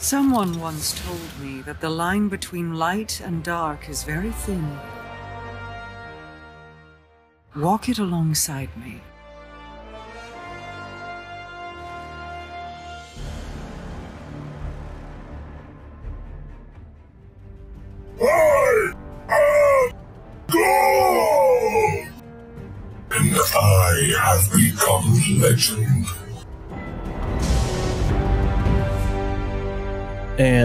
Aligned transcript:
Someone 0.00 0.60
once 0.60 0.94
told 1.04 1.40
me 1.40 1.60
that 1.62 1.80
the 1.80 1.90
line 1.90 2.28
between 2.28 2.74
light 2.74 3.20
and 3.20 3.42
dark 3.42 3.88
is 3.88 4.04
very 4.04 4.30
thin. 4.30 4.78
Walk 7.56 7.88
it 7.88 7.98
alongside 7.98 8.70
me. 8.76 9.00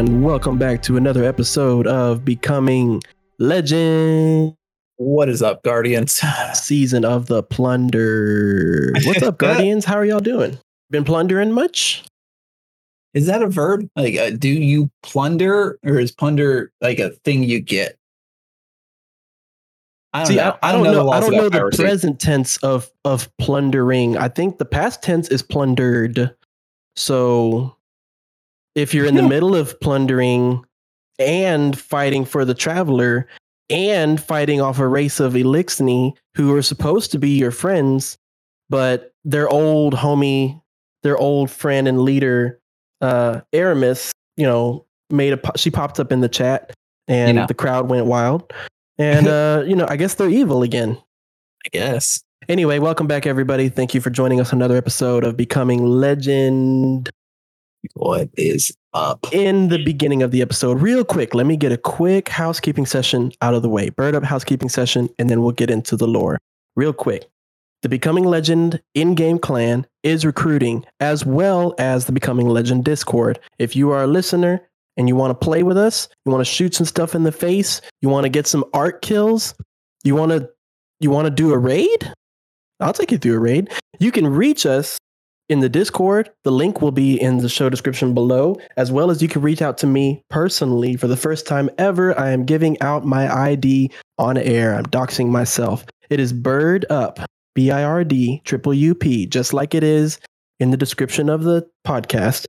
And 0.03 0.21
welcome 0.21 0.57
back 0.57 0.81
to 0.81 0.97
another 0.97 1.23
episode 1.23 1.87
of 1.87 2.25
Becoming 2.25 3.01
Legend 3.39 4.53
What 4.97 5.29
is 5.29 5.41
up, 5.41 5.63
Guardians? 5.63 6.21
season 6.55 7.05
of 7.05 7.27
the 7.27 7.41
plunder. 7.41 8.91
What's 9.05 9.23
up, 9.23 9.37
Guardians? 9.39 9.85
How 9.85 9.95
are 9.95 10.03
y'all 10.03 10.19
doing? 10.19 10.59
Been 10.89 11.05
plundering 11.05 11.53
much? 11.53 12.03
Is 13.13 13.27
that 13.27 13.41
a 13.41 13.47
verb? 13.47 13.87
Like, 13.95 14.17
uh, 14.17 14.31
do 14.31 14.49
you 14.49 14.91
plunder, 15.03 15.79
or 15.85 15.99
is 16.01 16.11
plunder 16.11 16.73
like 16.81 16.99
a 16.99 17.11
thing 17.23 17.43
you 17.43 17.61
get? 17.61 17.95
I 20.11 20.17
don't 20.19 20.27
See, 20.27 20.35
know. 20.35 20.57
I, 20.61 20.69
I 20.69 20.71
don't 20.73 20.83
the 20.83 20.91
know. 20.91 21.11
I 21.11 21.21
don't 21.21 21.29
about 21.29 21.43
know 21.43 21.49
the 21.49 21.59
piracy. 21.59 21.81
present 21.81 22.19
tense 22.19 22.57
of 22.57 22.91
of 23.05 23.29
plundering. 23.37 24.17
I 24.17 24.27
think 24.27 24.57
the 24.57 24.65
past 24.65 25.01
tense 25.01 25.29
is 25.29 25.41
plundered. 25.41 26.35
So 26.97 27.77
if 28.75 28.93
you're 28.93 29.05
in 29.05 29.15
the 29.15 29.23
middle 29.27 29.55
of 29.55 29.79
plundering 29.79 30.63
and 31.19 31.77
fighting 31.77 32.25
for 32.25 32.45
the 32.45 32.53
traveler 32.53 33.27
and 33.69 34.21
fighting 34.21 34.61
off 34.61 34.79
a 34.79 34.87
race 34.87 35.19
of 35.19 35.33
Eliksni 35.33 36.13
who 36.35 36.55
are 36.55 36.61
supposed 36.61 37.11
to 37.11 37.19
be 37.19 37.29
your 37.29 37.51
friends, 37.51 38.17
but 38.69 39.13
their 39.23 39.47
old 39.49 39.93
homie, 39.93 40.61
their 41.03 41.17
old 41.17 41.49
friend 41.49 41.87
and 41.87 42.01
leader, 42.01 42.59
uh, 43.01 43.41
Eramis, 43.53 44.11
you 44.37 44.45
know, 44.45 44.85
made 45.09 45.33
a 45.33 45.37
po- 45.37 45.53
she 45.55 45.69
popped 45.69 45.99
up 45.99 46.11
in 46.11 46.21
the 46.21 46.29
chat 46.29 46.73
and 47.07 47.37
know. 47.37 47.45
the 47.47 47.53
crowd 47.53 47.89
went 47.89 48.05
wild. 48.05 48.51
And 48.97 49.27
uh, 49.29 49.63
you 49.65 49.75
know, 49.75 49.85
I 49.89 49.95
guess 49.97 50.15
they're 50.15 50.29
evil 50.29 50.63
again. 50.63 50.97
I 51.65 51.69
guess. 51.71 52.21
Anyway, 52.49 52.79
welcome 52.79 53.07
back, 53.07 53.25
everybody. 53.25 53.69
Thank 53.69 53.93
you 53.93 54.01
for 54.01 54.09
joining 54.09 54.41
us 54.41 54.51
on 54.51 54.59
another 54.59 54.75
episode 54.75 55.23
of 55.23 55.37
Becoming 55.37 55.85
Legend. 55.85 57.09
What 57.95 58.29
is 58.37 58.71
up? 58.93 59.27
In 59.33 59.67
the 59.67 59.83
beginning 59.83 60.23
of 60.23 60.31
the 60.31 60.41
episode, 60.41 60.81
real 60.81 61.03
quick, 61.03 61.35
let 61.35 61.45
me 61.45 61.57
get 61.57 61.73
a 61.73 61.77
quick 61.77 62.29
housekeeping 62.29 62.85
session 62.85 63.33
out 63.41 63.53
of 63.53 63.61
the 63.61 63.69
way. 63.69 63.89
Bird 63.89 64.15
up 64.15 64.23
housekeeping 64.23 64.69
session, 64.69 65.09
and 65.19 65.29
then 65.29 65.41
we'll 65.41 65.51
get 65.51 65.69
into 65.69 65.97
the 65.97 66.07
lore. 66.07 66.39
Real 66.77 66.93
quick. 66.93 67.29
The 67.81 67.89
Becoming 67.89 68.23
Legend 68.23 68.81
in 68.93 69.15
game 69.15 69.37
clan 69.37 69.85
is 70.01 70.25
recruiting, 70.25 70.85
as 71.01 71.25
well 71.25 71.75
as 71.77 72.05
the 72.05 72.13
Becoming 72.13 72.47
Legend 72.47 72.85
Discord. 72.85 73.39
If 73.59 73.75
you 73.75 73.91
are 73.91 74.03
a 74.03 74.07
listener 74.07 74.61
and 74.95 75.09
you 75.09 75.17
want 75.17 75.31
to 75.31 75.45
play 75.45 75.63
with 75.63 75.77
us, 75.77 76.07
you 76.25 76.31
want 76.31 76.39
to 76.39 76.51
shoot 76.51 76.73
some 76.73 76.85
stuff 76.85 77.13
in 77.13 77.23
the 77.23 77.33
face, 77.33 77.81
you 78.01 78.07
want 78.07 78.23
to 78.23 78.29
get 78.29 78.47
some 78.47 78.63
art 78.73 79.01
kills, 79.01 79.55
you 80.05 80.15
want 80.15 80.31
to 80.31 80.49
you 81.01 81.09
want 81.09 81.25
to 81.25 81.31
do 81.31 81.51
a 81.51 81.57
raid? 81.57 82.13
I'll 82.79 82.93
take 82.93 83.11
you 83.11 83.17
through 83.17 83.35
a 83.35 83.39
raid. 83.39 83.69
You 83.99 84.11
can 84.11 84.27
reach 84.27 84.65
us 84.65 84.97
in 85.49 85.59
the 85.59 85.69
Discord. 85.69 86.31
The 86.43 86.51
link 86.51 86.81
will 86.81 86.91
be 86.91 87.21
in 87.21 87.37
the 87.37 87.49
show 87.49 87.69
description 87.69 88.13
below, 88.13 88.57
as 88.77 88.91
well 88.91 89.11
as 89.11 89.21
you 89.21 89.27
can 89.27 89.41
reach 89.41 89.61
out 89.61 89.77
to 89.79 89.87
me 89.87 90.23
personally. 90.29 90.95
For 90.95 91.07
the 91.07 91.17
first 91.17 91.45
time 91.45 91.69
ever, 91.77 92.17
I 92.19 92.31
am 92.31 92.45
giving 92.45 92.81
out 92.81 93.05
my 93.05 93.33
ID 93.33 93.91
on 94.17 94.37
air. 94.37 94.73
I'm 94.73 94.85
doxing 94.85 95.29
myself. 95.29 95.85
It 96.09 96.19
is 96.19 96.33
Bird 96.33 96.85
Up, 96.89 97.19
B 97.55 97.71
I 97.71 97.83
R 97.83 98.03
D 98.03 98.41
triple 98.45 98.73
U 98.73 98.95
P, 98.95 99.25
just 99.25 99.53
like 99.53 99.73
it 99.73 99.83
is 99.83 100.19
in 100.59 100.71
the 100.71 100.77
description 100.77 101.29
of 101.29 101.43
the 101.43 101.67
podcast. 101.85 102.45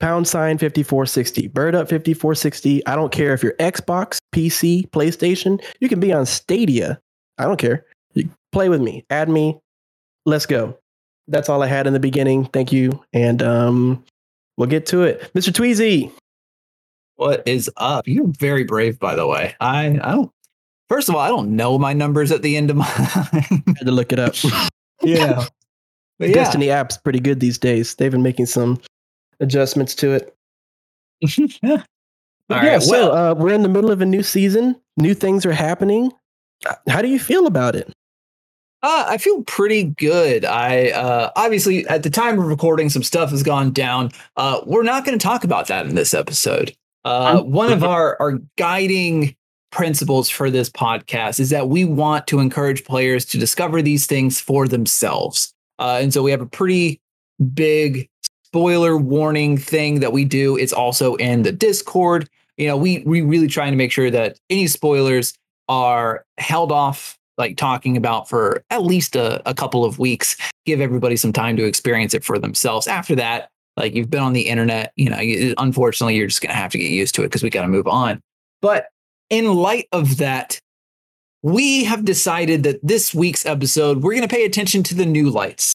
Pound 0.00 0.26
sign 0.26 0.56
5460, 0.56 1.48
Bird 1.48 1.74
Up 1.74 1.88
5460. 1.88 2.86
I 2.86 2.96
don't 2.96 3.12
care 3.12 3.34
if 3.34 3.42
you're 3.42 3.52
Xbox, 3.54 4.16
PC, 4.34 4.88
PlayStation, 4.90 5.62
you 5.80 5.90
can 5.90 6.00
be 6.00 6.10
on 6.10 6.24
Stadia. 6.24 6.98
I 7.36 7.44
don't 7.44 7.58
care. 7.58 7.84
Play 8.50 8.68
with 8.70 8.80
me, 8.80 9.04
add 9.10 9.28
me, 9.28 9.60
let's 10.24 10.46
go. 10.46 10.79
That's 11.30 11.48
all 11.48 11.62
I 11.62 11.66
had 11.66 11.86
in 11.86 11.92
the 11.92 12.00
beginning. 12.00 12.46
Thank 12.46 12.72
you. 12.72 13.02
And 13.12 13.40
um, 13.42 14.04
we'll 14.56 14.68
get 14.68 14.86
to 14.86 15.02
it. 15.02 15.32
Mr. 15.32 15.50
Tweezy. 15.52 16.12
What 17.16 17.46
is 17.46 17.70
up? 17.76 18.08
You're 18.08 18.26
very 18.26 18.64
brave, 18.64 18.98
by 18.98 19.14
the 19.14 19.26
way. 19.26 19.54
I, 19.60 19.86
I 19.86 20.12
don't. 20.12 20.30
First 20.88 21.08
of 21.08 21.14
all, 21.14 21.20
I 21.20 21.28
don't 21.28 21.54
know 21.54 21.78
my 21.78 21.92
numbers 21.92 22.32
at 22.32 22.42
the 22.42 22.56
end 22.56 22.70
of 22.70 22.76
my. 22.76 22.84
Had 22.86 23.86
to 23.86 23.92
look 23.92 24.12
it 24.12 24.18
up. 24.18 24.34
yeah. 25.02 25.46
But 26.18 26.30
yeah. 26.30 26.34
Destiny 26.34 26.70
app's 26.70 26.96
pretty 26.96 27.20
good 27.20 27.38
these 27.38 27.58
days. 27.58 27.94
They've 27.94 28.10
been 28.10 28.22
making 28.22 28.46
some 28.46 28.80
adjustments 29.38 29.94
to 29.96 30.12
it. 30.12 30.34
All 31.22 31.28
yeah, 31.62 31.82
right. 32.50 32.82
so 32.82 32.90
well, 32.90 33.12
uh, 33.12 33.34
we're 33.34 33.54
in 33.54 33.62
the 33.62 33.68
middle 33.68 33.90
of 33.90 34.00
a 34.00 34.06
new 34.06 34.22
season. 34.22 34.74
New 34.96 35.14
things 35.14 35.46
are 35.46 35.52
happening. 35.52 36.10
How 36.88 37.02
do 37.02 37.08
you 37.08 37.18
feel 37.18 37.46
about 37.46 37.76
it? 37.76 37.92
Uh, 38.82 39.04
I 39.08 39.18
feel 39.18 39.42
pretty 39.44 39.84
good. 39.84 40.44
I 40.44 40.90
uh, 40.90 41.30
obviously 41.36 41.86
at 41.88 42.02
the 42.02 42.10
time 42.10 42.38
of 42.38 42.46
recording, 42.46 42.88
some 42.88 43.02
stuff 43.02 43.30
has 43.30 43.42
gone 43.42 43.72
down. 43.72 44.10
Uh, 44.36 44.60
we're 44.64 44.82
not 44.82 45.04
going 45.04 45.18
to 45.18 45.22
talk 45.22 45.44
about 45.44 45.66
that 45.66 45.86
in 45.86 45.94
this 45.94 46.14
episode. 46.14 46.74
Uh, 47.04 47.40
one 47.42 47.72
of 47.72 47.84
our 47.84 48.16
our 48.20 48.38
guiding 48.56 49.36
principles 49.70 50.28
for 50.28 50.50
this 50.50 50.68
podcast 50.68 51.38
is 51.40 51.50
that 51.50 51.68
we 51.68 51.84
want 51.84 52.26
to 52.26 52.40
encourage 52.40 52.84
players 52.84 53.24
to 53.24 53.38
discover 53.38 53.82
these 53.82 54.06
things 54.06 54.40
for 54.40 54.66
themselves. 54.66 55.54
Uh, 55.78 55.98
and 56.00 56.12
so 56.12 56.22
we 56.22 56.30
have 56.30 56.40
a 56.40 56.46
pretty 56.46 57.00
big 57.54 58.08
spoiler 58.44 58.96
warning 58.96 59.56
thing 59.56 60.00
that 60.00 60.12
we 60.12 60.24
do. 60.24 60.56
It's 60.56 60.72
also 60.72 61.14
in 61.16 61.42
the 61.42 61.52
Discord. 61.52 62.28
You 62.56 62.66
know, 62.66 62.76
we 62.76 63.02
we 63.06 63.20
really 63.20 63.46
trying 63.46 63.72
to 63.72 63.76
make 63.76 63.92
sure 63.92 64.10
that 64.10 64.38
any 64.48 64.66
spoilers 64.66 65.34
are 65.68 66.24
held 66.38 66.72
off 66.72 67.16
like 67.38 67.56
talking 67.56 67.96
about 67.96 68.28
for 68.28 68.64
at 68.70 68.82
least 68.82 69.16
a, 69.16 69.42
a 69.48 69.54
couple 69.54 69.84
of 69.84 69.98
weeks 69.98 70.36
give 70.66 70.80
everybody 70.80 71.16
some 71.16 71.32
time 71.32 71.56
to 71.56 71.64
experience 71.64 72.14
it 72.14 72.24
for 72.24 72.38
themselves. 72.38 72.86
After 72.86 73.14
that 73.16 73.48
like 73.76 73.94
you've 73.94 74.10
been 74.10 74.22
on 74.22 74.32
the 74.32 74.48
internet 74.48 74.92
you 74.96 75.08
know 75.08 75.18
you, 75.18 75.54
unfortunately 75.58 76.16
you're 76.16 76.26
just 76.26 76.42
going 76.42 76.50
to 76.50 76.56
have 76.56 76.72
to 76.72 76.78
get 76.78 76.90
used 76.90 77.14
to 77.14 77.22
it 77.22 77.26
because 77.26 77.42
we 77.42 77.50
got 77.50 77.62
to 77.62 77.68
move 77.68 77.86
on. 77.86 78.20
But 78.60 78.86
in 79.30 79.54
light 79.54 79.86
of 79.92 80.18
that 80.18 80.58
we 81.42 81.84
have 81.84 82.04
decided 82.04 82.64
that 82.64 82.80
this 82.82 83.14
week's 83.14 83.46
episode 83.46 84.02
we're 84.02 84.12
going 84.14 84.28
to 84.28 84.34
pay 84.34 84.44
attention 84.44 84.82
to 84.84 84.94
the 84.94 85.06
new 85.06 85.30
lights. 85.30 85.72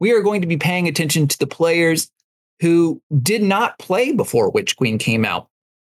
We 0.00 0.12
are 0.12 0.22
going 0.22 0.40
to 0.40 0.46
be 0.46 0.56
paying 0.56 0.88
attention 0.88 1.28
to 1.28 1.38
the 1.38 1.46
players 1.46 2.08
who 2.60 3.00
did 3.22 3.42
not 3.42 3.78
play 3.78 4.12
before 4.12 4.50
witch 4.50 4.76
queen 4.76 4.98
came 4.98 5.24
out 5.24 5.48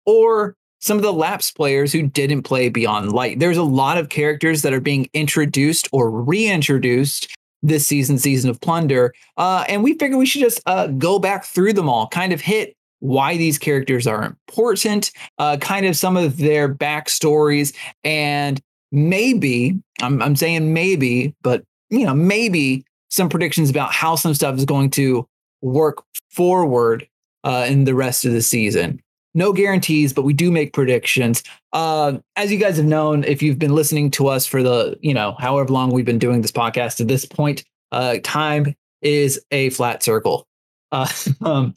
or 0.07 0.57
some 0.83 0.97
of 0.97 1.03
the 1.03 1.13
lapsed 1.13 1.57
players 1.57 1.93
who 1.93 2.03
didn't 2.03 2.43
play 2.43 2.69
Beyond 2.69 3.13
Light. 3.13 3.39
There's 3.39 3.57
a 3.57 3.63
lot 3.63 3.97
of 3.97 4.09
characters 4.09 4.63
that 4.63 4.75
are 4.75 4.81
being 4.81 5.09
introduced 5.15 5.89
or 5.93 6.11
reintroduced 6.11 7.35
this 7.63 7.87
season, 7.87 8.19
Season 8.19 8.51
of 8.51 8.61
Plunder. 8.61 9.15
Uh, 9.37 9.65
and 9.69 9.85
we 9.85 9.95
figured 9.95 10.19
we 10.19 10.27
should 10.27 10.41
just 10.43 10.61
uh, 10.67 10.89
go 10.89 11.21
back 11.21 11.45
through 11.45 11.73
them 11.73 11.89
all, 11.89 12.09
kind 12.09 12.33
of 12.33 12.41
hit 12.41 12.77
why 12.99 13.37
these 13.37 13.59
characters 13.59 14.07
are 14.07 14.25
important, 14.25 15.13
uh, 15.39 15.57
kind 15.57 15.87
of 15.87 15.97
some 15.97 16.17
of 16.17 16.37
their 16.37 16.73
backstories, 16.73 17.75
and 18.05 18.61
maybe, 18.93 19.81
I'm, 20.01 20.23
I'm 20.23 20.37
saying 20.37 20.73
maybe, 20.73 21.35
but 21.43 21.65
you 21.91 22.05
know, 22.05 22.15
maybe 22.15 22.85
some 23.09 23.29
predictions 23.29 23.71
about 23.71 23.93
how 23.93 24.15
some 24.15 24.35
stuff 24.35 24.57
is 24.57 24.65
going 24.65 24.91
to 24.91 25.27
work 25.63 26.03
forward 26.31 27.07
uh, 27.45 27.67
in 27.69 27.85
the 27.85 27.95
rest 27.95 28.25
of 28.25 28.33
the 28.33 28.43
season 28.43 29.01
no 29.35 29.53
guarantees, 29.53 30.13
but 30.13 30.23
we 30.23 30.33
do 30.33 30.51
make 30.51 30.73
predictions. 30.73 31.43
Uh, 31.73 32.19
as 32.37 32.53
you 32.53 32.59
guys 32.59 32.77
have 32.77 32.87
known, 32.87 33.25
if 33.25 33.43
you've 33.43 33.59
been 33.59 33.75
listening 33.75 34.11
to 34.13 34.29
us 34.29 34.47
for 34.47 34.63
the, 34.63 34.99
you 35.01 35.15
know, 35.15 35.35
however 35.39 35.73
long 35.73 35.91
we've 35.91 36.05
been 36.05 36.19
doing 36.19 36.43
this 36.43 36.53
podcast 36.53 36.97
to 36.97 37.05
this 37.05 37.25
point, 37.25 37.65
uh, 37.93 38.17
time 38.23 38.75
is 39.01 39.41
a 39.51 39.71
flat 39.71 40.03
circle. 40.03 40.47
Uh, 40.91 41.09
um, 41.43 41.75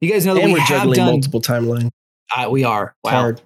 you 0.00 0.10
guys 0.10 0.26
know 0.26 0.34
that 0.34 0.42
and 0.42 0.52
we 0.52 0.58
we're 0.58 0.64
have 0.64 0.78
juggling 0.78 0.96
done. 0.96 1.06
multiple 1.06 1.40
timelines. 1.40 1.90
Uh, 2.36 2.48
we 2.50 2.64
are. 2.64 2.94
Wow. 3.04 3.10
hard. 3.10 3.42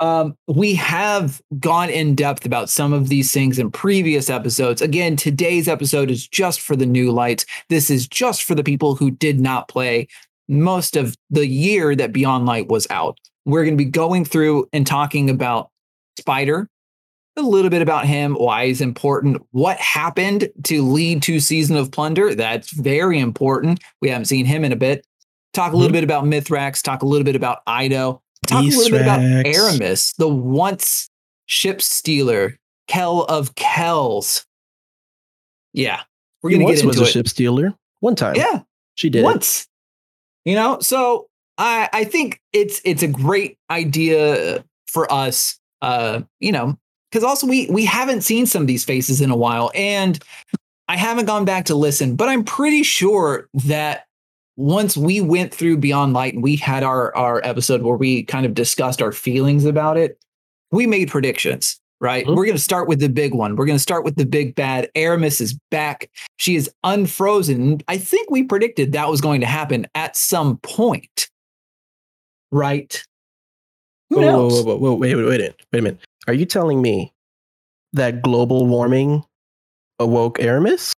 Um, 0.00 0.36
we 0.48 0.74
have 0.74 1.40
gone 1.60 1.88
in 1.88 2.16
depth 2.16 2.44
about 2.44 2.68
some 2.68 2.92
of 2.92 3.08
these 3.08 3.32
things 3.32 3.58
in 3.60 3.70
previous 3.70 4.28
episodes. 4.28 4.82
Again, 4.82 5.14
today's 5.14 5.68
episode 5.68 6.10
is 6.10 6.26
just 6.26 6.60
for 6.60 6.74
the 6.74 6.86
new 6.86 7.12
lights. 7.12 7.46
This 7.68 7.90
is 7.90 8.08
just 8.08 8.42
for 8.42 8.56
the 8.56 8.64
people 8.64 8.96
who 8.96 9.10
did 9.12 9.38
not 9.40 9.68
play 9.68 10.08
most 10.48 10.96
of 10.96 11.16
the 11.30 11.46
year 11.46 11.94
that 11.96 12.12
Beyond 12.12 12.46
Light 12.46 12.68
was 12.68 12.86
out. 12.90 13.18
We're 13.46 13.64
going 13.64 13.76
to 13.76 13.84
be 13.84 13.90
going 13.90 14.24
through 14.24 14.68
and 14.72 14.86
talking 14.86 15.28
about 15.30 15.70
Spider, 16.18 16.68
a 17.36 17.42
little 17.42 17.70
bit 17.70 17.82
about 17.82 18.06
him, 18.06 18.34
why 18.34 18.66
he's 18.68 18.80
important, 18.80 19.42
what 19.50 19.76
happened 19.78 20.48
to 20.64 20.82
lead 20.82 21.22
to 21.24 21.40
Season 21.40 21.76
of 21.76 21.90
Plunder. 21.90 22.34
That's 22.34 22.70
very 22.72 23.18
important. 23.18 23.80
We 24.00 24.08
haven't 24.08 24.26
seen 24.26 24.46
him 24.46 24.64
in 24.64 24.72
a 24.72 24.76
bit. 24.76 25.06
talk 25.52 25.72
a 25.72 25.76
little 25.76 25.90
Mhm. 25.90 25.92
bit 25.92 26.04
about 26.04 26.24
Mithrax, 26.24 26.82
talk 26.82 27.02
a 27.02 27.06
little 27.06 27.24
bit 27.24 27.36
about 27.36 27.64
Eido, 27.68 28.18
talk 28.48 28.64
a 28.64 28.66
little 28.66 28.90
bit 28.90 29.02
about 29.02 29.20
Eramis, 29.20 30.12
the 30.16 30.26
once 30.28 31.08
ship 31.46 31.80
stealer, 31.80 32.58
Kell 32.88 33.20
of 33.28 33.54
Kells. 33.54 34.44
Yeah, 35.72 36.00
we're 36.42 36.50
gonna 36.50 36.64
once 36.64 36.80
get 36.80 36.86
was 36.86 36.96
into 36.96 37.08
a 37.08 37.10
ship 37.12 37.28
stealer. 37.28 37.72
One 38.00 38.16
time. 38.16 38.34
Yeah, 38.34 38.62
She 38.96 39.08
did. 39.10 39.20
it. 39.20 39.22
once. 39.24 39.68
You 40.44 40.54
know, 40.54 40.78
so 40.80 41.28
I 41.58 41.88
I 41.92 42.04
think 42.04 42.40
it's 42.52 42.80
it's 42.84 43.02
a 43.02 43.08
great 43.08 43.58
idea 43.70 44.64
for 44.86 45.10
us. 45.12 45.58
Uh, 45.82 46.22
you 46.40 46.52
know, 46.52 46.78
because 47.10 47.24
also 47.24 47.46
we 47.46 47.68
we 47.70 47.84
haven't 47.84 48.22
seen 48.22 48.46
some 48.46 48.62
of 48.62 48.68
these 48.68 48.84
faces 48.84 49.20
in 49.20 49.30
a 49.30 49.36
while, 49.36 49.70
and 49.74 50.18
I 50.88 50.96
haven't 50.96 51.26
gone 51.26 51.44
back 51.44 51.66
to 51.66 51.74
listen, 51.74 52.16
but 52.16 52.28
I'm 52.28 52.44
pretty 52.44 52.82
sure 52.82 53.48
that 53.64 54.06
once 54.56 54.96
we 54.96 55.20
went 55.20 55.52
through 55.52 55.78
Beyond 55.78 56.12
Light 56.12 56.34
and 56.34 56.42
we 56.42 56.56
had 56.56 56.82
our 56.82 57.14
our 57.16 57.40
episode 57.44 57.82
where 57.82 57.96
we 57.96 58.22
kind 58.24 58.46
of 58.46 58.54
discussed 58.54 59.00
our 59.00 59.12
feelings 59.12 59.64
about 59.64 59.96
it, 59.96 60.18
we 60.70 60.86
made 60.86 61.08
predictions. 61.08 61.80
Right. 62.04 62.26
Mhm. 62.26 62.36
We're 62.36 62.44
going 62.44 62.56
to 62.56 62.62
start 62.62 62.86
with 62.86 63.00
the 63.00 63.08
big 63.08 63.32
one. 63.32 63.56
We're 63.56 63.64
going 63.64 63.78
to 63.78 63.82
start 63.82 64.04
with 64.04 64.16
the 64.16 64.26
big 64.26 64.54
bad. 64.54 64.90
Eramis 64.94 65.40
is 65.40 65.58
back. 65.70 66.10
She 66.36 66.54
is 66.54 66.70
unfrozen. 66.84 67.80
I 67.88 67.96
think 67.96 68.30
we 68.30 68.42
predicted 68.42 68.92
that 68.92 69.08
was 69.08 69.22
going 69.22 69.40
to 69.40 69.46
happen 69.46 69.86
at 69.94 70.14
some 70.14 70.58
point. 70.58 71.30
Right? 72.52 73.02
Who 74.10 74.16
Whoa, 74.16 74.22
whoa, 74.22 74.30
knows? 74.32 74.52
whoa, 74.52 74.62
whoa, 74.64 74.76
whoa, 74.76 74.94
wait, 74.96 75.14
wait, 75.14 75.24
wait, 75.24 75.40
a 75.40 75.44
minute, 75.44 75.62
wait 75.72 75.78
a 75.78 75.82
minute. 75.82 76.00
Are 76.28 76.34
you 76.34 76.44
telling 76.44 76.82
me 76.82 77.10
that 77.94 78.20
global 78.20 78.66
warming 78.66 79.24
awoke 79.98 80.36
Eramis? 80.38 80.92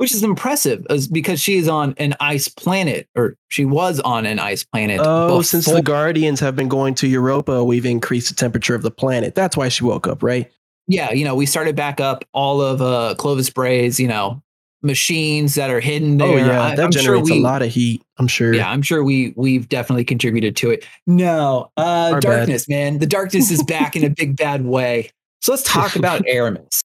Which 0.00 0.14
is 0.14 0.22
impressive 0.22 0.86
as 0.88 1.06
because 1.08 1.42
she 1.42 1.58
is 1.58 1.68
on 1.68 1.94
an 1.98 2.14
ice 2.20 2.48
planet, 2.48 3.06
or 3.14 3.36
she 3.48 3.66
was 3.66 4.00
on 4.00 4.24
an 4.24 4.38
ice 4.38 4.64
planet. 4.64 4.98
Oh, 5.02 5.42
since 5.42 5.66
the 5.66 5.82
Guardians 5.82 6.40
have 6.40 6.56
been 6.56 6.68
going 6.68 6.94
to 6.96 7.06
Europa, 7.06 7.62
we've 7.62 7.84
increased 7.84 8.30
the 8.30 8.34
temperature 8.34 8.74
of 8.74 8.80
the 8.82 8.90
planet. 8.90 9.34
That's 9.34 9.58
why 9.58 9.68
she 9.68 9.84
woke 9.84 10.06
up, 10.06 10.22
right? 10.22 10.50
yeah, 10.88 11.12
you 11.12 11.24
know, 11.24 11.34
we 11.36 11.44
started 11.46 11.76
back 11.76 12.00
up 12.00 12.24
all 12.32 12.62
of 12.62 12.80
uh 12.80 13.14
Clovis 13.18 13.50
Bray's, 13.50 14.00
you 14.00 14.08
know, 14.08 14.42
machines 14.82 15.54
that 15.56 15.68
are 15.70 15.78
hidden 15.80 16.16
there. 16.16 16.26
oh 16.28 16.36
yeah, 16.36 16.62
I- 16.62 16.74
that 16.76 16.84
I'm 16.86 16.90
sure 16.92 17.02
generates 17.02 17.30
we- 17.30 17.38
a 17.38 17.42
lot 17.42 17.60
of 17.62 17.70
heat. 17.70 18.02
I'm 18.18 18.26
sure. 18.26 18.54
Yeah, 18.54 18.70
I'm 18.70 18.80
sure 18.82 19.04
we 19.04 19.34
we've 19.36 19.68
definitely 19.68 20.04
contributed 20.04 20.56
to 20.56 20.70
it. 20.70 20.84
No, 21.06 21.70
uh 21.76 22.10
Our 22.14 22.20
bad. 22.20 22.36
darkness, 22.38 22.68
man. 22.70 22.98
The 23.00 23.06
darkness 23.06 23.50
is 23.50 23.62
back 23.64 23.94
in 23.96 24.04
a 24.04 24.08
big 24.16 24.36
bad 24.36 24.64
way. 24.64 25.10
So 25.42 25.52
let's 25.52 25.62
talk 25.62 25.94
about 26.02 26.22
Eramis. 26.22 26.80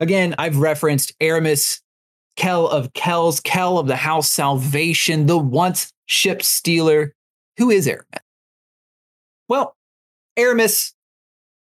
Again, 0.00 0.34
I've 0.38 0.58
referenced 0.58 1.18
Eramis, 1.18 1.80
Kell 2.38 2.68
of 2.68 2.92
Kells, 2.92 3.40
Kell 3.40 3.78
of 3.78 3.88
the 3.88 3.96
House 3.96 4.30
Salvation, 4.30 5.26
the 5.26 5.36
once 5.36 5.92
ship 6.06 6.40
stealer. 6.40 7.12
Who 7.56 7.68
is 7.68 7.88
Eramis? 7.88 8.20
Well, 9.48 9.74
Eramis 10.38 10.92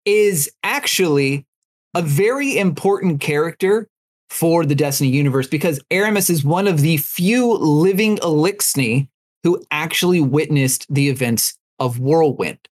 is 0.06 0.52
actually 0.64 1.46
a 1.94 2.02
very 2.02 2.58
important 2.58 3.22
character 3.22 3.88
for 4.30 4.66
the 4.66 4.74
Destiny 4.74 5.12
universe 5.12 5.48
because 5.48 5.80
Eramis 5.92 6.32
is 6.32 6.44
one 6.44 6.68
of 6.68 6.82
the 6.82 6.98
few 6.98 7.54
living 7.54 8.18
Eliksni 8.18 9.08
who 9.44 9.64
actually 9.70 10.20
witnessed 10.20 10.88
the 10.90 11.10
events 11.10 11.56
of 11.78 12.00
Whirlwind. 12.00 12.68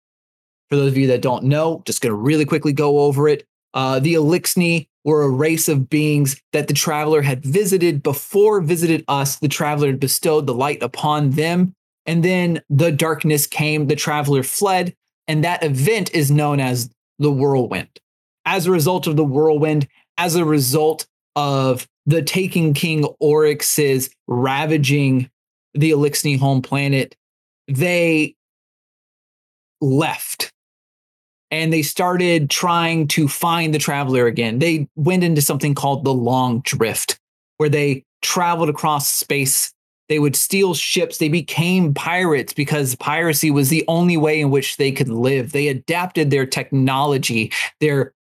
For 0.69 0.75
those 0.75 0.91
of 0.91 0.97
you 0.97 1.07
that 1.07 1.23
don't 1.23 1.45
know, 1.45 1.81
just 1.85 2.01
going 2.01 2.11
to 2.11 2.15
really 2.15 2.45
quickly 2.45 2.71
go 2.71 2.99
over 2.99 3.27
it. 3.27 3.47
Uh, 3.73 3.97
the 3.99 4.13
Eliksni 4.13 4.88
were 5.03 5.23
a 5.23 5.29
race 5.29 5.67
of 5.67 5.89
beings 5.89 6.41
that 6.53 6.67
the 6.67 6.73
traveler 6.73 7.21
had 7.21 7.43
visited 7.43 8.03
before 8.03 8.61
visited 8.61 9.03
us. 9.07 9.37
The 9.37 9.47
traveler 9.47 9.87
had 9.87 9.99
bestowed 9.99 10.45
the 10.45 10.53
light 10.53 10.83
upon 10.83 11.31
them, 11.31 11.73
and 12.05 12.23
then 12.23 12.61
the 12.69 12.91
darkness 12.91 13.47
came. 13.47 13.87
The 13.87 13.95
traveler 13.95 14.43
fled, 14.43 14.95
and 15.27 15.43
that 15.43 15.63
event 15.63 16.13
is 16.13 16.31
known 16.31 16.59
as 16.59 16.89
the 17.17 17.31
whirlwind. 17.31 17.99
As 18.45 18.65
a 18.65 18.71
result 18.71 19.07
of 19.07 19.15
the 19.15 19.23
whirlwind, 19.23 19.87
as 20.17 20.35
a 20.35 20.45
result 20.45 21.07
of 21.35 21.87
the 22.05 22.21
taking 22.21 22.73
King 22.73 23.05
Oryx's 23.19 24.09
ravaging 24.27 25.29
the 25.73 25.91
Eliksni 25.91 26.37
home 26.37 26.61
planet, 26.61 27.15
they 27.67 28.35
left 29.81 30.51
and 31.51 31.73
they 31.73 31.81
started 31.81 32.49
trying 32.49 33.07
to 33.09 33.27
find 33.27 33.73
the 33.73 33.79
traveler 33.79 34.27
again. 34.27 34.59
They 34.59 34.87
went 34.95 35.23
into 35.23 35.41
something 35.41 35.73
called 35.73 36.03
the 36.03 36.13
Long 36.13 36.61
Drift, 36.61 37.19
where 37.57 37.69
they 37.69 38.05
traveled 38.21 38.69
across 38.69 39.11
space. 39.11 39.73
They 40.09 40.19
would 40.19 40.35
steal 40.35 40.73
ships. 40.73 41.17
They 41.17 41.29
became 41.29 41.93
pirates 41.93 42.53
because 42.53 42.95
piracy 42.95 43.51
was 43.51 43.69
the 43.69 43.85
only 43.87 44.17
way 44.17 44.41
in 44.41 44.49
which 44.49 44.77
they 44.77 44.91
could 44.91 45.09
live. 45.09 45.51
They 45.51 45.67
adapted 45.67 46.31
their 46.31 46.45
technology, 46.45 47.51
their 47.79 48.13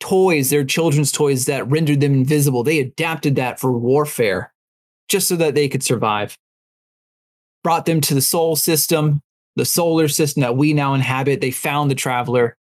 toys, 0.00 0.50
their 0.50 0.64
children's 0.64 1.12
toys 1.12 1.46
that 1.46 1.68
rendered 1.70 2.00
them 2.00 2.14
invisible. 2.14 2.62
They 2.62 2.80
adapted 2.80 3.36
that 3.36 3.60
for 3.60 3.72
warfare 3.72 4.52
just 5.08 5.28
so 5.28 5.36
that 5.36 5.54
they 5.54 5.68
could 5.68 5.82
survive. 5.82 6.36
Brought 7.62 7.86
them 7.86 8.00
to 8.02 8.14
the 8.14 8.22
soul 8.22 8.56
system, 8.56 9.20
the 9.56 9.64
solar 9.64 10.08
system 10.08 10.42
that 10.42 10.56
we 10.56 10.72
now 10.72 10.94
inhabit. 10.94 11.40
They 11.40 11.50
found 11.50 11.90
the 11.90 11.94
traveler. 11.94 12.56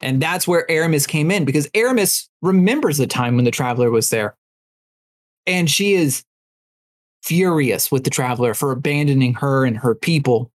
And 0.00 0.20
that's 0.20 0.48
where 0.48 0.66
Eramis 0.68 1.06
came 1.06 1.30
in 1.30 1.44
because 1.44 1.68
Eramis 1.68 2.28
remembers 2.42 2.98
the 2.98 3.06
time 3.06 3.36
when 3.36 3.44
the 3.44 3.50
traveler 3.50 3.90
was 3.90 4.08
there. 4.08 4.36
And 5.46 5.70
she 5.70 5.94
is 5.94 6.24
furious 7.22 7.92
with 7.92 8.04
the 8.04 8.10
traveler 8.10 8.54
for 8.54 8.72
abandoning 8.72 9.34
her 9.34 9.64
and 9.64 9.76
her 9.76 9.94
people. 9.94 10.50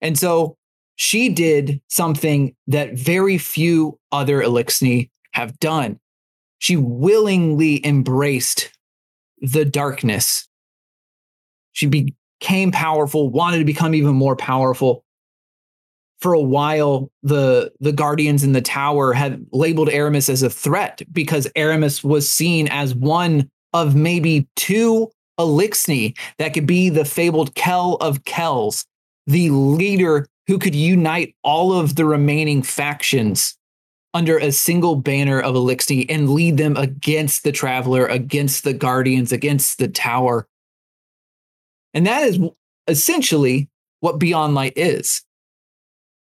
And 0.00 0.18
so 0.18 0.56
she 0.96 1.28
did 1.28 1.80
something 1.88 2.54
that 2.66 2.94
very 2.94 3.38
few 3.38 3.98
other 4.12 4.40
Eliksni 4.40 5.10
have 5.32 5.58
done. 5.58 5.98
She 6.58 6.76
willingly 6.76 7.84
embraced 7.86 8.72
the 9.40 9.64
darkness. 9.64 10.48
She 11.72 11.86
became 11.86 12.72
powerful, 12.72 13.30
wanted 13.30 13.58
to 13.58 13.64
become 13.64 13.94
even 13.94 14.14
more 14.14 14.36
powerful. 14.36 15.04
For 16.20 16.32
a 16.32 16.40
while, 16.40 17.10
the 17.22 17.72
the 17.80 17.92
guardians 17.92 18.42
in 18.42 18.52
the 18.52 18.60
tower 18.60 19.12
had 19.12 19.46
labeled 19.52 19.88
Eramis 19.88 20.28
as 20.28 20.42
a 20.42 20.50
threat 20.50 21.00
because 21.12 21.46
Eramis 21.56 22.02
was 22.02 22.28
seen 22.28 22.68
as 22.68 22.94
one 22.94 23.48
of 23.72 23.94
maybe 23.94 24.48
two 24.56 25.10
Eliksni 25.38 26.16
that 26.38 26.54
could 26.54 26.66
be 26.66 26.88
the 26.88 27.04
fabled 27.04 27.54
Kell 27.54 27.94
of 28.00 28.24
Kells, 28.24 28.84
the 29.26 29.50
leader 29.50 30.26
who 30.48 30.58
could 30.58 30.74
unite 30.74 31.36
all 31.44 31.72
of 31.72 31.94
the 31.94 32.04
remaining 32.04 32.62
factions 32.62 33.56
under 34.14 34.38
a 34.38 34.50
single 34.50 34.96
banner 34.96 35.40
of 35.40 35.54
Eliksni 35.54 36.06
and 36.08 36.30
lead 36.30 36.56
them 36.56 36.76
against 36.76 37.44
the 37.44 37.52
Traveler, 37.52 38.06
against 38.06 38.64
the 38.64 38.72
Guardians, 38.72 39.30
against 39.30 39.78
the 39.78 39.88
Tower. 39.88 40.48
And 41.94 42.06
that 42.06 42.22
is 42.24 42.40
essentially 42.88 43.68
what 44.00 44.18
Beyond 44.18 44.54
Light 44.54 44.72
is. 44.76 45.22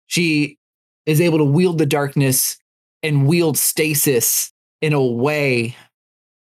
She 0.08 0.58
is 1.06 1.22
able 1.22 1.38
to 1.38 1.46
wield 1.46 1.78
the 1.78 1.86
darkness 1.86 2.58
and 3.04 3.28
wield 3.28 3.58
stasis 3.58 4.52
in 4.82 4.94
a 4.94 5.04
way 5.04 5.76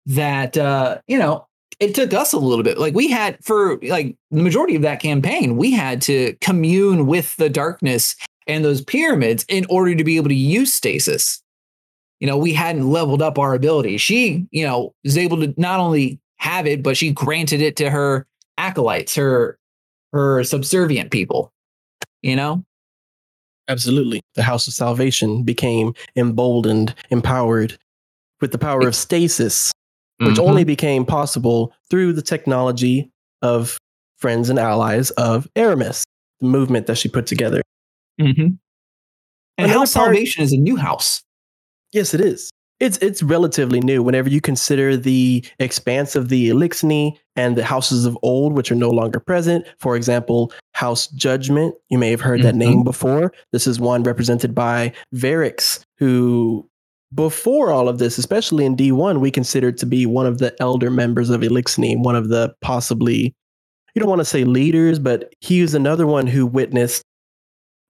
that, 0.06 0.58
uh, 0.58 1.00
you 1.08 1.18
know, 1.18 1.48
it 1.80 1.96
took 1.96 2.13
us 2.13 2.34
a 2.34 2.38
little 2.38 2.63
bit. 2.63 2.78
Like 2.78 2.94
we 2.94 3.10
had 3.10 3.38
for 3.44 3.80
like 3.84 4.16
the 4.32 4.44
majority 4.44 4.75
of 4.75 4.82
that 4.82 5.01
campaign, 5.01 5.56
we 5.56 5.72
had 5.72 6.01
to 6.04 6.36
commune 6.42 7.08
with 7.08 7.36
the 7.38 7.50
darkness 7.50 8.16
and 8.48 8.66
those 8.66 8.82
pyramids 8.82 9.46
in 9.48 9.66
order 9.70 9.96
to 9.96 10.04
be 10.04 10.18
able 10.18 10.30
to 10.30 10.36
use 10.36 10.74
stasis. 10.74 11.42
You 12.20 12.28
know, 12.28 12.38
we 12.38 12.54
hadn't 12.54 12.89
leveled 12.89 13.22
up 13.22 13.39
our 13.39 13.54
ability. 13.54 13.98
She, 13.98 14.46
you 14.51 14.66
know, 14.66 14.94
is 15.06 15.18
able 15.18 15.39
to 15.39 15.54
not 15.56 15.80
only 15.80 16.20
have 16.38 16.68
it, 16.68 16.84
but 16.84 16.98
she 16.98 17.12
granted 17.12 17.62
it 17.62 17.78
to 17.78 17.89
her 17.89 18.28
acolytes, 18.58 19.16
her 19.16 19.58
her 20.12 20.44
subservient 20.44 21.12
people. 21.12 21.54
You 22.22 22.36
know? 22.36 22.66
Absolutely. 23.70 24.20
The 24.36 24.44
House 24.44 24.68
of 24.68 24.74
Salvation 24.74 25.44
became 25.44 25.94
emboldened, 26.16 26.94
empowered 27.12 27.78
with 28.42 28.52
the 28.52 28.58
power 28.58 28.88
of 28.88 28.96
stasis, 28.96 29.72
which 30.18 30.36
Mhm. 30.36 30.40
only 30.48 30.64
became 30.64 31.06
possible 31.06 31.72
through 31.90 32.14
the 32.14 32.22
technology 32.22 33.10
of 33.42 33.78
friends 34.18 34.50
and 34.50 34.60
allies 34.60 35.12
of 35.12 35.48
Eramis, 35.56 36.04
the 36.42 36.48
movement 36.48 36.88
that 36.88 36.98
she 36.98 37.08
put 37.08 37.26
together. 37.28 37.62
Mhm. 38.20 38.38
And 38.38 38.60
Another 39.58 39.80
House 39.80 39.94
part- 39.94 40.08
Salvation 40.16 40.44
is 40.44 40.52
a 40.52 40.58
new 40.58 40.76
house. 40.76 41.22
Yes, 41.94 42.14
it 42.14 42.22
is. 42.22 42.50
It's 42.80 42.98
it's 43.00 43.22
relatively 43.22 43.82
new 43.82 44.02
whenever 44.02 44.30
you 44.30 44.40
consider 44.40 44.96
the 44.96 45.44
expanse 45.60 46.16
of 46.16 46.30
the 46.30 46.50
Eliksni 46.50 47.18
and 47.36 47.56
the 47.56 47.66
houses 47.66 48.06
of 48.06 48.18
old, 48.24 48.54
which 48.54 48.72
are 48.72 48.76
no 48.76 48.90
longer 48.90 49.20
present. 49.20 49.66
For 49.80 49.96
example, 49.96 50.54
House 50.74 51.08
Judgment. 51.08 51.76
You 51.90 51.98
may 51.98 52.10
have 52.12 52.22
heard 52.22 52.42
that 52.44 52.56
Mhm. 52.56 52.58
name 52.60 52.84
before. 52.84 53.34
This 53.52 53.68
is 53.68 53.80
one 53.80 54.04
represented 54.04 54.56
by 54.56 54.94
Variks, 55.14 55.84
who 55.98 56.66
before 57.14 57.72
all 57.72 57.90
of 57.90 57.98
this, 57.98 58.18
especially 58.18 58.66
in 58.66 58.76
D1, 58.76 59.20
we 59.20 59.32
considered 59.32 59.78
to 59.80 59.86
be 59.86 60.06
one 60.06 60.28
of 60.28 60.38
the 60.38 60.56
elder 60.62 60.92
members 60.92 61.30
of 61.30 61.42
Eliksni, 61.42 61.98
one 61.98 62.16
of 62.16 62.30
the 62.30 62.54
possibly 62.62 63.34
you 63.96 64.00
don't 64.00 64.10
want 64.10 64.20
to 64.20 64.26
say 64.26 64.44
leaders, 64.44 65.00
but 65.00 65.34
he 65.42 65.62
was 65.64 65.74
another 65.74 66.06
one 66.06 66.28
who 66.28 66.46
witnessed 66.46 67.02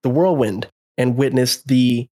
the 0.01 0.09
whirlwind 0.09 0.67
and 0.97 1.17
witnessed 1.17 1.67
the 1.67 2.07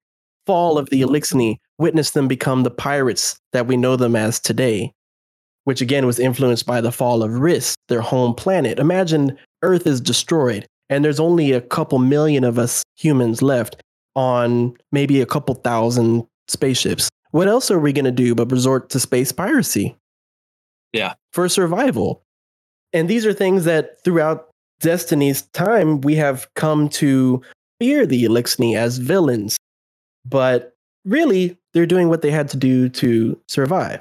fall 0.46 0.76
of 0.76 0.90
the 0.90 1.00
Eliksni, 1.00 1.56
witnessed 1.78 2.14
them 2.14 2.28
become 2.28 2.62
the 2.62 2.70
pirates 2.70 3.38
that 3.52 3.66
we 3.66 3.76
know 3.76 3.96
them 3.96 4.16
as 4.16 4.40
today, 4.40 4.92
which 5.64 5.80
again 5.80 6.06
was 6.06 6.18
influenced 6.18 6.66
by 6.66 6.80
the 6.80 6.92
fall 6.92 7.22
of 7.22 7.32
Riis, 7.32 7.74
their 7.88 8.00
home 8.00 8.34
planet. 8.34 8.78
Imagine 8.78 9.38
Earth 9.62 9.86
is 9.86 10.00
destroyed 10.00 10.66
and 10.90 11.04
there's 11.04 11.20
only 11.20 11.52
a 11.52 11.60
couple 11.60 11.98
million 11.98 12.44
of 12.44 12.58
us 12.58 12.82
humans 12.96 13.42
left 13.42 13.82
on 14.16 14.74
maybe 14.90 15.20
a 15.20 15.26
couple 15.26 15.54
thousand 15.54 16.26
spaceships. 16.48 17.08
What 17.30 17.48
else 17.48 17.70
are 17.70 17.78
we 17.78 17.92
going 17.92 18.06
to 18.06 18.10
do 18.10 18.34
but 18.34 18.50
resort 18.50 18.90
to 18.90 19.00
space 19.00 19.32
piracy? 19.32 19.96
Yeah. 20.92 21.14
For 21.32 21.48
survival. 21.48 22.22
And 22.92 23.08
these 23.08 23.26
are 23.26 23.34
things 23.34 23.64
that 23.64 24.02
throughout 24.02 24.48
Destiny's 24.80 25.42
time, 25.52 26.00
we 26.00 26.14
have 26.14 26.48
come 26.54 26.88
to 26.90 27.42
fear 27.78 28.06
the 28.06 28.24
Eliksni 28.24 28.76
as 28.76 28.96
villains. 28.96 29.58
But 30.24 30.72
really, 31.04 31.57
they're 31.74 31.86
doing 31.86 32.08
what 32.08 32.22
they 32.22 32.30
had 32.30 32.48
to 32.50 32.56
do 32.56 32.88
to 32.90 33.38
survive, 33.48 34.00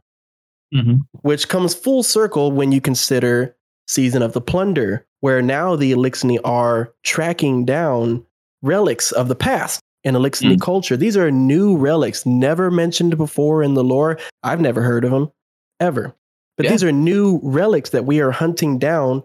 Mm-hmm. 0.73 0.95
which 1.21 1.47
comes 1.47 1.73
full 1.73 2.03
circle 2.03 2.51
when 2.51 2.71
you 2.71 2.81
consider 2.81 3.55
Season 3.87 4.21
of 4.21 4.33
the 4.33 4.41
Plunder, 4.41 5.05
where 5.21 5.41
now 5.41 5.75
the 5.77 5.93
Eliksni 5.93 6.39
are 6.43 6.93
tracking 7.03 7.63
down 7.65 8.25
relics 8.61 9.11
of 9.13 9.29
the 9.29 9.35
past 9.35 9.79
in 10.03 10.13
Eliksni 10.15 10.55
Mm. 10.55 10.61
culture. 10.61 10.97
These 10.97 11.15
are 11.15 11.31
new 11.31 11.77
relics, 11.77 12.25
never 12.25 12.69
mentioned 12.69 13.17
before 13.17 13.63
in 13.63 13.75
the 13.75 13.83
lore. 13.83 14.17
I've 14.43 14.59
never 14.61 14.81
heard 14.81 15.05
of 15.05 15.11
them 15.11 15.31
ever. 15.79 16.13
But 16.57 16.65
Yeah. 16.65 16.71
these 16.71 16.83
are 16.83 16.91
new 16.91 17.39
relics 17.43 17.91
that 17.91 18.05
we 18.05 18.19
are 18.19 18.31
hunting 18.31 18.77
down 18.77 19.23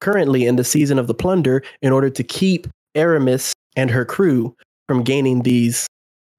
currently 0.00 0.46
in 0.46 0.56
the 0.56 0.64
season 0.64 0.98
of 0.98 1.06
the 1.06 1.14
plunder 1.14 1.62
in 1.82 1.92
order 1.92 2.10
to 2.10 2.22
keep 2.24 2.66
Eramis 2.96 3.52
and 3.76 3.90
her 3.90 4.04
crew 4.04 4.56
from 4.88 5.02
gaining 5.04 5.42
these 5.42 5.86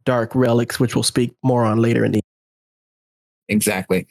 dark 0.06 0.34
relics, 0.36 0.80
which 0.80 0.96
we'll 0.96 1.04
speak 1.04 1.34
more 1.44 1.64
on 1.64 1.80
later 1.80 2.06
in 2.06 2.12
the 2.12 2.22
Exactly. 3.50 4.08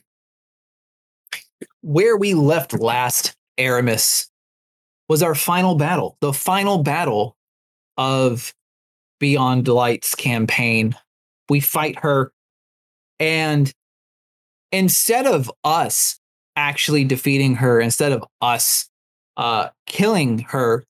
Where 1.81 2.17
we 2.17 2.35
left 2.35 2.75
last, 2.75 3.35
Eramis, 3.59 4.29
was 5.09 5.23
our 5.23 5.35
final 5.35 5.77
battle, 5.77 6.17
the 6.21 6.33
final 6.33 6.83
battle 6.83 7.37
of 7.97 8.53
Beyond 9.19 9.67
Light's 9.67 10.15
campaign. 10.15 10.95
We 11.49 11.61
fight 11.61 11.99
her, 12.01 12.33
and 13.19 13.73
instead 14.73 15.27
of 15.27 15.51
us 15.65 16.21
actually 16.55 17.05
defeating 17.05 17.57
her, 17.57 17.81
instead 17.81 18.13
of 18.13 18.25
us 18.41 18.89
uh, 19.37 19.71
killing 19.87 20.41
her, 20.41 20.85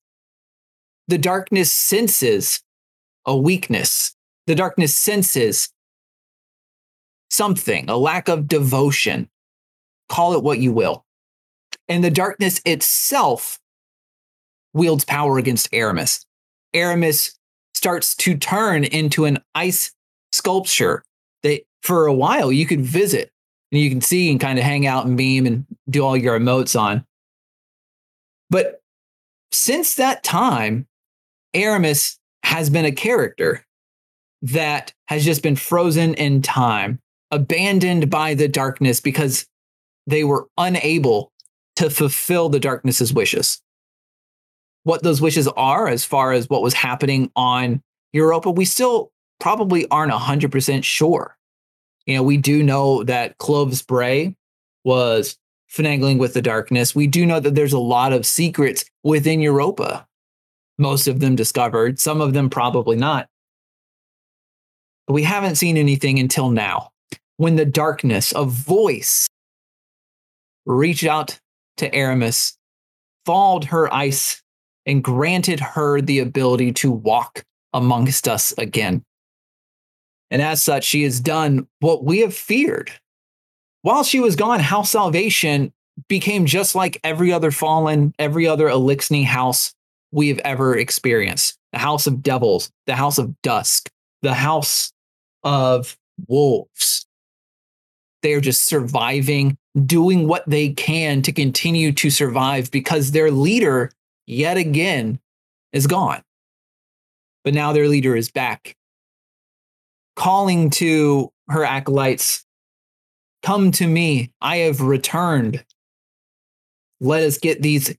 the 1.08 1.18
darkness 1.18 1.72
senses 1.72 2.62
a 3.26 3.36
weakness. 3.36 4.14
The 4.50 4.56
darkness 4.56 4.96
senses 4.96 5.68
something, 7.30 7.88
a 7.88 7.96
lack 7.96 8.28
of 8.28 8.48
devotion. 8.48 9.30
Call 10.08 10.34
it 10.34 10.42
what 10.42 10.58
you 10.58 10.72
will. 10.72 11.04
And 11.88 12.02
the 12.02 12.10
darkness 12.10 12.60
itself 12.64 13.60
wields 14.74 15.04
power 15.04 15.38
against 15.38 15.70
Eramis. 15.70 16.26
Eramis 16.74 17.38
starts 17.74 18.16
to 18.16 18.36
turn 18.36 18.82
into 18.82 19.24
an 19.24 19.38
ice 19.54 19.92
sculpture 20.32 21.04
that 21.44 21.62
for 21.84 22.06
a 22.06 22.12
while 22.12 22.50
you 22.50 22.66
could 22.66 22.80
visit 22.80 23.30
and 23.70 23.80
you 23.80 23.88
can 23.88 24.00
see 24.00 24.32
and 24.32 24.40
kind 24.40 24.58
of 24.58 24.64
hang 24.64 24.84
out 24.84 25.06
and 25.06 25.16
beam 25.16 25.46
and 25.46 25.64
do 25.88 26.04
all 26.04 26.16
your 26.16 26.36
emotes 26.36 26.76
on. 26.76 27.06
But 28.50 28.82
since 29.52 29.94
that 29.94 30.24
time, 30.24 30.88
Eramis 31.54 32.18
has 32.42 32.68
been 32.68 32.84
a 32.84 32.90
character 32.90 33.64
that 34.42 34.92
has 35.08 35.24
just 35.24 35.42
been 35.42 35.56
frozen 35.56 36.14
in 36.14 36.42
time, 36.42 36.98
abandoned 37.30 38.10
by 38.10 38.34
the 38.34 38.48
darkness 38.48 39.00
because 39.00 39.46
they 40.06 40.24
were 40.24 40.48
unable 40.56 41.32
to 41.76 41.90
fulfill 41.90 42.48
the 42.48 42.60
darkness's 42.60 43.12
wishes. 43.12 43.60
What 44.84 45.02
those 45.02 45.20
wishes 45.20 45.46
are, 45.48 45.88
as 45.88 46.04
far 46.04 46.32
as 46.32 46.48
what 46.48 46.62
was 46.62 46.74
happening 46.74 47.30
on 47.36 47.82
Europa, 48.12 48.50
we 48.50 48.64
still 48.64 49.12
probably 49.38 49.86
aren't 49.88 50.12
100% 50.12 50.84
sure. 50.84 51.36
You 52.06 52.16
know, 52.16 52.22
we 52.22 52.36
do 52.36 52.62
know 52.62 53.04
that 53.04 53.38
Clovis 53.38 53.82
Bray 53.82 54.34
was 54.84 55.36
finagling 55.72 56.18
with 56.18 56.34
the 56.34 56.42
darkness. 56.42 56.94
We 56.94 57.06
do 57.06 57.24
know 57.24 57.40
that 57.40 57.54
there's 57.54 57.72
a 57.72 57.78
lot 57.78 58.12
of 58.12 58.26
secrets 58.26 58.84
within 59.04 59.40
Europa. 59.40 60.06
Most 60.78 61.06
of 61.06 61.20
them 61.20 61.36
discovered, 61.36 62.00
some 62.00 62.20
of 62.20 62.32
them 62.32 62.50
probably 62.50 62.96
not. 62.96 63.28
But 65.10 65.14
we 65.14 65.24
haven't 65.24 65.56
seen 65.56 65.76
anything 65.76 66.20
until 66.20 66.50
now. 66.50 66.92
When 67.36 67.56
the 67.56 67.64
darkness, 67.64 68.32
a 68.36 68.44
voice, 68.44 69.26
reached 70.66 71.02
out 71.02 71.40
to 71.78 71.90
Eramis, 71.90 72.56
thawed 73.26 73.64
her 73.64 73.92
ice, 73.92 74.40
and 74.86 75.02
granted 75.02 75.58
her 75.58 76.00
the 76.00 76.20
ability 76.20 76.74
to 76.74 76.92
walk 76.92 77.42
amongst 77.72 78.28
us 78.28 78.52
again. 78.56 79.02
And 80.30 80.40
as 80.40 80.62
such, 80.62 80.84
she 80.84 81.02
has 81.02 81.18
done 81.18 81.66
what 81.80 82.04
we 82.04 82.20
have 82.20 82.32
feared. 82.32 82.92
While 83.82 84.04
she 84.04 84.20
was 84.20 84.36
gone, 84.36 84.60
House 84.60 84.90
Salvation 84.90 85.72
became 86.06 86.46
just 86.46 86.76
like 86.76 87.00
every 87.02 87.32
other 87.32 87.50
fallen, 87.50 88.14
every 88.20 88.46
other 88.46 88.68
Eliksni 88.68 89.24
house 89.24 89.74
we 90.12 90.28
have 90.28 90.38
ever 90.44 90.78
experienced 90.78 91.58
the 91.72 91.80
House 91.80 92.06
of 92.06 92.22
Devils, 92.22 92.70
the 92.86 92.94
House 92.94 93.18
of 93.18 93.34
Dusk, 93.42 93.90
the 94.22 94.34
House 94.34 94.92
of 95.42 95.96
Wolves. 96.28 97.06
They're 98.22 98.40
just 98.40 98.64
surviving, 98.64 99.56
doing 99.86 100.28
what 100.28 100.48
they 100.48 100.70
can 100.70 101.22
to 101.22 101.32
continue 101.32 101.92
to 101.92 102.10
survive 102.10 102.70
because 102.70 103.12
their 103.12 103.30
leader, 103.30 103.90
yet 104.26 104.56
again, 104.56 105.18
is 105.72 105.86
gone. 105.86 106.22
But 107.44 107.54
now 107.54 107.72
their 107.72 107.88
leader 107.88 108.14
is 108.14 108.30
back, 108.30 108.76
calling 110.16 110.68
to 110.70 111.32
her 111.48 111.64
acolytes 111.64 112.44
Come 113.42 113.70
to 113.72 113.86
me, 113.86 114.32
I 114.40 114.58
have 114.58 114.80
returned. 114.80 115.64
Let 117.00 117.22
us 117.22 117.38
get 117.38 117.62
these 117.62 117.96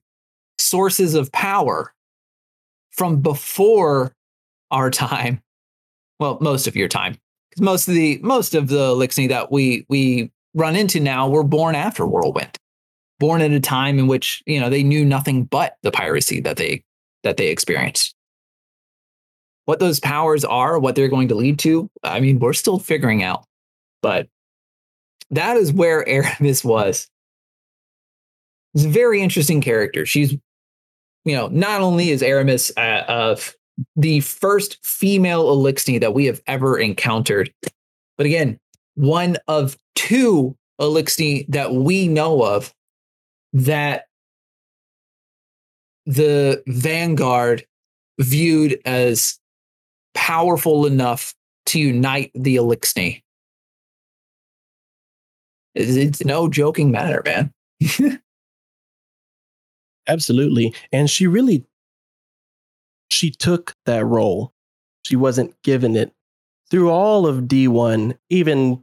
sources 0.58 1.14
of 1.14 1.32
power 1.32 1.92
from 2.92 3.20
before 3.20 4.14
our 4.70 4.90
time. 4.90 5.42
Well, 6.20 6.38
most 6.40 6.68
of 6.68 6.76
your 6.76 6.88
time. 6.88 7.18
Because 7.52 7.62
most 7.62 7.88
of 7.88 7.94
the 7.94 8.18
most 8.22 8.54
of 8.54 8.68
the 8.68 8.94
Eliksni 8.94 9.28
that 9.28 9.52
we 9.52 9.84
we 9.90 10.30
run 10.54 10.74
into 10.74 11.00
now 11.00 11.28
were 11.28 11.44
born 11.44 11.74
after 11.74 12.06
Whirlwind. 12.06 12.56
Born 13.20 13.42
at 13.42 13.52
a 13.52 13.60
time 13.60 13.98
in 13.98 14.06
which, 14.06 14.42
you 14.46 14.58
know, 14.58 14.70
they 14.70 14.82
knew 14.82 15.04
nothing 15.04 15.44
but 15.44 15.76
the 15.82 15.92
piracy 15.92 16.40
that 16.40 16.56
they 16.56 16.82
that 17.24 17.36
they 17.36 17.48
experienced. 17.48 18.14
What 19.66 19.80
those 19.80 20.00
powers 20.00 20.44
are, 20.44 20.78
what 20.78 20.96
they're 20.96 21.08
going 21.08 21.28
to 21.28 21.34
lead 21.34 21.58
to, 21.60 21.88
I 22.02 22.20
mean, 22.20 22.40
we're 22.40 22.52
still 22.54 22.78
figuring 22.78 23.22
out. 23.22 23.44
But 24.00 24.28
that 25.30 25.56
is 25.56 25.72
where 25.72 26.04
Eramis 26.08 26.64
was. 26.64 27.06
She's 28.74 28.86
a 28.86 28.88
very 28.88 29.20
interesting 29.20 29.60
character. 29.60 30.06
She's, 30.06 30.32
you 31.24 31.36
know, 31.36 31.48
not 31.48 31.82
only 31.82 32.10
is 32.10 32.22
Aramis 32.22 32.72
uh, 32.76 33.04
of 33.06 33.54
the 33.96 34.20
first 34.20 34.84
female 34.84 35.44
Eliksni 35.46 36.00
that 36.00 36.14
we 36.14 36.26
have 36.26 36.40
ever 36.46 36.78
encountered, 36.78 37.52
but 38.16 38.26
again, 38.26 38.58
one 38.94 39.36
of 39.48 39.76
two 39.94 40.56
Eliksni 40.80 41.46
that 41.48 41.74
we 41.74 42.08
know 42.08 42.42
of 42.44 42.74
that 43.52 44.06
the 46.06 46.62
Vanguard 46.66 47.64
viewed 48.18 48.80
as 48.84 49.38
powerful 50.14 50.86
enough 50.86 51.34
to 51.66 51.78
unite 51.78 52.30
the 52.34 52.56
Eliksni. 52.56 53.22
It's, 55.74 55.96
it's 55.96 56.24
no 56.24 56.48
joking 56.48 56.90
matter, 56.90 57.22
man. 57.24 57.52
Absolutely. 60.08 60.74
And 60.90 61.08
she 61.08 61.26
really 61.26 61.64
she 63.12 63.30
took 63.30 63.74
that 63.86 64.04
role. 64.04 64.52
She 65.06 65.16
wasn't 65.16 65.54
given 65.62 65.96
it 65.96 66.12
through 66.70 66.90
all 66.90 67.26
of 67.26 67.42
D1, 67.42 68.16
even 68.30 68.82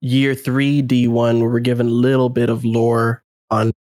year 0.00 0.34
3 0.34 0.82
D1 0.82 1.36
we 1.36 1.42
were 1.42 1.60
given 1.60 1.86
a 1.86 1.90
little 1.90 2.28
bit 2.28 2.50
of 2.50 2.64
lore 2.64 3.22
on 3.50 3.72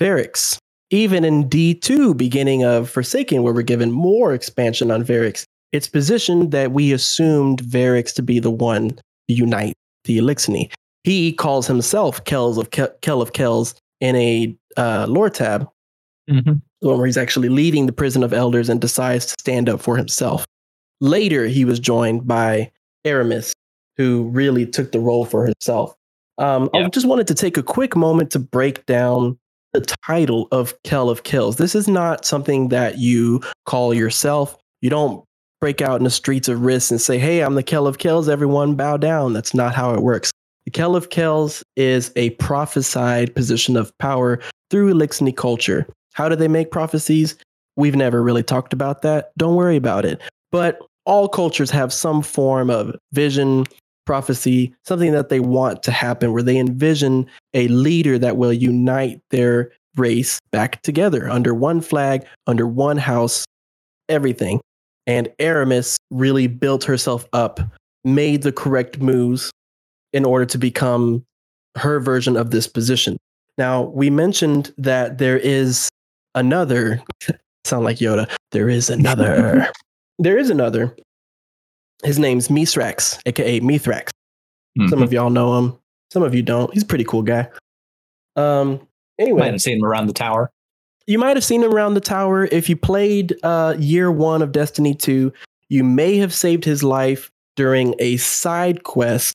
Variks. 0.00 0.58
Even 0.90 1.24
in 1.24 1.48
D2 1.48 2.16
beginning 2.16 2.64
of 2.64 2.90
Forsaken 2.90 3.42
where 3.42 3.52
we're 3.52 3.62
given 3.62 3.90
more 3.90 4.34
expansion 4.34 4.90
on 4.90 5.04
Variks. 5.04 5.44
It's 5.72 5.88
positioned 5.88 6.52
that 6.52 6.72
we 6.72 6.92
assumed 6.92 7.62
Variks 7.62 8.14
to 8.14 8.22
be 8.22 8.38
the 8.38 8.50
one 8.50 8.90
to 8.90 9.34
unite 9.34 9.74
the 10.04 10.18
Eliksni. 10.18 10.72
He 11.04 11.32
calls 11.32 11.66
himself 11.66 12.24
Kells 12.24 12.58
of 12.58 12.70
Ke- 12.70 13.00
Kell 13.02 13.20
of 13.20 13.32
Kells 13.32 13.74
in 14.00 14.14
a 14.16 14.54
uh, 14.76 15.06
lore 15.08 15.30
tab 15.30 15.68
the 16.84 16.90
one 16.90 16.98
where 16.98 17.06
he's 17.06 17.16
actually 17.16 17.48
leaving 17.48 17.86
the 17.86 17.92
prison 17.92 18.22
of 18.22 18.34
elders 18.34 18.68
and 18.68 18.78
decides 18.78 19.24
to 19.26 19.34
stand 19.40 19.70
up 19.70 19.80
for 19.80 19.96
himself. 19.96 20.44
Later, 21.00 21.46
he 21.46 21.64
was 21.64 21.80
joined 21.80 22.26
by 22.26 22.70
Eramis, 23.06 23.52
who 23.96 24.24
really 24.24 24.66
took 24.66 24.92
the 24.92 25.00
role 25.00 25.24
for 25.24 25.46
herself. 25.46 25.94
Um, 26.36 26.68
I 26.74 26.86
just 26.88 27.06
wanted 27.06 27.26
to 27.28 27.34
take 27.34 27.56
a 27.56 27.62
quick 27.62 27.96
moment 27.96 28.30
to 28.32 28.38
break 28.38 28.84
down 28.84 29.38
the 29.72 29.80
title 30.04 30.46
of 30.52 30.74
Kell 30.82 31.08
of 31.08 31.22
Kills. 31.22 31.56
This 31.56 31.74
is 31.74 31.88
not 31.88 32.26
something 32.26 32.68
that 32.68 32.98
you 32.98 33.40
call 33.64 33.94
yourself. 33.94 34.56
You 34.82 34.90
don't 34.90 35.24
break 35.60 35.80
out 35.80 35.96
in 35.96 36.04
the 36.04 36.10
streets 36.10 36.48
of 36.48 36.58
Riis 36.60 36.90
and 36.90 37.00
say, 37.00 37.18
Hey, 37.18 37.40
I'm 37.40 37.54
the 37.54 37.62
Kell 37.62 37.86
of 37.86 37.96
Kills, 37.96 38.28
everyone 38.28 38.74
bow 38.74 38.98
down. 38.98 39.32
That's 39.32 39.54
not 39.54 39.74
how 39.74 39.94
it 39.94 40.02
works. 40.02 40.30
The 40.66 40.70
Kell 40.70 40.96
of 40.96 41.08
Kells 41.08 41.62
is 41.76 42.12
a 42.14 42.30
prophesied 42.30 43.34
position 43.34 43.76
of 43.76 43.96
power 43.98 44.40
through 44.70 44.92
Eliksni 44.92 45.34
culture. 45.34 45.86
How 46.14 46.28
do 46.28 46.36
they 46.36 46.48
make 46.48 46.70
prophecies? 46.70 47.36
We've 47.76 47.96
never 47.96 48.22
really 48.22 48.42
talked 48.42 48.72
about 48.72 49.02
that. 49.02 49.32
Don't 49.36 49.56
worry 49.56 49.76
about 49.76 50.04
it. 50.04 50.20
But 50.50 50.80
all 51.04 51.28
cultures 51.28 51.70
have 51.70 51.92
some 51.92 52.22
form 52.22 52.70
of 52.70 52.96
vision, 53.12 53.64
prophecy, 54.06 54.74
something 54.84 55.12
that 55.12 55.28
they 55.28 55.40
want 55.40 55.82
to 55.82 55.90
happen 55.90 56.32
where 56.32 56.42
they 56.42 56.56
envision 56.56 57.26
a 57.52 57.68
leader 57.68 58.18
that 58.18 58.36
will 58.36 58.52
unite 58.52 59.20
their 59.30 59.72
race 59.96 60.38
back 60.50 60.82
together 60.82 61.28
under 61.28 61.54
one 61.54 61.80
flag, 61.80 62.24
under 62.46 62.66
one 62.66 62.96
house, 62.96 63.44
everything. 64.08 64.60
And 65.06 65.28
Eramis 65.38 65.96
really 66.10 66.46
built 66.46 66.84
herself 66.84 67.26
up, 67.32 67.60
made 68.04 68.42
the 68.42 68.52
correct 68.52 69.00
moves 69.00 69.50
in 70.12 70.24
order 70.24 70.46
to 70.46 70.58
become 70.58 71.24
her 71.76 72.00
version 72.00 72.36
of 72.36 72.50
this 72.50 72.66
position. 72.66 73.16
Now, 73.58 73.82
we 73.82 74.10
mentioned 74.10 74.72
that 74.78 75.18
there 75.18 75.38
is 75.38 75.88
another, 76.34 77.02
sound 77.64 77.84
like 77.84 77.98
Yoda, 77.98 78.30
there 78.52 78.68
is 78.68 78.90
another. 78.90 79.68
there 80.18 80.38
is 80.38 80.50
another. 80.50 80.94
His 82.02 82.18
name's 82.18 82.48
Misrax, 82.48 83.20
aka 83.26 83.60
Mithrax. 83.60 84.10
Some 84.88 85.02
of 85.02 85.12
y'all 85.12 85.30
know 85.30 85.56
him. 85.58 85.78
Some 86.12 86.22
of 86.24 86.34
you 86.34 86.42
don't. 86.42 86.72
He's 86.74 86.82
a 86.82 86.86
pretty 86.86 87.04
cool 87.04 87.22
guy. 87.22 87.48
Um. 88.36 88.72
Might 89.18 89.24
Anyway, 89.26 89.46
have 89.46 89.62
seen 89.62 89.78
him 89.78 89.84
around 89.84 90.08
the 90.08 90.12
tower. 90.12 90.50
you 91.06 91.20
might 91.20 91.36
have 91.36 91.44
seen 91.44 91.62
him 91.62 91.72
around 91.72 91.94
the 91.94 92.00
tower. 92.00 92.46
If 92.50 92.68
you 92.68 92.76
played 92.76 93.36
uh, 93.44 93.76
year 93.78 94.10
one 94.10 94.42
of 94.42 94.50
Destiny 94.50 94.92
2, 94.92 95.32
you 95.68 95.84
may 95.84 96.16
have 96.16 96.34
saved 96.34 96.64
his 96.64 96.82
life 96.82 97.30
during 97.54 97.94
a 98.00 98.16
side 98.16 98.82
quest 98.82 99.34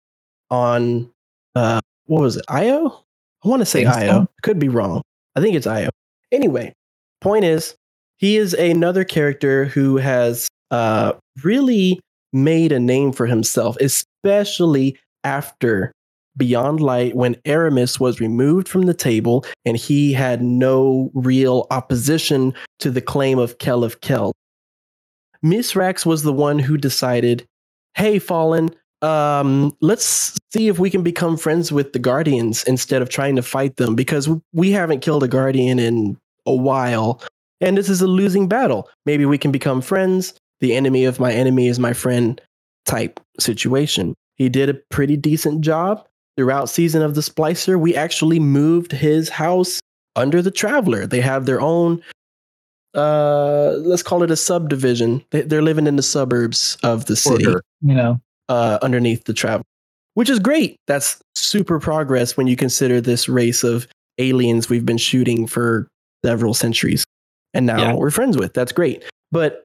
on 0.51 1.09
uh, 1.55 1.79
what 2.07 2.21
was 2.21 2.35
it, 2.35 2.43
Io? 2.49 3.05
I 3.45 3.47
want 3.47 3.61
to 3.61 3.65
say 3.65 3.85
Think. 3.85 3.95
Io. 3.95 4.27
Could 4.43 4.59
be 4.59 4.67
wrong. 4.67 5.01
I 5.37 5.39
think 5.39 5.55
it's 5.55 5.65
Io. 5.67 5.87
Anyway, 6.33 6.73
point 7.21 7.45
is, 7.45 7.75
he 8.17 8.37
is 8.37 8.53
another 8.53 9.03
character 9.03 9.65
who 9.65 9.97
has 9.97 10.47
uh, 10.71 11.13
really 11.43 11.99
made 12.33 12.71
a 12.71 12.79
name 12.79 13.11
for 13.11 13.25
himself, 13.25 13.77
especially 13.79 14.97
after 15.23 15.91
Beyond 16.37 16.79
Light 16.79 17.15
when 17.15 17.35
Eramis 17.45 17.99
was 17.99 18.19
removed 18.19 18.67
from 18.67 18.83
the 18.83 18.93
table 18.93 19.45
and 19.65 19.75
he 19.75 20.13
had 20.13 20.41
no 20.41 21.11
real 21.13 21.67
opposition 21.71 22.53
to 22.79 22.91
the 22.91 23.01
claim 23.01 23.39
of 23.39 23.57
Kell 23.57 23.83
of 23.83 24.01
Kell. 24.01 24.31
Misrax 25.43 26.05
was 26.05 26.23
the 26.23 26.33
one 26.33 26.59
who 26.59 26.77
decided, 26.77 27.45
hey, 27.95 28.19
Fallen, 28.19 28.69
um, 29.01 29.75
let's 29.81 30.37
see 30.51 30.67
if 30.67 30.79
we 30.79 30.89
can 30.89 31.03
become 31.03 31.37
friends 31.37 31.71
with 31.71 31.93
the 31.93 31.99
Guardians 31.99 32.63
instead 32.65 33.01
of 33.01 33.09
trying 33.09 33.35
to 33.37 33.41
fight 33.41 33.77
them 33.77 33.95
because 33.95 34.29
we 34.53 34.71
haven't 34.71 35.01
killed 35.01 35.23
a 35.23 35.27
Guardian 35.27 35.79
in 35.79 36.17
a 36.45 36.53
while. 36.53 37.21
And 37.61 37.77
this 37.77 37.89
is 37.89 38.01
a 38.01 38.07
losing 38.07 38.47
battle. 38.47 38.89
Maybe 39.05 39.25
we 39.25 39.37
can 39.37 39.51
become 39.51 39.81
friends. 39.81 40.33
The 40.59 40.75
enemy 40.75 41.05
of 41.05 41.19
my 41.19 41.31
enemy 41.31 41.67
is 41.67 41.79
my 41.79 41.93
friend 41.93 42.41
type 42.85 43.19
situation. 43.39 44.13
He 44.35 44.49
did 44.49 44.69
a 44.69 44.73
pretty 44.89 45.17
decent 45.17 45.61
job 45.61 46.05
throughout 46.37 46.69
season 46.69 47.01
of 47.01 47.15
the 47.15 47.21
Splicer. 47.21 47.79
We 47.79 47.95
actually 47.95 48.39
moved 48.39 48.91
his 48.91 49.29
house 49.29 49.81
under 50.15 50.41
the 50.41 50.51
Traveler. 50.51 51.05
They 51.05 51.21
have 51.21 51.45
their 51.45 51.61
own 51.61 52.01
uh 52.95 53.73
let's 53.81 54.01
call 54.01 54.23
it 54.23 54.31
a 54.31 54.35
subdivision. 54.35 55.23
They, 55.29 55.41
they're 55.41 55.61
living 55.61 55.85
in 55.85 55.95
the 55.95 56.01
suburbs 56.01 56.75
of 56.81 57.05
the 57.05 57.15
city 57.15 57.45
Order, 57.45 57.61
you 57.81 57.93
know. 57.93 58.19
uh, 58.47 58.79
underneath 58.81 59.25
the 59.25 59.33
travel, 59.33 59.63
which 60.15 60.29
is 60.29 60.39
great. 60.39 60.77
That's 60.87 61.21
super 61.35 61.79
progress 61.79 62.35
when 62.35 62.47
you 62.47 62.55
consider 62.55 62.99
this 62.99 63.29
race 63.29 63.63
of 63.63 63.87
aliens 64.17 64.69
we've 64.69 64.87
been 64.87 64.97
shooting 64.97 65.45
for 65.45 65.87
several 66.25 66.53
centuries 66.53 67.05
and 67.53 67.65
now 67.65 67.77
Yeah. 67.77 67.93
we're 67.95 68.11
friends 68.11 68.37
with. 68.37 68.53
That's 68.53 68.71
great. 68.71 69.03
But 69.31 69.63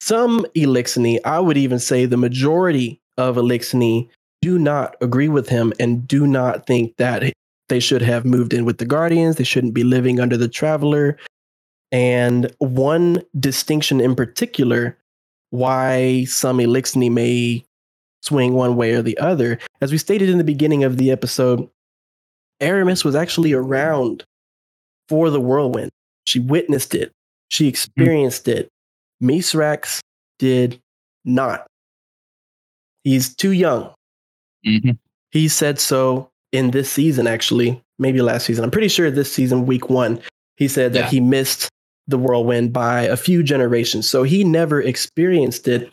some 0.00 0.46
Eliksni, 0.56 1.18
I 1.24 1.40
would 1.40 1.56
even 1.56 1.78
say 1.78 2.06
the 2.06 2.16
majority 2.16 3.00
of 3.18 3.36
Eliksni 3.36 4.08
do 4.42 4.58
not 4.58 4.96
agree 5.00 5.28
with 5.28 5.48
him 5.48 5.72
and 5.78 6.08
do 6.08 6.26
not 6.26 6.66
think 6.66 6.96
that 6.96 7.32
they 7.68 7.80
should 7.80 8.02
have 8.02 8.24
moved 8.24 8.52
in 8.54 8.64
with 8.64 8.78
the 8.78 8.86
Guardians. 8.86 9.36
They 9.36 9.44
shouldn't 9.44 9.74
be 9.74 9.84
living 9.84 10.18
under 10.18 10.36
the 10.36 10.48
Traveler. 10.48 11.18
And 11.92 12.52
one 12.58 13.22
distinction 13.38 14.00
in 14.00 14.14
particular 14.14 14.96
why 15.50 16.24
some 16.24 16.58
Eliksni 16.58 17.10
may 17.10 17.64
swing 18.22 18.54
one 18.54 18.76
way 18.76 18.92
or 18.94 19.02
the 19.02 19.18
other. 19.18 19.58
As 19.80 19.92
we 19.92 19.98
stated 19.98 20.28
in 20.28 20.38
the 20.38 20.44
beginning 20.44 20.84
of 20.84 20.96
the 20.96 21.10
episode, 21.10 21.68
Eramis 22.62 23.04
was 23.04 23.14
actually 23.14 23.52
around 23.52 24.24
for 25.10 25.28
the 25.28 25.40
whirlwind. 25.40 25.90
She 26.24 26.38
witnessed 26.38 26.94
it, 26.94 27.10
she 27.48 27.66
experienced 27.66 28.46
it. 28.48 28.68
Misrax 29.22 30.00
did 30.38 30.78
not. 31.24 31.66
He's 33.04 33.34
too 33.34 33.50
young. 33.52 33.92
Mhm. 34.66 34.96
He 35.32 35.48
said 35.48 35.78
so 35.80 36.30
in 36.52 36.70
this 36.70 36.90
season, 36.90 37.26
actually, 37.26 37.82
maybe 37.98 38.22
last 38.22 38.46
season. 38.46 38.64
I'm 38.64 38.70
pretty 38.70 38.88
sure 38.88 39.10
this 39.10 39.32
season, 39.32 39.66
week 39.66 39.90
one, 39.90 40.20
he 40.56 40.68
said 40.68 40.92
that 40.92 40.98
Yeah. 41.04 41.10
he 41.10 41.20
missed 41.20 41.68
the 42.06 42.18
whirlwind 42.18 42.72
by 42.72 43.02
a 43.02 43.16
few 43.16 43.42
generations. 43.42 44.08
So 44.08 44.22
he 44.22 44.44
never 44.44 44.80
experienced 44.80 45.68
it. 45.68 45.90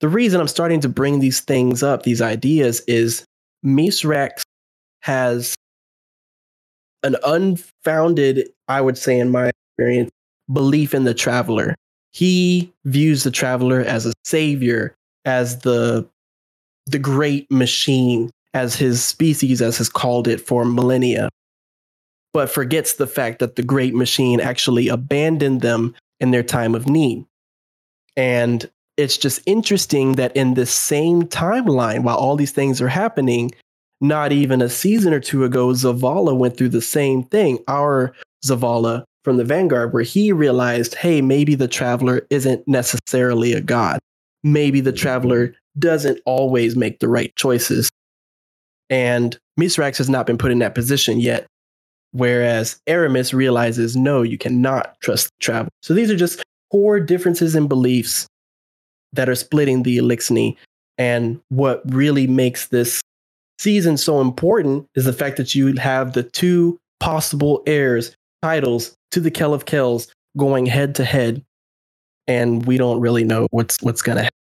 The 0.00 0.08
reason 0.08 0.40
I'm 0.40 0.48
starting 0.48 0.80
to 0.80 0.88
bring 0.88 1.20
these 1.20 1.40
things 1.40 1.82
up, 1.82 2.02
these 2.02 2.20
ideas, 2.20 2.82
is 2.86 3.24
Misrax 3.64 4.42
has 5.02 5.54
an 7.04 7.16
unfounded, 7.24 8.48
I 8.66 8.80
would 8.80 8.98
say, 8.98 9.18
in 9.18 9.30
my 9.30 9.52
experience, 9.76 10.10
belief 10.52 10.94
in 10.94 11.04
the 11.04 11.14
traveler. 11.14 11.76
He 12.12 12.72
views 12.84 13.22
the 13.22 13.30
traveler 13.30 13.80
as 13.80 14.06
a 14.06 14.12
savior, 14.24 14.94
as 15.24 15.60
the 15.60 16.08
the 16.86 16.98
great 16.98 17.50
machine, 17.50 18.30
as 18.52 18.76
his 18.76 19.02
species, 19.02 19.62
as 19.62 19.78
has 19.78 19.88
called 19.88 20.28
it 20.28 20.40
for 20.40 20.64
millennia, 20.64 21.28
but 22.32 22.50
forgets 22.50 22.94
the 22.94 23.06
fact 23.06 23.38
that 23.38 23.56
the 23.56 23.62
great 23.62 23.94
machine 23.94 24.40
actually 24.40 24.88
abandoned 24.88 25.60
them 25.60 25.94
in 26.20 26.30
their 26.30 26.42
time 26.42 26.74
of 26.74 26.88
need. 26.88 27.24
And 28.16 28.68
it's 28.96 29.16
just 29.16 29.40
interesting 29.46 30.12
that 30.12 30.36
in 30.36 30.54
this 30.54 30.72
same 30.72 31.22
timeline, 31.22 32.02
while 32.02 32.16
all 32.16 32.36
these 32.36 32.52
things 32.52 32.80
are 32.80 32.88
happening, 32.88 33.52
not 34.08 34.32
even 34.32 34.62
a 34.62 34.68
season 34.68 35.12
or 35.12 35.20
two 35.20 35.44
ago, 35.44 35.68
Zavala 35.68 36.36
went 36.36 36.56
through 36.56 36.70
the 36.70 36.82
same 36.82 37.24
thing. 37.24 37.58
Our 37.68 38.14
Zavala 38.44 39.04
from 39.24 39.38
the 39.38 39.44
Vanguard, 39.44 39.92
where 39.92 40.02
he 40.02 40.32
realized, 40.32 40.94
hey, 40.94 41.22
maybe 41.22 41.54
the 41.54 41.68
traveler 41.68 42.26
isn't 42.30 42.66
necessarily 42.68 43.54
a 43.54 43.60
god. 43.60 43.98
Maybe 44.42 44.80
the 44.80 44.92
traveler 44.92 45.54
doesn't 45.78 46.20
always 46.26 46.76
make 46.76 47.00
the 47.00 47.08
right 47.08 47.34
choices. 47.34 47.90
And 48.90 49.38
Misrax 49.58 49.96
has 49.96 50.10
not 50.10 50.26
been 50.26 50.38
put 50.38 50.52
in 50.52 50.58
that 50.58 50.74
position 50.74 51.20
yet. 51.20 51.46
Whereas 52.12 52.78
Eramis 52.86 53.32
realizes, 53.32 53.96
no, 53.96 54.22
you 54.22 54.38
cannot 54.38 54.94
trust 55.00 55.26
the 55.26 55.44
traveler. 55.44 55.70
So 55.82 55.94
these 55.94 56.10
are 56.10 56.16
just 56.16 56.42
core 56.70 57.00
differences 57.00 57.56
in 57.56 57.66
beliefs 57.66 58.26
that 59.14 59.28
are 59.28 59.34
splitting 59.34 59.82
the 59.82 59.98
Eliksni. 59.98 60.56
And 60.98 61.40
what 61.48 61.82
really 61.92 62.26
makes 62.26 62.68
this 62.68 63.00
season 63.58 63.96
so 63.96 64.20
important 64.20 64.88
is 64.94 65.04
the 65.04 65.12
fact 65.12 65.36
that 65.36 65.54
you 65.54 65.74
have 65.74 66.12
the 66.12 66.22
two 66.22 66.78
possible 67.00 67.62
heirs 67.66 68.16
titles 68.42 68.96
to 69.10 69.20
the 69.20 69.30
Kell 69.30 69.54
of 69.54 69.66
Kells 69.66 70.12
going 70.36 70.66
head 70.66 70.94
to 70.96 71.04
head. 71.04 71.44
And 72.26 72.64
we 72.66 72.78
don't 72.78 73.00
really 73.00 73.24
know 73.24 73.46
what's 73.50 73.80
what's 73.82 74.02
gonna 74.02 74.24
happen. 74.24 74.38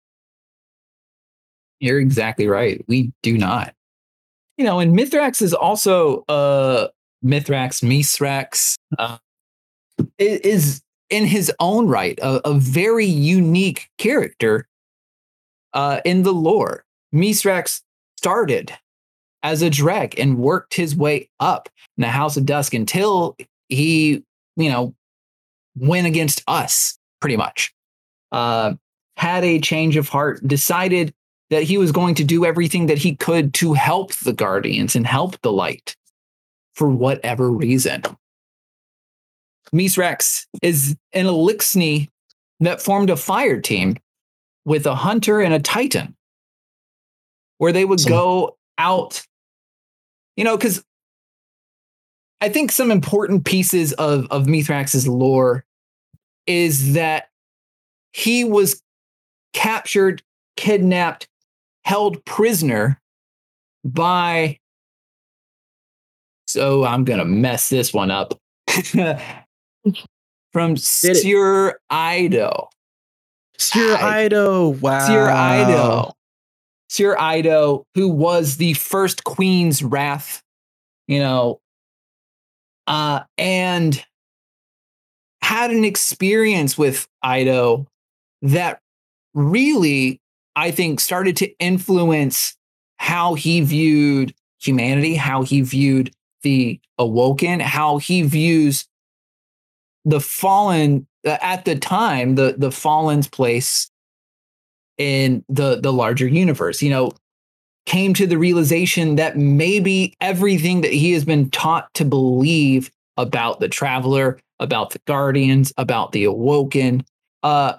You're 1.80 1.99
exactly 1.99 2.47
right. 2.47 2.84
We 2.88 3.12
do 3.23 3.38
not. 3.38 3.73
You 4.58 4.65
know, 4.65 4.80
and 4.80 4.97
Mithrax 4.97 5.41
is 5.41 5.54
also 5.54 6.23
uh 6.30 6.88
Mithrax, 7.23 7.82
Misrax, 7.82 8.78
uh, 8.97 9.17
is 10.19 10.82
in 11.10 11.26
his 11.26 11.52
own 11.60 11.88
right 11.88 12.19
a, 12.21 12.49
a 12.49 12.54
very 12.54 13.06
unique 13.06 13.89
character 13.97 14.67
uh, 15.73 16.02
in 16.06 16.23
the 16.23 16.34
lore. 16.34 16.84
Misrax 17.13 17.82
started 18.17 18.73
as 19.43 19.62
a 19.62 19.69
Dreg 19.69 20.17
and 20.17 20.38
worked 20.38 20.73
his 20.73 20.95
way 20.95 21.29
up 21.39 21.69
in 21.97 22.01
the 22.01 22.08
House 22.08 22.38
of 22.38 22.45
Dusk 22.45 22.73
until 22.73 23.36
he, 23.69 24.23
you 24.56 24.69
know, 24.69 24.95
went 25.77 26.08
against 26.08 26.43
us, 26.47 26.97
pretty 27.19 27.38
much. 27.38 27.73
Uh, 28.32 28.73
had 29.17 29.43
a 29.43 29.60
change 29.60 29.95
of 29.95 30.10
heart, 30.10 30.45
decided 30.47 31.13
that 31.49 31.63
he 31.63 31.77
was 31.77 31.91
going 31.91 32.15
to 32.15 32.23
do 32.23 32.45
everything 32.45 32.88
that 32.88 32.97
he 32.97 33.15
could 33.15 33.53
to 33.53 33.73
help 33.73 34.13
the 34.15 34.34
Guardians 34.34 34.95
and 34.95 35.06
help 35.06 35.39
the 35.41 35.51
light 35.51 35.95
for 36.73 36.89
whatever 36.89 37.51
reason. 37.51 38.01
Mithrax 39.71 40.47
is 40.62 40.95
an 41.13 41.25
Eliksni 41.25 42.10
that 42.60 42.82
formed 42.82 43.10
a 43.10 43.17
fire 43.17 43.60
team 43.60 43.97
with 44.65 44.86
a 44.86 44.95
hunter 44.95 45.41
and 45.41 45.53
a 45.53 45.60
titan 45.60 46.15
where 47.58 47.71
they 47.71 47.86
would 47.86 47.99
Some- 47.99 48.12
go 48.12 48.58
out, 48.77 49.25
you 50.36 50.43
know, 50.43 50.58
because 50.58 50.84
I 52.41 52.50
think 52.50 52.72
some 52.72 52.91
important 52.91 53.46
pieces 53.46 53.93
of, 53.93 54.28
of 54.30 54.48
Mithrax's 54.48 55.08
lore 55.08 55.63
is 56.46 56.93
that 56.93 57.30
he 58.12 58.43
was 58.43 58.82
captured, 59.54 60.22
kidnapped, 60.58 61.28
held 61.86 62.24
prisoner 62.26 63.00
by. 63.86 64.60
So 66.48 66.84
I'm 66.84 67.06
going 67.06 67.19
to 67.19 67.26
mess 67.26 67.69
this 67.69 67.93
one 67.93 68.12
up. 68.12 68.38
From. 68.67 70.76
Sjur 70.76 71.74
Eido. 71.91 72.67
Sjur 73.58 73.96
Eido. 73.96 74.80
Wow. 74.82 75.08
Sjur 75.08 75.32
Eido. 75.32 76.12
Sjur 76.93 77.17
Eido, 77.17 77.86
who 77.95 78.08
was 78.08 78.58
the 78.58 78.73
first 78.73 79.23
Queen's 79.23 79.82
Wrath, 79.82 80.43
you 81.08 81.17
know, 81.17 81.60
uh, 82.86 83.21
and 83.36 84.06
had 85.41 85.71
an 85.71 85.84
experience 85.84 86.77
with 86.77 87.08
Eido 87.25 87.88
that 88.43 88.79
really, 89.34 90.21
I 90.56 90.69
think, 90.69 90.99
started 90.99 91.36
to 91.38 91.49
influence 91.58 92.56
how 92.97 93.34
he 93.34 93.62
viewed 93.62 94.36
humanity, 94.62 95.15
how 95.15 95.41
he 95.41 95.62
viewed 95.62 96.13
the 96.43 96.79
awoken, 96.99 97.60
how 97.60 97.97
he 97.97 98.21
views 98.21 98.86
the 100.06 100.21
fallen 100.21 101.08
uh, 101.25 101.38
at 101.41 101.65
the 101.65 101.75
time, 101.75 102.36
the 102.36 102.53
the 102.58 102.71
fallen's 102.71 103.27
place 103.27 103.89
in 104.97 105.43
the 105.49 105.79
the 105.79 105.93
larger 105.93 106.27
universe. 106.27 106.82
You 106.82 106.89
know, 106.89 107.12
came 107.86 108.13
to 108.13 108.27
the 108.27 108.38
realization 108.38 109.15
that 109.15 109.38
maybe 109.38 110.13
everything 110.21 110.82
that 110.82 110.93
he 110.93 111.12
has 111.13 111.25
been 111.25 111.49
taught 111.49 111.93
to 111.95 112.06
believe 112.06 112.91
about 113.17 113.60
the 113.60 113.67
traveler, 113.67 114.39
about 114.60 114.91
the 114.91 114.99
guardians, 115.06 115.73
about 115.77 116.12
the 116.12 116.23
awoken, 116.23 117.03
uh, 117.43 117.73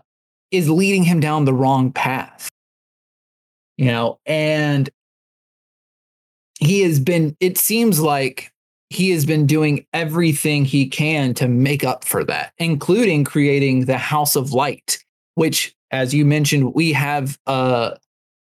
is 0.51 0.69
leading 0.69 1.03
him 1.03 1.21
down 1.21 1.45
the 1.45 1.55
wrong 1.55 1.91
path. 1.91 2.49
You 3.77 3.87
know, 3.87 4.21
and 4.27 4.89
he 6.61 6.83
has 6.83 7.01
been, 7.01 7.37
it 7.41 7.59
seems 7.59 7.99
like 7.99 8.53
he 8.91 9.11
has 9.11 9.27
been 9.27 9.47
doing 9.47 9.85
everything 9.93 10.65
he 10.65 10.87
can 10.87 11.35
to 11.35 11.49
make 11.49 11.83
up 11.83 12.05
for 12.05 12.23
that, 12.25 12.53
including 12.59 13.25
creating 13.25 13.87
the 13.87 13.99
House 13.99 14.37
of 14.37 14.53
Light, 14.53 15.03
which, 15.35 15.75
as 15.95 16.13
you 16.13 16.25
mentioned, 16.25 16.75
we 16.75 16.93
have 16.93 17.39
uh, 17.47 17.93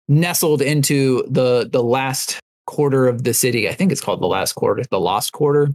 nestled 0.09 0.61
into 0.61 1.23
the 1.29 1.69
the 1.71 1.81
last 1.81 2.39
quarter 2.65 3.07
of 3.07 3.23
the 3.23 3.33
city. 3.33 3.69
I 3.69 3.73
think 3.73 3.91
it's 3.91 4.01
called 4.01 4.21
the 4.21 4.27
last 4.27 4.53
quarter, 4.53 4.83
the 4.89 4.99
lost 4.99 5.31
quarter. 5.31 5.69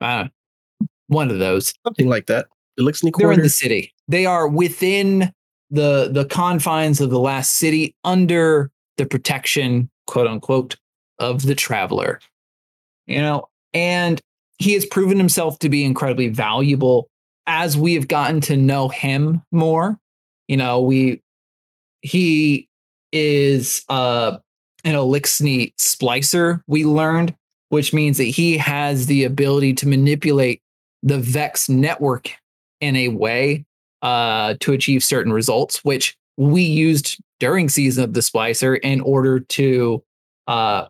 Uh, 0.00 0.28
one 1.06 1.30
of 1.30 1.38
those. 1.38 1.72
Something 1.84 2.08
like 2.08 2.26
that. 2.26 2.46
Eliksni 2.78 3.10
They're 3.16 3.32
in 3.32 3.40
the 3.40 3.48
city. 3.48 3.94
They 4.06 4.26
are 4.26 4.46
within 4.46 5.32
the 5.70 6.10
the 6.12 6.26
confines 6.26 7.00
of 7.00 7.08
the 7.08 7.20
last 7.20 7.54
city, 7.54 7.94
under 8.04 8.70
the 8.98 9.06
protection, 9.06 9.90
quote 10.06 10.26
unquote, 10.26 10.76
of 11.18 11.42
the 11.42 11.54
traveler. 11.54 12.20
You 13.06 13.22
know, 13.22 13.48
and 13.72 14.20
he 14.58 14.74
has 14.74 14.84
proven 14.84 15.16
himself 15.16 15.58
to 15.60 15.70
be 15.70 15.84
incredibly 15.84 16.28
valuable 16.28 17.08
as 17.46 17.78
we 17.78 17.94
have 17.94 18.08
gotten 18.08 18.42
to 18.42 18.58
know 18.58 18.88
him 18.88 19.40
more. 19.52 19.98
You 20.48 20.56
know, 20.56 20.80
we 20.80 21.22
he 22.02 22.68
is 23.12 23.84
uh 23.88 24.38
an 24.84 24.94
Eliksni 24.94 25.74
splicer, 25.76 26.62
we 26.68 26.84
learned, 26.84 27.34
which 27.70 27.92
means 27.92 28.18
that 28.18 28.24
he 28.24 28.56
has 28.56 29.06
the 29.06 29.24
ability 29.24 29.74
to 29.74 29.88
manipulate 29.88 30.62
the 31.02 31.18
Vex 31.18 31.68
network 31.68 32.30
in 32.80 32.94
a 32.94 33.08
way 33.08 33.64
uh, 34.02 34.54
to 34.60 34.72
achieve 34.72 35.02
certain 35.02 35.32
results, 35.32 35.84
which 35.84 36.16
we 36.36 36.62
used 36.62 37.20
during 37.40 37.68
season 37.68 38.04
of 38.04 38.12
the 38.12 38.20
Splicer 38.20 38.78
in 38.82 39.00
order 39.00 39.40
to 39.40 40.02
uh, 40.46 40.86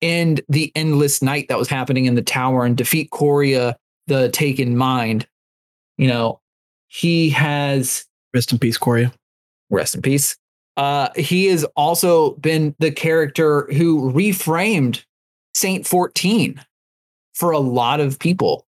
end 0.00 0.40
the 0.48 0.70
endless 0.76 1.22
night 1.22 1.48
that 1.48 1.58
was 1.58 1.68
happening 1.68 2.04
in 2.04 2.14
the 2.14 2.22
tower 2.22 2.64
and 2.64 2.76
defeat 2.76 3.10
Quria, 3.10 3.74
the 4.06 4.28
taken 4.28 4.76
mind. 4.76 5.26
You 5.96 6.08
know, 6.08 6.40
he 6.86 7.30
has 7.30 8.06
Rest 8.38 8.52
in 8.52 8.58
peace, 8.60 8.78
Quria. 8.78 9.12
rest 9.68 9.96
in 9.96 10.02
peace. 10.02 10.36
Uh, 10.76 11.08
he 11.16 11.46
has 11.46 11.64
also 11.74 12.34
been 12.36 12.72
the 12.78 12.92
character 12.92 13.66
who 13.72 14.12
reframed 14.12 15.02
Saint 15.54 15.84
14 15.84 16.64
for 17.34 17.50
a 17.50 17.58
lot 17.58 17.98
of 17.98 18.16
people, 18.20 18.64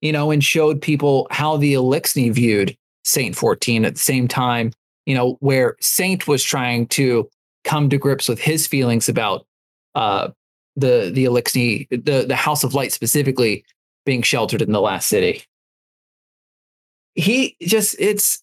you 0.00 0.10
know, 0.10 0.32
and 0.32 0.42
showed 0.42 0.82
people 0.82 1.28
how 1.30 1.56
the 1.56 1.74
Eliksni 1.74 2.32
viewed 2.32 2.76
Saint 3.04 3.36
14 3.36 3.84
at 3.84 3.94
the 3.94 4.00
same 4.00 4.26
time, 4.26 4.72
you 5.06 5.14
know, 5.14 5.36
where 5.38 5.76
Saint 5.80 6.26
was 6.26 6.42
trying 6.42 6.88
to 6.88 7.30
come 7.62 7.88
to 7.90 7.98
grips 7.98 8.28
with 8.28 8.40
his 8.40 8.66
feelings 8.66 9.08
about 9.08 9.46
uh, 9.94 10.30
the 10.74 11.12
the 11.14 11.26
Eliksni, 11.26 11.86
the 11.90 12.24
the 12.26 12.34
House 12.34 12.64
of 12.64 12.74
Light 12.74 12.90
specifically 12.90 13.64
being 14.04 14.22
sheltered 14.22 14.62
in 14.62 14.72
the 14.72 14.80
last 14.80 15.08
city. 15.08 15.44
He 17.14 17.56
just 17.62 17.94
it's 18.00 18.42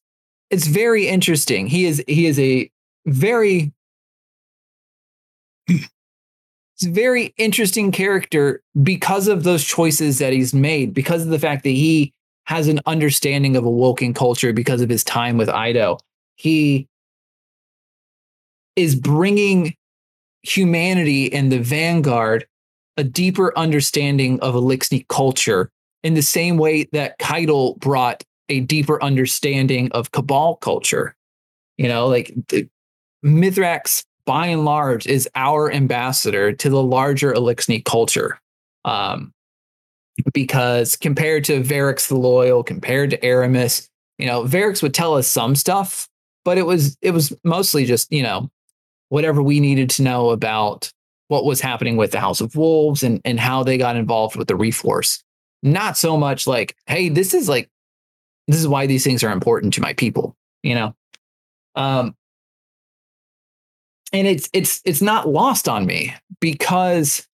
it's 0.49 0.67
very 0.67 1.07
interesting. 1.07 1.67
He 1.67 1.85
is 1.85 2.03
he 2.07 2.25
is 2.25 2.39
a 2.39 2.69
very 3.05 3.71
a 5.69 5.79
very 6.83 7.33
interesting 7.37 7.91
character 7.91 8.61
because 8.81 9.27
of 9.27 9.43
those 9.43 9.63
choices 9.63 10.19
that 10.19 10.33
he's 10.33 10.53
made, 10.53 10.93
because 10.93 11.23
of 11.23 11.29
the 11.29 11.39
fact 11.39 11.63
that 11.63 11.69
he 11.69 12.13
has 12.45 12.67
an 12.67 12.79
understanding 12.85 13.55
of 13.55 13.65
awoken 13.65 14.13
culture 14.13 14.53
because 14.53 14.81
of 14.81 14.89
his 14.89 15.03
time 15.03 15.37
with 15.37 15.49
Eido. 15.49 15.99
He 16.35 16.87
is 18.75 18.95
bringing 18.95 19.75
humanity 20.41 21.25
in 21.25 21.49
the 21.49 21.59
vanguard 21.59 22.47
a 22.97 23.03
deeper 23.03 23.57
understanding 23.57 24.39
of 24.39 24.55
Eliksni 24.55 25.07
culture 25.09 25.69
in 26.03 26.13
the 26.13 26.21
same 26.21 26.57
way 26.57 26.87
that 26.91 27.19
Caiatl 27.19 27.77
brought 27.79 28.23
a 28.49 28.61
deeper 28.61 29.01
understanding 29.03 29.91
of 29.91 30.11
Cabal 30.11 30.55
culture. 30.57 31.15
You 31.77 31.87
know, 31.87 32.07
like 32.07 32.33
the, 32.49 32.67
Mithrax, 33.23 34.03
by 34.25 34.47
and 34.47 34.65
large, 34.65 35.07
is 35.07 35.29
our 35.35 35.71
ambassador 35.71 36.53
to 36.53 36.69
the 36.69 36.83
larger 36.83 37.33
Eliksni 37.33 37.83
culture. 37.83 38.39
Um, 38.85 39.33
because 40.33 40.95
compared 40.95 41.45
to 41.45 41.61
Variks 41.61 42.07
the 42.07 42.17
Loyal, 42.17 42.63
compared 42.63 43.11
to 43.11 43.17
Eramis, 43.19 43.87
you 44.17 44.25
know, 44.25 44.43
Variks 44.43 44.83
would 44.83 44.93
tell 44.93 45.15
us 45.15 45.27
some 45.27 45.55
stuff, 45.55 46.09
but 46.43 46.57
it 46.57 46.65
was 46.65 46.97
it 47.01 47.11
was 47.11 47.33
mostly 47.43 47.85
just, 47.85 48.11
you 48.11 48.23
know, 48.23 48.49
whatever 49.09 49.41
we 49.41 49.59
needed 49.59 49.89
to 49.91 50.03
know 50.03 50.29
about 50.29 50.91
what 51.29 51.45
was 51.45 51.61
happening 51.61 51.95
with 51.95 52.11
the 52.11 52.19
House 52.19 52.41
of 52.41 52.55
Wolves 52.55 53.03
and, 53.03 53.21
and 53.23 53.39
how 53.39 53.63
they 53.63 53.77
got 53.77 53.95
involved 53.95 54.35
with 54.35 54.47
the 54.47 54.55
Reforce. 54.55 55.23
Not 55.61 55.97
so 55.97 56.17
much 56.17 56.47
like, 56.47 56.75
hey, 56.87 57.09
this 57.09 57.33
is 57.33 57.47
like 57.47 57.69
this 58.49 58.59
is 58.59 58.67
why 58.67 58.87
these 58.87 59.03
things 59.03 59.23
are 59.23 59.31
important 59.31 59.75
to 59.75 59.81
my 59.81 59.93
people, 59.93 60.35
you 60.63 60.73
know? 60.73 60.95
Um, 61.75 62.15
and 64.11 64.25
it's 64.25 64.49
it's 64.53 64.81
it's 64.85 65.03
not 65.03 65.29
lost 65.29 65.69
on 65.69 65.85
me 65.85 66.15
because 66.39 67.27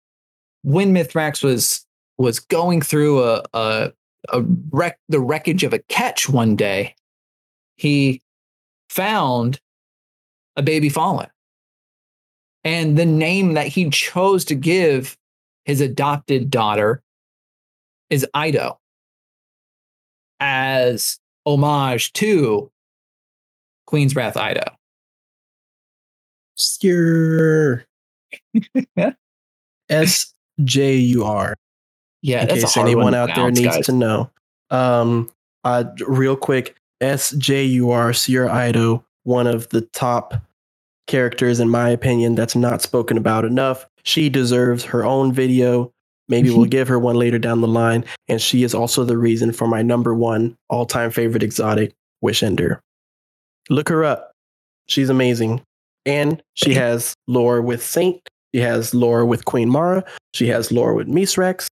when 0.63 0.93
Mithrax 0.93 1.41
was 1.41 1.85
was 2.17 2.41
going 2.41 2.81
through 2.81 3.23
a 3.23 3.43
a, 3.53 3.93
a 4.33 4.41
wreck 4.71 4.99
the 5.07 5.21
wreckage 5.21 5.63
of 5.63 5.71
a 5.71 5.79
ketch 5.79 6.27
one 6.27 6.57
day, 6.57 6.93
he 7.77 8.21
found 8.89 9.61
a 10.57 10.61
baby 10.61 10.89
fallen. 10.89 11.29
And 12.65 12.97
the 12.97 13.05
name 13.05 13.53
that 13.53 13.67
he 13.67 13.89
chose 13.89 14.43
to 14.45 14.55
give 14.55 15.17
his 15.63 15.79
adopted 15.79 16.49
daughter 16.49 17.01
is 18.09 18.27
Eido 18.35 18.79
as 20.39 21.19
homage 21.45 22.13
to 22.13 22.71
Queen's 23.87 24.15
Wrath 24.15 24.35
Eido. 24.35 24.65
Sure. 26.57 27.85
Yeah. 28.95 29.11
S 29.89 30.33
J 30.63 30.95
U 30.95 31.25
R. 31.25 31.55
Yeah, 32.21 32.41
in 32.41 32.47
that's 32.47 32.61
case 32.61 32.77
anyone 32.77 33.13
out 33.13 33.35
there 33.35 33.51
needs 33.51 33.75
guys. 33.75 33.85
to 33.85 33.91
know. 33.91 34.29
Um, 34.71 35.29
Uh, 35.63 35.83
real 36.07 36.35
quick, 36.35 36.75
SJUR 37.01 38.15
Sierra 38.15 38.67
Ido, 38.69 39.03
one 39.23 39.47
of 39.47 39.67
the 39.69 39.81
top 39.81 40.35
characters 41.07 41.59
in 41.59 41.69
my 41.69 41.89
opinion 41.89 42.35
that's 42.35 42.55
not 42.55 42.81
spoken 42.81 43.17
about 43.17 43.45
enough. 43.45 43.85
She 44.03 44.29
deserves 44.29 44.83
her 44.85 45.03
own 45.05 45.33
video. 45.33 45.91
Maybe 46.27 46.49
we'll 46.49 46.61
mm-hmm. 46.61 46.69
give 46.69 46.87
her 46.87 46.99
one 46.99 47.15
later 47.17 47.37
down 47.37 47.61
the 47.61 47.67
line. 47.67 48.03
And 48.27 48.41
she 48.41 48.63
is 48.63 48.73
also 48.73 49.03
the 49.03 49.17
reason 49.17 49.51
for 49.51 49.67
my 49.67 49.81
number 49.81 50.13
one 50.13 50.55
all 50.69 50.85
time 50.85 51.11
favorite 51.11 51.43
exotic, 51.43 51.93
Wish 52.21 52.41
Ender. 52.41 52.81
Look 53.69 53.89
her 53.89 54.03
up. 54.03 54.31
She's 54.87 55.09
amazing. 55.09 55.61
And 56.05 56.41
she 56.53 56.73
has 56.75 57.15
lore 57.27 57.61
with 57.61 57.83
Saint. 57.83 58.21
She 58.53 58.61
has 58.61 58.93
lore 58.93 59.25
with 59.25 59.45
Queen 59.45 59.69
Mara. 59.69 60.03
She 60.33 60.47
has 60.47 60.71
lore 60.71 60.93
with 60.93 61.07
Misrex. 61.07 61.67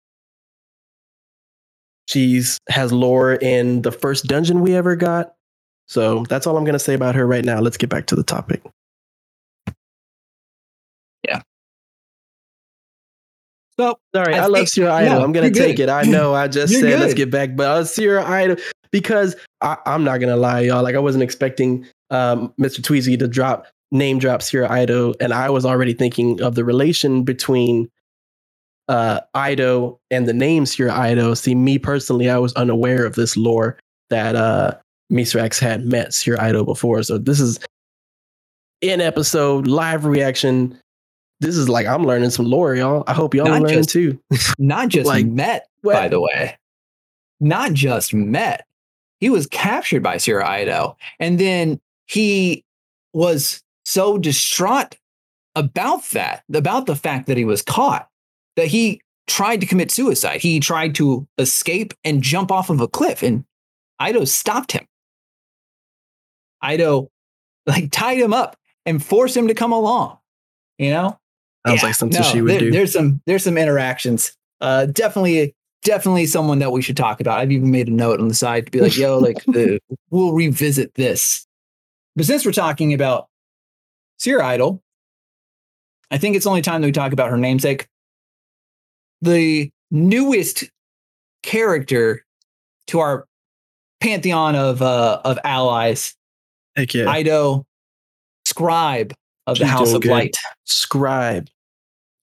She's 2.09 2.57
has 2.69 2.91
lore 2.91 3.35
in 3.35 3.83
the 3.83 3.91
first 3.91 4.25
dungeon 4.25 4.61
we 4.61 4.75
ever 4.75 4.95
got. 4.95 5.33
So 5.87 6.25
that's 6.29 6.47
all 6.47 6.57
I'm 6.57 6.63
going 6.63 6.73
to 6.73 6.79
say 6.79 6.93
about 6.93 7.15
her 7.15 7.25
right 7.25 7.45
now. 7.45 7.59
Let's 7.59 7.77
get 7.77 7.89
back 7.89 8.07
to 8.07 8.15
the 8.15 8.23
topic. 8.23 8.61
So 13.79 13.97
Sorry, 14.15 14.35
I, 14.35 14.43
I 14.43 14.45
love 14.47 14.65
Sjur 14.65 14.89
Eido. 14.89 15.05
yeah, 15.05 15.17
I'm 15.17 15.31
gonna 15.31 15.49
take 15.49 15.77
good. 15.77 15.83
it. 15.83 15.89
I 15.89 16.03
know. 16.03 16.33
I 16.33 16.47
just 16.47 16.73
said 16.73 16.99
let's 16.99 17.13
get 17.13 17.31
back, 17.31 17.55
but 17.55 17.67
uh, 17.67 17.81
Sjur 17.83 18.23
Eido 18.23 18.59
because 18.91 19.35
I, 19.61 19.77
I'm 19.85 20.03
not 20.03 20.19
gonna 20.19 20.35
lie, 20.37 20.61
y'all. 20.61 20.83
Like 20.83 20.95
I 20.95 20.99
wasn't 20.99 21.23
expecting 21.23 21.85
um, 22.11 22.53
Mr. 22.59 22.81
Tweezy 22.81 23.17
to 23.17 23.27
drop 23.27 23.67
name 23.91 24.19
drop 24.19 24.41
Sjur 24.41 24.67
Eido, 24.69 25.15
and 25.19 25.33
I 25.33 25.49
was 25.49 25.65
already 25.65 25.93
thinking 25.93 26.41
of 26.41 26.55
the 26.55 26.63
relation 26.63 27.23
between 27.23 27.89
uh, 28.89 29.21
Eido 29.35 29.97
and 30.11 30.27
the 30.27 30.33
name 30.33 30.65
Sjur 30.65 30.91
Eido. 30.91 31.35
See, 31.35 31.55
me 31.55 31.79
personally, 31.79 32.29
I 32.29 32.37
was 32.37 32.53
unaware 32.53 33.05
of 33.05 33.15
this 33.15 33.35
lore 33.35 33.79
that 34.09 34.35
uh, 34.35 34.75
Mithrax 35.11 35.59
had 35.59 35.85
met 35.85 36.09
Sjur 36.09 36.37
Eido 36.37 36.65
before. 36.65 37.01
So 37.03 37.17
this 37.17 37.39
is 37.39 37.59
in 38.81 39.01
episode 39.01 39.67
live 39.67 40.05
reaction. 40.05 40.77
This 41.43 41.57
is 41.57 41.69
like 41.69 41.85
I'm 41.87 42.05
learning 42.05 42.29
some 42.31 42.45
lore, 42.45 42.75
y'all. 42.75 43.03
I 43.07 43.13
hope 43.13 43.33
y'all 43.33 43.45
Not 43.45 43.57
are 43.57 43.61
learning 43.61 43.77
just- 43.77 43.89
too. 43.89 44.19
not 44.59 44.89
just 44.89 45.05
Like, 45.07 45.25
met, 45.25 45.67
what- 45.81 45.93
by 45.93 46.07
the 46.07 46.19
way. 46.21 46.57
Not 47.39 47.73
just 47.73 48.13
met. 48.13 48.65
He 49.19 49.29
was 49.29 49.47
captured 49.47 50.01
by 50.03 50.15
Sjur 50.17 50.43
Eido. 50.43 50.95
And 51.19 51.39
then 51.39 51.79
he 52.07 52.63
was 53.13 53.61
so 53.85 54.17
distraught 54.17 54.97
about 55.55 56.03
that, 56.11 56.43
about 56.53 56.85
the 56.85 56.95
fact 56.95 57.27
that 57.27 57.37
he 57.37 57.45
was 57.45 57.61
caught, 57.61 58.07
that 58.55 58.67
he 58.67 59.01
tried 59.27 59.59
to 59.61 59.67
commit 59.67 59.91
suicide. 59.91 60.41
He 60.41 60.59
tried 60.59 60.95
to 60.95 61.27
escape 61.37 61.93
and 62.03 62.21
jump 62.23 62.51
off 62.51 62.69
of 62.69 62.81
a 62.81 62.87
cliff, 62.87 63.21
and 63.23 63.45
Eido 64.01 64.27
stopped 64.27 64.71
him. 64.71 64.85
Eido 66.63 67.07
like 67.65 67.91
tied 67.91 68.17
him 68.17 68.33
up 68.33 68.57
and 68.85 69.03
forced 69.03 69.35
him 69.37 69.47
to 69.47 69.53
come 69.53 69.71
along. 69.71 70.17
You 70.77 70.89
know? 70.91 71.19
Sounds 71.65 71.81
Yeah, 71.81 71.87
like 71.87 71.95
something 71.95 72.21
no, 72.21 72.27
she 72.27 72.41
would 72.41 72.51
there- 72.51 72.59
do. 72.59 72.71
There's 72.71 72.93
some 72.93 73.21
there's 73.25 73.43
some 73.43 73.57
interactions. 73.57 74.35
Uh, 74.61 74.85
definitely, 74.85 75.55
definitely 75.83 76.25
someone 76.25 76.59
that 76.59 76.71
we 76.71 76.81
should 76.81 76.97
talk 76.97 77.19
about. 77.21 77.39
I've 77.39 77.51
even 77.51 77.71
made 77.71 77.87
a 77.87 77.91
note 77.91 78.19
on 78.19 78.27
the 78.27 78.33
side 78.33 78.65
to 78.65 78.71
be 78.71 78.79
like, 78.81 78.95
yo, 78.97 79.17
like 79.19 79.43
the, 79.45 79.79
we'll 80.09 80.33
revisit 80.33 80.93
this. 80.95 81.45
But 82.15 82.25
since 82.25 82.45
we're 82.45 82.51
talking 82.53 82.93
about 82.93 83.27
Sjur 84.19 84.39
Eido, 84.41 84.79
I 86.11 86.17
think 86.17 86.35
it's 86.35 86.45
only 86.45 86.61
time 86.61 86.81
that 86.81 86.87
we 86.87 86.91
talk 86.91 87.11
about 87.13 87.29
her 87.29 87.37
namesake. 87.37 87.87
The 89.21 89.69
newest 89.91 90.65
character 91.43 92.23
to 92.87 92.99
our 92.99 93.25
pantheon 94.01 94.55
of 94.55 94.81
uh, 94.81 95.21
of 95.25 95.39
allies, 95.43 96.15
Heck 96.75 96.93
yeah. 96.93 97.05
Eido, 97.05 97.63
scribe 98.45 99.13
of 99.47 99.57
the 99.59 99.65
House 99.65 99.93
of. 99.93 100.05
Light. 100.05 100.35
Scribe. 100.65 101.49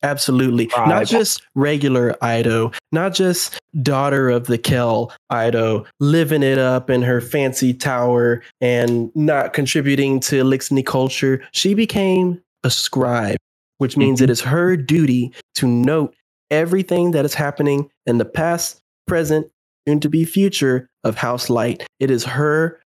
Absolutely. 0.02 0.68
Scribe. 0.68 0.88
Not 0.88 1.06
just 1.06 1.42
regular 1.54 2.14
Eido, 2.22 2.74
not 2.90 3.14
just 3.14 3.58
daughter 3.82 4.30
of 4.30 4.46
the 4.46 4.56
Kell 4.58 5.12
Eido, 5.30 5.86
living 5.98 6.42
it 6.42 6.58
up 6.58 6.88
in 6.88 7.02
her 7.02 7.20
fancy 7.20 7.74
tower 7.74 8.42
and 8.60 9.14
not 9.14 9.52
contributing 9.52 10.20
to 10.20 10.38
Elixir 10.38 10.82
culture. 10.82 11.42
She 11.52 11.74
became 11.74 12.40
a 12.64 12.70
scribe, 12.70 13.36
which 13.78 13.96
means 13.96 14.20
it 14.20 14.24
mm-hmm. 14.24 14.32
is 14.32 14.40
her 14.40 14.76
duty 14.76 15.32
to 15.56 15.66
note 15.66 16.14
everything 16.50 17.10
that 17.12 17.24
is 17.24 17.34
happening 17.34 17.90
in 18.06 18.18
the 18.18 18.24
past, 18.24 18.80
present, 19.06 19.50
soon 19.86 20.00
to 20.00 20.08
be 20.08 20.24
future 20.24 20.88
of 21.04 21.16
House 21.16 21.50
Light. 21.50 21.86
It 21.98 22.10
is 22.10 22.24
her 22.24 22.79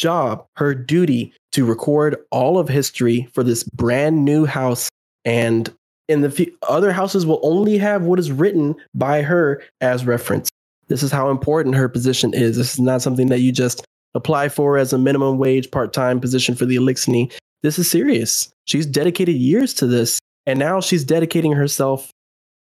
job, 0.00 0.44
her 0.56 0.74
duty 0.74 1.32
to 1.52 1.64
record 1.64 2.16
all 2.30 2.58
of 2.58 2.68
history 2.68 3.28
for 3.32 3.44
this 3.44 3.62
brand 3.62 4.24
new 4.24 4.46
house. 4.46 4.88
And 5.24 5.72
in 6.08 6.22
the 6.22 6.52
other 6.68 6.92
houses 6.92 7.26
will 7.26 7.40
only 7.42 7.78
have 7.78 8.02
what 8.02 8.18
is 8.18 8.32
written 8.32 8.74
by 8.94 9.22
her 9.22 9.62
as 9.80 10.04
reference. 10.04 10.48
This 10.88 11.02
is 11.04 11.12
how 11.12 11.30
important 11.30 11.76
her 11.76 11.88
position 11.88 12.34
is. 12.34 12.56
This 12.56 12.74
is 12.74 12.80
not 12.80 13.02
something 13.02 13.28
that 13.28 13.40
you 13.40 13.52
just 13.52 13.84
apply 14.14 14.48
for 14.48 14.76
as 14.76 14.92
a 14.92 14.98
minimum 14.98 15.38
wage 15.38 15.70
part 15.70 15.92
time 15.92 16.18
position 16.18 16.56
for 16.56 16.66
the 16.66 16.74
Elixir. 16.74 17.26
This 17.62 17.78
is 17.78 17.88
serious. 17.88 18.50
She's 18.64 18.86
dedicated 18.86 19.36
years 19.36 19.74
to 19.74 19.86
this, 19.86 20.18
and 20.46 20.58
now 20.58 20.80
she's 20.80 21.04
dedicating 21.04 21.52
herself 21.52 22.10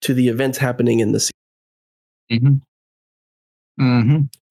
to 0.02 0.14
the 0.14 0.28
events 0.28 0.58
happening 0.58 1.00
in 1.00 1.12
the 1.12 1.20
sea. 1.20 1.32
Mm-hmm. 2.30 2.54
Mm-hmm. 3.82 4.41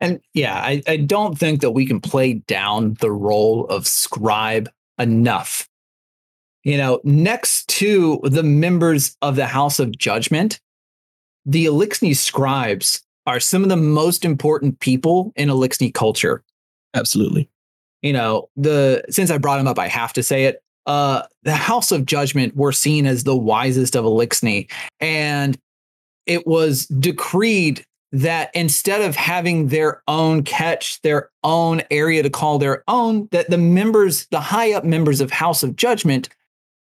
And 0.00 0.20
yeah, 0.34 0.56
I, 0.56 0.82
I 0.86 0.96
don't 0.96 1.38
think 1.38 1.60
that 1.62 1.70
we 1.70 1.86
can 1.86 2.00
play 2.00 2.34
down 2.34 2.94
the 3.00 3.10
role 3.10 3.66
of 3.66 3.86
scribe 3.86 4.68
enough. 4.98 5.68
You 6.64 6.76
know, 6.76 7.00
next 7.04 7.68
to 7.68 8.20
the 8.24 8.42
members 8.42 9.16
of 9.22 9.36
the 9.36 9.46
House 9.46 9.78
of 9.78 9.96
Judgment, 9.96 10.60
the 11.44 11.66
Eliksni 11.66 12.14
scribes 12.14 13.02
are 13.26 13.40
some 13.40 13.62
of 13.62 13.68
the 13.68 13.76
most 13.76 14.24
important 14.24 14.80
people 14.80 15.32
in 15.36 15.48
Eliksni 15.48 15.94
culture. 15.94 16.42
Absolutely. 16.94 17.48
You 18.02 18.12
know, 18.12 18.48
the 18.56 19.04
since 19.08 19.30
I 19.30 19.38
brought 19.38 19.60
him 19.60 19.68
up, 19.68 19.78
I 19.78 19.88
have 19.88 20.12
to 20.14 20.22
say 20.22 20.44
it. 20.44 20.62
Uh, 20.86 21.22
the 21.42 21.54
House 21.54 21.90
of 21.90 22.06
Judgment 22.06 22.54
were 22.54 22.72
seen 22.72 23.06
as 23.06 23.24
the 23.24 23.36
wisest 23.36 23.96
of 23.96 24.04
Eliksni, 24.04 24.70
and 25.00 25.58
it 26.26 26.46
was 26.46 26.86
decreed 26.86 27.84
that 28.16 28.50
instead 28.54 29.02
of 29.02 29.14
having 29.14 29.68
their 29.68 30.02
own 30.08 30.42
ketch, 30.42 31.02
their 31.02 31.28
own 31.44 31.82
area 31.90 32.22
to 32.22 32.30
call 32.30 32.58
their 32.58 32.82
own, 32.88 33.28
that 33.30 33.50
the 33.50 33.58
members, 33.58 34.26
the 34.28 34.40
high 34.40 34.72
up 34.72 34.84
members 34.84 35.20
of 35.20 35.30
House 35.30 35.62
of 35.62 35.76
Judgment, 35.76 36.30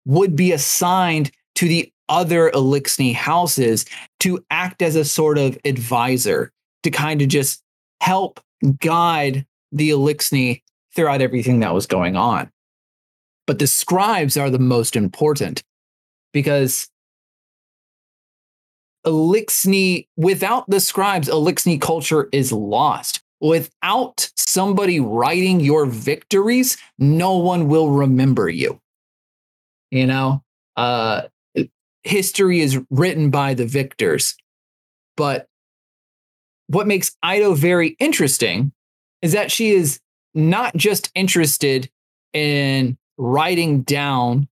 would 0.06 0.34
be 0.34 0.52
assigned 0.52 1.30
to 1.56 1.68
the 1.68 1.92
other 2.08 2.50
Eliksni 2.52 3.14
houses 3.14 3.84
to 4.20 4.42
act 4.50 4.80
as 4.80 4.96
a 4.96 5.04
sort 5.04 5.36
of 5.36 5.58
advisor 5.66 6.50
to 6.82 6.90
kind 6.90 7.20
of 7.20 7.28
just 7.28 7.62
help 8.00 8.40
guide 8.80 9.44
the 9.70 9.90
Eliksni 9.90 10.62
throughout 10.94 11.20
everything 11.20 11.60
that 11.60 11.74
was 11.74 11.86
going 11.86 12.16
on. 12.16 12.50
But 13.46 13.58
the 13.58 13.66
scribes 13.66 14.38
are 14.38 14.48
the 14.48 14.58
most 14.58 14.96
important 14.96 15.62
because 16.32 16.88
Eliksni, 19.06 20.06
without 20.16 20.68
the 20.68 20.80
scribes, 20.80 21.28
Eliksni 21.28 21.80
culture 21.80 22.28
is 22.32 22.52
lost. 22.52 23.22
Without 23.40 24.30
somebody 24.36 24.98
writing 24.98 25.60
your 25.60 25.86
victories, 25.86 26.76
no 26.98 27.36
one 27.36 27.68
will 27.68 27.90
remember 27.90 28.48
you. 28.48 28.80
You 29.90 30.06
know, 30.06 30.42
uh, 30.76 31.22
history 32.02 32.60
is 32.60 32.80
written 32.90 33.30
by 33.30 33.54
the 33.54 33.66
victors. 33.66 34.34
But 35.16 35.46
what 36.66 36.86
makes 36.86 37.16
Eido 37.24 37.56
very 37.56 37.96
interesting 37.98 38.72
is 39.22 39.32
that 39.32 39.50
she 39.50 39.70
is 39.70 40.00
not 40.34 40.76
just 40.76 41.10
interested 41.14 41.90
in 42.32 42.96
writing 43.16 43.82
down 43.82 44.48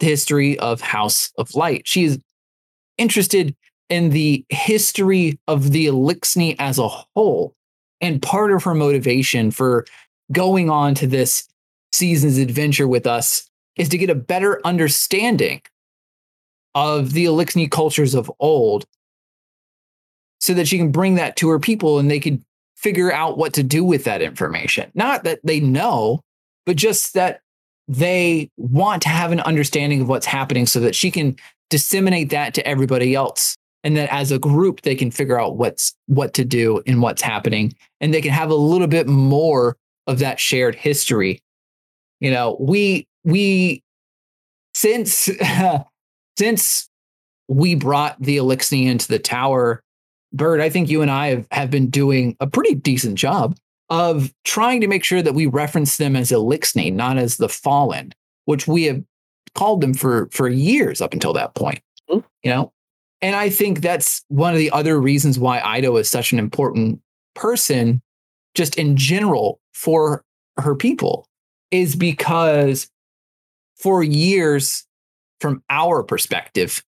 the 0.00 0.06
history 0.06 0.58
of 0.58 0.80
House 0.80 1.32
of 1.38 1.54
Light. 1.54 1.86
She 1.86 2.04
is 2.04 2.18
interested 2.98 3.54
in 3.88 4.10
the 4.10 4.44
history 4.48 5.38
of 5.46 5.70
the 5.72 5.86
Eliksni 5.86 6.56
as 6.58 6.78
a 6.78 6.88
whole. 6.88 7.54
And 8.00 8.20
part 8.20 8.52
of 8.52 8.64
her 8.64 8.74
motivation 8.74 9.50
for 9.50 9.86
going 10.32 10.70
on 10.70 10.94
to 10.96 11.06
this 11.06 11.48
season's 11.92 12.38
adventure 12.38 12.88
with 12.88 13.06
us 13.06 13.48
is 13.76 13.88
to 13.90 13.98
get 13.98 14.10
a 14.10 14.14
better 14.14 14.60
understanding 14.64 15.62
of 16.74 17.12
the 17.12 17.26
Eliksni 17.26 17.70
cultures 17.70 18.14
of 18.14 18.30
old 18.40 18.84
so 20.40 20.54
that 20.54 20.68
she 20.68 20.76
can 20.76 20.90
bring 20.90 21.14
that 21.14 21.36
to 21.36 21.48
her 21.48 21.58
people 21.58 21.98
and 21.98 22.10
they 22.10 22.20
could 22.20 22.42
figure 22.76 23.12
out 23.12 23.38
what 23.38 23.54
to 23.54 23.62
do 23.62 23.84
with 23.84 24.04
that 24.04 24.20
information. 24.20 24.90
Not 24.94 25.24
that 25.24 25.40
they 25.44 25.60
know, 25.60 26.20
but 26.66 26.76
just 26.76 27.14
that 27.14 27.40
they 27.88 28.50
want 28.56 29.02
to 29.02 29.08
have 29.08 29.32
an 29.32 29.40
understanding 29.40 30.02
of 30.02 30.08
what's 30.08 30.26
happening 30.26 30.66
so 30.66 30.80
that 30.80 30.94
she 30.94 31.10
can 31.10 31.36
disseminate 31.70 32.30
that 32.30 32.54
to 32.54 32.66
everybody 32.66 33.14
else. 33.14 33.56
And 33.82 33.96
then 33.96 34.08
as 34.10 34.32
a 34.32 34.38
group 34.38 34.82
they 34.82 34.94
can 34.94 35.10
figure 35.10 35.40
out 35.40 35.56
what's 35.56 35.94
what 36.06 36.34
to 36.34 36.44
do 36.44 36.82
and 36.86 37.02
what's 37.02 37.22
happening. 37.22 37.74
And 38.00 38.12
they 38.12 38.22
can 38.22 38.32
have 38.32 38.50
a 38.50 38.54
little 38.54 38.86
bit 38.86 39.06
more 39.06 39.76
of 40.06 40.18
that 40.20 40.40
shared 40.40 40.74
history. 40.74 41.40
You 42.20 42.30
know 42.30 42.56
we 42.60 43.06
we 43.24 43.82
since 44.74 45.30
since 46.38 46.88
we 47.48 47.74
brought 47.74 48.20
the 48.20 48.36
elixir 48.36 48.76
into 48.76 49.08
the 49.08 49.18
tower 49.18 49.82
bird 50.32 50.60
i 50.60 50.68
think 50.68 50.88
you 50.88 51.02
and 51.02 51.10
i 51.10 51.28
have, 51.28 51.46
have 51.50 51.70
been 51.70 51.90
doing 51.90 52.36
a 52.40 52.46
pretty 52.46 52.74
decent 52.74 53.16
job 53.16 53.56
of 53.90 54.32
trying 54.44 54.80
to 54.80 54.86
make 54.86 55.04
sure 55.04 55.22
that 55.22 55.34
we 55.34 55.46
reference 55.46 55.96
them 55.96 56.16
as 56.16 56.32
elixir 56.32 56.90
not 56.90 57.18
as 57.18 57.36
the 57.36 57.48
fallen 57.48 58.12
which 58.46 58.66
we 58.66 58.84
have 58.84 59.02
called 59.54 59.80
them 59.80 59.94
for 59.94 60.28
for 60.32 60.48
years 60.48 61.00
up 61.00 61.12
until 61.12 61.32
that 61.32 61.54
point 61.54 61.80
Mhm. 62.10 62.24
you 62.42 62.50
know 62.50 62.72
and 63.22 63.34
i 63.36 63.48
think 63.48 63.80
that's 63.80 64.24
one 64.28 64.52
of 64.52 64.58
the 64.58 64.70
other 64.70 65.00
reasons 65.00 65.38
why 65.38 65.60
Eido 65.60 65.98
is 65.98 66.08
such 66.10 66.32
an 66.32 66.38
important 66.38 67.00
person 67.34 68.02
just 68.54 68.76
in 68.76 68.96
general 68.96 69.60
for 69.72 70.24
her 70.58 70.74
people 70.74 71.26
is 71.70 71.96
because 71.96 72.88
for 73.76 74.02
years 74.02 74.86
from 75.40 75.62
our 75.70 76.02
perspective 76.02 76.82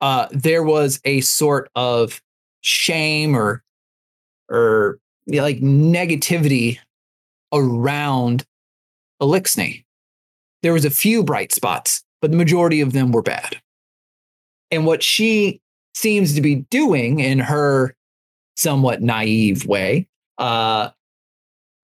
uh 0.00 0.26
there 0.32 0.62
was 0.62 1.00
a 1.04 1.20
sort 1.22 1.70
of 1.74 2.20
shame 2.62 3.36
or 3.36 3.62
or 4.50 4.98
you 5.26 5.36
know, 5.36 5.42
like 5.42 5.60
negativity 5.60 6.78
around 7.52 8.44
eliksni 9.22 9.84
there 10.62 10.72
was 10.72 10.84
a 10.84 10.90
few 10.90 11.22
bright 11.24 11.52
spots 11.52 12.02
but 12.20 12.30
the 12.30 12.36
majority 12.36 12.80
of 12.80 12.92
them 12.92 13.12
were 13.12 13.22
bad. 13.22 13.60
And 14.70 14.86
what 14.86 15.02
she 15.02 15.60
seems 15.94 16.34
to 16.34 16.40
be 16.40 16.56
doing 16.70 17.20
in 17.20 17.38
her 17.38 17.94
somewhat 18.56 19.02
naive 19.02 19.66
way 19.66 20.08
uh, 20.38 20.90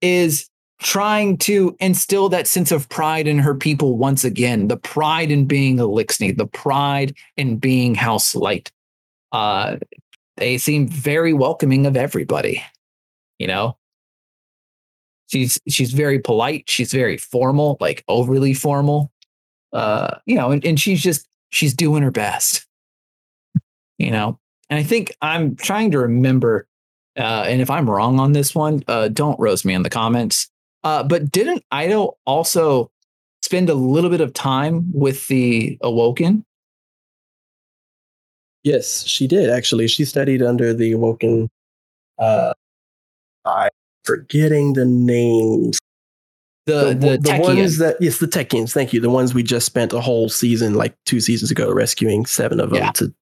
is 0.01 0.49
trying 0.81 1.39
to 1.39 1.77
instill 1.79 2.29
that 2.29 2.47
sense 2.47 2.73
of 2.73 2.89
pride 2.89 3.29
in 3.29 3.39
her 3.39 3.55
people 3.55 3.97
once 3.97 4.25
again 4.25 4.67
the 4.67 4.77
pride 4.77 5.31
in 5.31 5.47
being 5.47 5.77
eliksni 5.77 6.37
the 6.37 6.47
pride 6.47 7.15
in 7.37 7.57
being 7.57 7.95
house 7.95 8.35
light. 8.35 8.73
Uh, 9.31 9.77
they 10.39 10.59
seem 10.59 10.89
very 10.89 11.33
welcoming 11.33 11.87
of 11.87 11.97
everybody 11.97 12.63
you 13.43 13.49
know? 13.49 13.77
She's 15.27 15.59
she's 15.67 15.93
very 15.93 16.19
polite 16.19 16.69
she's 16.69 16.93
very 16.93 17.17
formal 17.17 17.79
like 17.81 18.05
overly 18.07 18.53
formal 18.53 19.11
uh 19.73 20.17
you 20.27 20.37
know 20.37 20.51
and, 20.51 20.65
and 20.65 20.81
she's 20.81 21.03
just 21.03 21.27
she's 21.51 21.75
doing 21.75 22.03
her 22.03 22.11
best 22.11 22.67
you 23.99 24.11
know 24.11 24.39
and 24.71 24.79
i 24.79 24.83
think 24.83 25.15
i'm 25.23 25.57
trying 25.57 25.91
to 25.91 25.99
remember 25.99 26.67
uh 27.19 27.45
and 27.47 27.61
if 27.61 27.71
i'm 27.71 27.89
wrong 27.89 28.19
on 28.21 28.33
this 28.33 28.55
one 28.55 28.83
uh 28.89 29.09
don't 29.09 29.39
roast 29.39 29.65
me 29.65 29.75
in 29.75 29.83
the 29.83 29.91
comments 29.91 30.51
uh 30.85 31.03
but 31.03 31.31
didn't 31.31 31.65
Eido 31.73 32.15
also 32.27 32.91
spend 33.43 33.69
a 33.69 33.75
little 33.75 34.11
bit 34.11 34.21
of 34.21 34.33
time 34.33 34.91
with 34.93 35.27
the 35.29 35.79
awoken 35.81 36.45
Yes, 38.65 39.05
she 39.07 39.27
did 39.27 39.51
actually. 39.51 39.89
She 39.89 40.05
studied 40.05 40.43
under 40.43 40.73
the 40.73 40.93
Awoken. 40.93 41.49
Uh, 42.19 42.53
I'm 43.45 43.71
forgetting 44.05 44.75
the 44.75 44.85
names. 44.85 45.79
The 46.67 46.95
the, 46.95 46.95
the 46.95 47.19
Techeuns. 47.19 47.41
ones 47.41 47.79
that 47.79 47.97
yes, 48.01 48.19
the 48.19 48.27
Techeuns. 48.27 48.73
Thank 48.73 48.93
you. 48.93 49.01
The 49.01 49.11
ones 49.11 49.35
we 49.35 49.43
just 49.43 49.67
spent 49.67 49.93
a 49.93 50.01
whole 50.01 50.29
season, 50.29 50.75
like 50.75 50.95
two 51.07 51.21
seasons 51.21 51.51
ago, 51.51 51.73
rescuing 51.73 52.27
seven 52.27 52.61
of 52.61 52.71
them. 52.71 52.79
Yeah. 52.79 52.91
To 52.93 53.15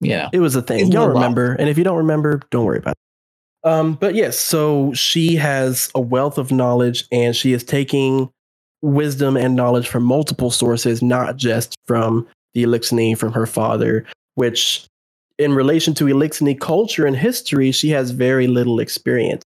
yeah 0.00 0.28
it 0.32 0.40
was 0.40 0.56
a 0.56 0.62
thing. 0.62 0.86
It's 0.86 0.90
Y'all 0.90 1.08
remember? 1.08 1.52
And 1.52 1.68
if 1.68 1.78
you 1.78 1.84
don't 1.84 1.98
remember, 1.98 2.40
don't 2.50 2.64
worry 2.64 2.78
about 2.78 2.92
it. 2.92 3.68
Um, 3.68 3.94
but 3.94 4.14
yes, 4.14 4.38
so 4.38 4.92
she 4.94 5.36
has 5.36 5.90
a 5.94 6.00
wealth 6.00 6.38
of 6.38 6.50
knowledge, 6.50 7.04
and 7.12 7.36
she 7.36 7.52
is 7.52 7.62
taking 7.62 8.30
wisdom 8.82 9.36
and 9.36 9.54
knowledge 9.54 9.86
from 9.86 10.02
multiple 10.02 10.50
sources, 10.50 11.02
not 11.02 11.36
just 11.36 11.74
from 11.86 12.26
the 12.54 12.64
Eliksni 12.64 13.16
from 13.16 13.32
her 13.32 13.46
father, 13.46 14.06
which 14.34 14.86
in 15.38 15.54
relation 15.54 15.94
to 15.94 16.04
Eliksni 16.04 16.58
culture 16.58 17.06
and 17.06 17.16
history, 17.16 17.70
she 17.70 17.90
has 17.90 18.10
very 18.10 18.46
little 18.46 18.80
experience. 18.80 19.42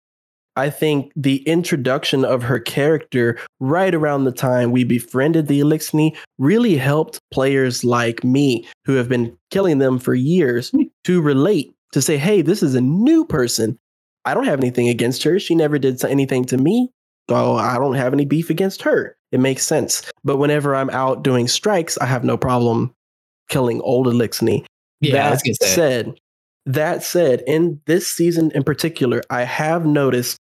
I 0.56 0.70
think 0.70 1.12
the 1.16 1.36
introduction 1.48 2.24
of 2.24 2.42
her 2.42 2.60
character 2.60 3.38
right 3.60 3.94
around 3.94 4.24
the 4.24 4.32
time 4.32 4.70
we 4.70 4.84
befriended 4.84 5.48
the 5.48 5.60
Eliksni 5.60 6.16
really 6.38 6.76
helped 6.76 7.18
players 7.32 7.84
like 7.84 8.22
me 8.22 8.66
who 8.84 8.94
have 8.94 9.08
been 9.08 9.36
killing 9.50 9.78
them 9.78 9.98
for 9.98 10.14
years 10.14 10.72
to 11.04 11.20
relate 11.20 11.74
to 11.92 12.00
say, 12.00 12.16
hey, 12.16 12.42
this 12.42 12.62
is 12.62 12.74
a 12.74 12.80
new 12.80 13.24
person. 13.24 13.78
I 14.24 14.34
don't 14.34 14.44
have 14.46 14.60
anything 14.60 14.88
against 14.88 15.22
her. 15.24 15.38
She 15.38 15.54
never 15.54 15.78
did 15.78 16.04
anything 16.04 16.44
to 16.46 16.56
me. 16.56 16.90
So 17.28 17.56
I 17.56 17.78
don't 17.78 17.94
have 17.94 18.12
any 18.12 18.24
beef 18.24 18.50
against 18.50 18.82
her. 18.82 19.16
It 19.32 19.40
makes 19.40 19.64
sense. 19.64 20.02
But 20.24 20.36
whenever 20.36 20.74
I'm 20.74 20.90
out 20.90 21.22
doing 21.22 21.48
strikes, 21.48 21.98
I 21.98 22.06
have 22.06 22.24
no 22.24 22.36
problem 22.36 22.92
killing 23.48 23.80
old 23.80 24.06
Eliksni. 24.06 24.64
yeah 25.00 25.30
That 25.30 25.42
said, 25.62 26.14
that 26.66 27.02
said, 27.02 27.42
in 27.46 27.80
this 27.86 28.08
season 28.08 28.50
in 28.54 28.62
particular, 28.62 29.22
I 29.30 29.42
have 29.42 29.84
noticed 29.86 30.38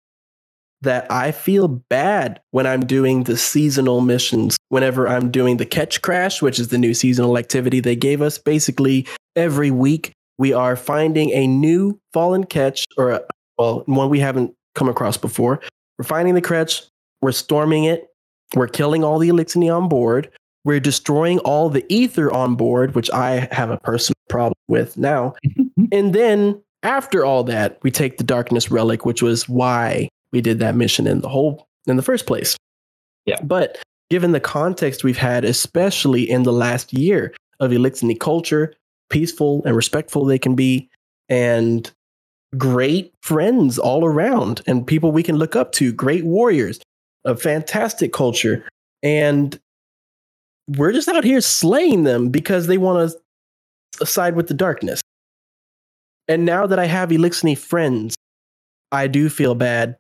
that 0.82 1.10
I 1.10 1.32
feel 1.32 1.68
bad 1.68 2.40
when 2.50 2.66
I'm 2.66 2.86
doing 2.86 3.24
the 3.24 3.36
seasonal 3.36 4.00
missions. 4.00 4.56
Whenever 4.68 5.08
I'm 5.08 5.30
doing 5.30 5.56
the 5.56 5.66
Ketchcrash, 5.66 6.40
which 6.40 6.58
is 6.58 6.68
the 6.68 6.78
new 6.78 6.94
seasonal 6.94 7.36
activity 7.36 7.80
they 7.80 7.96
gave 7.96 8.22
us, 8.22 8.38
basically 8.38 9.06
every 9.34 9.70
week 9.70 10.12
we 10.38 10.52
are 10.52 10.76
finding 10.76 11.30
a 11.30 11.46
new 11.46 11.98
fallen 12.12 12.44
ketch 12.44 12.84
or 12.96 13.10
a, 13.10 13.22
well, 13.58 13.82
one 13.86 14.08
we 14.08 14.20
haven't 14.20 14.54
come 14.74 14.88
across 14.88 15.16
before. 15.16 15.60
We're 15.98 16.04
finding 16.04 16.34
the 16.34 16.40
ketch, 16.40 16.84
we're 17.20 17.32
storming 17.32 17.84
it, 17.84 18.08
we're 18.54 18.68
killing 18.68 19.02
all 19.02 19.18
the 19.18 19.28
eliksni 19.28 19.74
on 19.74 19.88
board, 19.88 20.30
we're 20.64 20.80
destroying 20.80 21.40
all 21.40 21.68
the 21.68 21.84
ether 21.92 22.32
on 22.32 22.54
board, 22.54 22.94
which 22.94 23.10
I 23.10 23.48
have 23.50 23.70
a 23.70 23.78
personal 23.78 24.14
problem 24.28 24.54
with 24.68 24.96
now. 24.96 25.34
and 25.92 26.14
then 26.14 26.62
after 26.84 27.24
all 27.24 27.42
that, 27.44 27.78
we 27.82 27.90
take 27.90 28.18
the 28.18 28.24
darkness 28.24 28.70
relic, 28.70 29.04
which 29.04 29.22
was 29.22 29.48
why 29.48 30.08
we 30.32 30.40
did 30.40 30.58
that 30.58 30.74
mission 30.74 31.06
in 31.06 31.20
the 31.20 31.28
whole 31.28 31.68
in 31.86 31.96
the 31.96 32.02
first 32.02 32.26
place. 32.26 32.56
Yeah. 33.26 33.40
But 33.42 33.78
given 34.10 34.32
the 34.32 34.40
context 34.40 35.04
we've 35.04 35.18
had, 35.18 35.44
especially 35.44 36.28
in 36.28 36.42
the 36.42 36.52
last 36.52 36.92
year 36.92 37.34
of 37.60 37.70
Eliksni 37.70 38.18
culture, 38.18 38.72
peaceful 39.10 39.62
and 39.64 39.76
respectful 39.76 40.24
they 40.24 40.38
can 40.38 40.54
be, 40.54 40.88
and 41.28 41.90
great 42.56 43.12
friends 43.22 43.78
all 43.78 44.04
around, 44.04 44.62
and 44.66 44.86
people 44.86 45.12
we 45.12 45.22
can 45.22 45.36
look 45.36 45.56
up 45.56 45.72
to, 45.72 45.92
great 45.92 46.24
warriors, 46.24 46.80
a 47.24 47.36
fantastic 47.36 48.12
culture. 48.12 48.66
And 49.02 49.58
we're 50.68 50.92
just 50.92 51.08
out 51.08 51.24
here 51.24 51.40
slaying 51.40 52.04
them 52.04 52.30
because 52.30 52.66
they 52.66 52.78
want 52.78 53.12
to 53.98 54.06
side 54.06 54.36
with 54.36 54.48
the 54.48 54.54
darkness. 54.54 55.00
And 56.28 56.44
now 56.44 56.66
that 56.66 56.78
I 56.78 56.86
have 56.86 57.10
Eliksni 57.10 57.56
friends, 57.56 58.14
I 58.92 59.06
do 59.06 59.28
feel 59.28 59.54
bad 59.54 59.97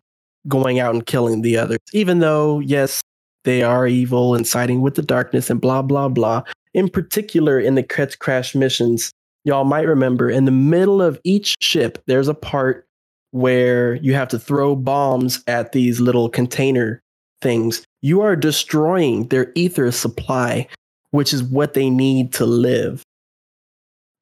going 0.48 0.78
out 0.80 0.94
and 0.94 1.06
killing 1.06 1.42
the 1.42 1.56
others, 1.56 1.78
even 1.92 2.18
though, 2.18 2.58
yes, 2.60 3.00
they 3.44 3.62
are 3.62 3.86
evil 3.86 4.34
and 4.34 4.46
siding 4.46 4.80
with 4.80 4.94
the 4.94 5.02
darkness 5.02 5.50
and 5.50 5.60
blah, 5.60 5.82
blah, 5.82 6.08
blah. 6.08 6.42
In 6.74 6.88
particular, 6.88 7.58
in 7.58 7.74
the 7.76 7.82
Ketchcrash 7.82 8.54
missions, 8.54 9.12
y'all 9.44 9.64
might 9.64 9.86
remember 9.86 10.28
in 10.30 10.44
the 10.44 10.50
middle 10.50 11.00
of 11.00 11.18
each 11.24 11.54
ship, 11.60 12.02
there's 12.06 12.28
a 12.28 12.34
part 12.34 12.86
where 13.30 13.94
you 13.96 14.14
have 14.14 14.28
to 14.28 14.38
throw 14.38 14.74
bombs 14.74 15.42
at 15.46 15.72
these 15.72 16.00
little 16.00 16.28
container 16.28 17.00
things. 17.40 17.84
You 18.02 18.20
are 18.22 18.36
destroying 18.36 19.28
their 19.28 19.52
ether 19.54 19.92
supply, 19.92 20.66
which 21.10 21.32
is 21.32 21.42
what 21.42 21.74
they 21.74 21.90
need 21.90 22.32
to 22.34 22.46
live. 22.46 23.02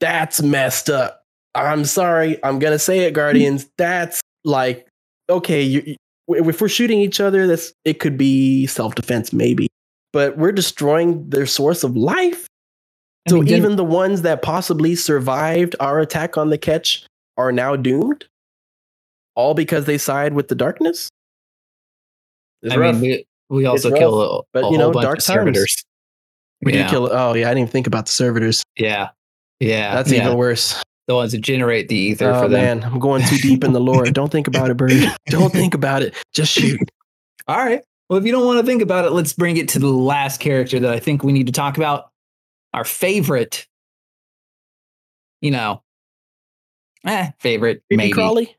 That's 0.01 0.43
messed 0.43 0.91
up. 0.91 1.23
I'm 1.55 1.85
sorry. 1.85 2.43
I'm 2.45 2.59
going 2.59 2.73
to 2.73 2.79
say 2.79 3.01
it, 3.01 3.13
Guardians. 3.13 3.67
That's 3.79 4.21
like, 4.45 4.87
okay, 5.31 5.63
you- 5.63 5.97
if 6.29 6.61
we're 6.61 6.69
shooting 6.69 7.01
each 7.01 7.21
other, 7.21 7.47
that's 7.47 7.73
it 7.85 8.01
could 8.01 8.17
be 8.19 8.67
self 8.67 8.95
defense, 8.95 9.33
maybe, 9.33 9.69
but 10.13 10.37
we're 10.39 10.53
destroying 10.53 11.29
their 11.31 11.47
source 11.47 11.85
of 11.85 11.97
life. 11.97 12.47
I 13.27 13.31
So 13.31 13.37
mean, 13.37 13.45
didn't- 13.47 13.59
even 13.65 13.77
the 13.77 13.85
ones 13.85 14.23
that 14.23 14.43
possibly 14.43 14.95
survived 14.95 15.75
our 15.81 15.99
attack 16.01 16.37
on 16.37 16.51
the 16.51 16.59
ketch 16.59 17.07
are 17.37 17.53
now 17.53 17.77
doomed, 17.77 18.25
all 19.35 19.55
because 19.55 19.85
they 19.85 19.99
side 19.99 20.33
with 20.35 20.49
the 20.49 20.55
darkness. 20.55 21.09
It's 22.63 22.75
I 22.75 22.79
rough. 22.79 22.97
mean, 22.97 23.25
we, 23.51 23.59
we 23.59 23.67
also 23.67 23.91
rough, 23.91 23.99
kill 23.99 24.21
a, 24.23 24.43
but, 24.53 24.65
a 24.65 24.71
you 24.71 24.79
know, 24.79 24.91
bunch 24.91 25.05
dark 25.05 25.21
servitors. 25.21 25.85
we 26.63 26.73
yeah. 26.75 26.85
do 26.85 26.91
kill. 26.91 27.13
Oh 27.13 27.35
yeah, 27.35 27.47
I 27.47 27.51
didn't 27.51 27.59
even 27.59 27.71
think 27.73 27.87
about 27.87 28.07
the 28.07 28.13
servitors. 28.13 28.63
Yeah, 28.77 29.11
yeah, 29.61 29.95
That's 29.95 30.11
yeah. 30.11 30.25
even 30.25 30.39
worse. 30.39 30.83
The 31.07 31.15
ones 31.15 31.33
that 31.33 31.41
generate 31.41 31.89
the 31.89 31.97
ether 31.97 32.31
Oh 32.33 32.43
for 32.43 32.49
them. 32.49 32.81
man, 32.81 32.85
I'm 32.85 32.99
going 32.99 33.23
too 33.25 33.39
deep 33.39 33.63
in 33.65 33.73
the 33.73 33.81
lore. 33.81 34.07
Don't 34.07 34.31
think 34.31 34.47
about 34.49 34.71
it, 34.71 34.77
Bird. 34.77 34.93
Don't 35.27 35.53
think 35.53 35.75
about 35.75 36.03
it. 36.03 36.15
Just 36.35 36.53
shoot. 36.53 36.81
All 37.47 37.57
right. 37.57 37.83
Well, 38.09 38.19
if 38.19 38.25
you 38.25 38.31
don't 38.33 38.45
want 38.47 38.61
to 38.61 38.67
think 38.67 38.83
about 38.83 39.05
it, 39.05 39.11
let's 39.11 39.33
bring 39.33 39.57
it 39.57 39.69
to 39.71 39.79
the 39.81 39.89
last 39.89 40.39
character 40.41 40.79
that 40.79 40.93
I 40.93 41.01
think 41.01 41.25
we 41.25 41.33
need 41.33 41.47
to 41.47 41.53
talk 41.53 41.77
about. 41.77 42.11
Our 42.73 42.85
favorite, 42.85 43.67
you 45.41 45.51
know, 45.51 45.83
eh, 47.05 47.31
favorite, 47.41 47.83
Creepy 47.89 47.97
maybe. 47.97 48.13
crawly. 48.13 48.57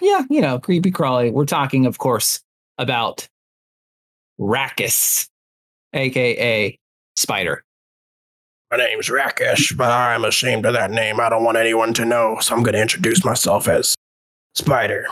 Yeah, 0.00 0.22
you 0.30 0.40
know, 0.40 0.58
creepy 0.58 0.90
crawly. 0.90 1.30
We're 1.30 1.44
talking, 1.46 1.86
of 1.86 1.98
course, 1.98 2.42
about 2.78 3.28
Rackus, 4.40 5.28
aka 5.92 6.78
Spider. 7.16 7.64
My 8.72 8.78
name's 8.78 9.08
Rakesh, 9.10 9.76
but 9.76 9.90
I'm 9.90 10.24
ashamed 10.24 10.64
of 10.64 10.72
that 10.72 10.90
name. 10.90 11.20
I 11.20 11.28
don't 11.28 11.44
want 11.44 11.58
anyone 11.58 11.92
to 11.92 12.06
know, 12.06 12.38
so 12.40 12.54
I'm 12.56 12.62
going 12.62 12.72
to 12.72 12.80
introduce 12.80 13.22
myself 13.22 13.68
as 13.68 13.94
Spider. 14.54 15.06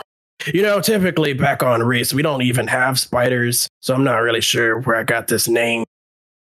You 0.51 0.63
know, 0.63 0.81
typically 0.81 1.33
back 1.33 1.61
on 1.61 1.81
Riis, 1.81 2.11
we 2.11 2.23
don't 2.23 2.41
even 2.41 2.65
have 2.65 2.99
spiders, 2.99 3.67
so 3.79 3.93
I'm 3.93 4.03
not 4.03 4.17
really 4.17 4.41
sure 4.41 4.79
where 4.79 4.95
I 4.95 5.03
got 5.03 5.27
this 5.27 5.47
name. 5.47 5.83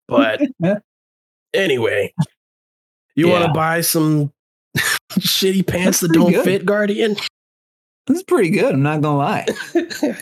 But 0.07 0.41
anyway, 1.53 2.15
you 3.15 3.27
want 3.27 3.45
to 3.45 3.53
buy 3.53 3.81
some 3.81 4.33
shitty 5.11 5.67
pants 5.67 5.99
That's 5.99 6.13
that 6.13 6.19
don't 6.19 6.31
good. 6.31 6.43
fit, 6.43 6.65
Guardian? 6.65 7.15
This 8.07 8.17
is 8.17 8.23
pretty 8.23 8.49
good. 8.49 8.73
I'm 8.73 8.81
not 8.81 9.01
gonna 9.01 9.17
lie. 9.17 9.45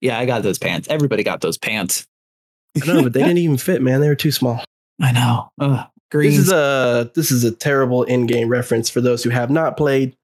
Yeah, 0.00 0.18
I 0.18 0.26
got 0.26 0.42
those 0.42 0.58
pants. 0.58 0.86
Everybody 0.90 1.22
got 1.22 1.40
those 1.40 1.56
pants. 1.56 2.04
I 2.76 2.84
know, 2.84 3.04
but 3.04 3.14
they 3.14 3.20
didn't 3.20 3.38
even 3.38 3.56
fit, 3.56 3.80
man. 3.80 4.02
They 4.02 4.08
were 4.08 4.14
too 4.14 4.32
small. 4.32 4.62
I 5.02 5.12
know. 5.12 5.50
Ugh, 5.60 5.86
green. 6.10 6.30
This 6.30 6.38
is 6.38 6.52
a 6.52 7.10
this 7.14 7.30
is 7.30 7.44
a 7.44 7.50
terrible 7.50 8.02
in-game 8.04 8.48
reference 8.48 8.88
for 8.90 9.00
those 9.00 9.22
who 9.24 9.30
have 9.30 9.50
not 9.50 9.76
played. 9.76 10.14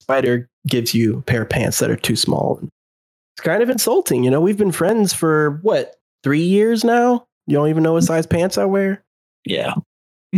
Spider 0.00 0.48
gives 0.66 0.94
you 0.94 1.18
a 1.18 1.22
pair 1.22 1.42
of 1.42 1.48
pants 1.50 1.78
that 1.78 1.90
are 1.90 1.96
too 1.96 2.16
small. 2.16 2.58
It's 2.62 3.42
kind 3.42 3.62
of 3.62 3.68
insulting, 3.70 4.22
you 4.24 4.30
know. 4.30 4.40
We've 4.40 4.56
been 4.56 4.72
friends 4.72 5.12
for 5.12 5.58
what 5.62 5.96
three 6.22 6.42
years 6.42 6.84
now. 6.84 7.26
You 7.46 7.56
don't 7.56 7.68
even 7.68 7.82
know 7.82 7.94
what 7.94 8.04
size 8.04 8.26
pants 8.26 8.56
I 8.58 8.64
wear. 8.64 9.02
yeah. 9.44 9.74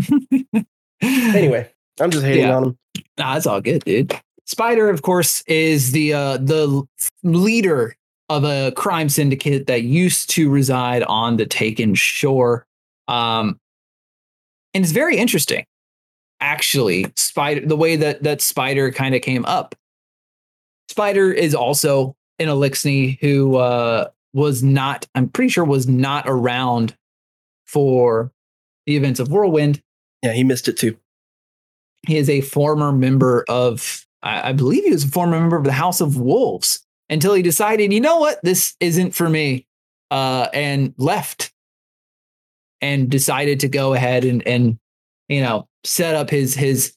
Anyway, 1.03 1.71
I'm 2.01 2.11
just 2.11 2.25
hating 2.25 2.45
Yeah. 2.45 2.57
on 2.57 2.65
him. 2.65 2.79
Nah, 3.19 3.37
it's 3.37 3.47
all 3.47 3.61
good, 3.61 3.85
dude. 3.85 4.15
Spider, 4.47 4.89
of 4.89 5.03
course, 5.03 5.43
is 5.47 5.93
the 5.93 6.15
uh, 6.15 6.37
the 6.39 6.83
leader 7.23 7.95
of 8.29 8.45
a 8.45 8.73
crime 8.73 9.09
syndicate 9.09 9.67
that 9.67 9.83
used 9.83 10.31
to 10.31 10.49
reside 10.51 11.03
on 11.05 11.37
the 11.37 11.47
Taken 11.47 11.95
Shore, 11.95 12.67
um, 13.09 13.59
and 14.77 14.85
it's 14.85 14.93
very 14.93 15.17
interesting. 15.17 15.65
Actually, 16.41 17.07
Spider, 17.17 17.65
the 17.65 17.77
way 17.77 17.97
that 17.97 18.23
that 18.23 18.43
Spider 18.43 18.91
kind 18.93 19.15
of 19.15 19.23
came 19.23 19.45
up. 19.47 19.75
Spider 20.91 21.33
is 21.33 21.55
also 21.55 22.15
an 22.39 22.49
Eliksni 22.49 23.19
who 23.21 23.57
uh, 23.57 24.11
was 24.35 24.63
not, 24.63 25.07
I'm 25.15 25.29
pretty 25.29 25.49
sure, 25.49 25.65
was 25.65 25.89
not 25.89 26.25
around 26.29 26.95
for 27.65 28.33
the 28.85 28.97
events 28.97 29.19
of 29.19 29.31
Whirlwind 29.31 29.83
Yeah, 30.23 30.33
he 30.33 30.45
missed 30.45 30.69
it 30.69 30.77
too. 30.77 30.97
he 32.07 32.19
is 32.19 32.29
a 32.29 32.43
former 32.43 32.93
member 32.93 33.45
of 33.49 34.07
I, 34.23 34.51
I 34.51 34.53
believe 34.53 34.85
he 34.85 34.91
was 34.91 35.05
a 35.05 35.09
former 35.09 35.41
member 35.41 35.57
of 35.57 35.65
the 35.65 35.73
House 35.73 36.03
of 36.03 36.19
Wolves 36.19 36.87
until 37.09 37.33
he 37.33 37.43
decided, 37.43 37.93
you 37.93 38.01
know 38.01 38.19
what, 38.19 38.41
this 38.43 38.77
isn't 38.81 39.15
for 39.15 39.29
me, 39.31 39.67
uh, 40.11 40.49
and 40.53 40.95
left 40.99 41.53
and 42.81 43.11
decided 43.11 43.61
to 43.61 43.69
go 43.69 43.95
ahead 43.95 44.25
and 44.25 44.47
and 44.47 44.79
you 45.29 45.41
know 45.41 45.69
set 45.85 46.15
up 46.15 46.31
his 46.31 46.55
his 46.55 46.95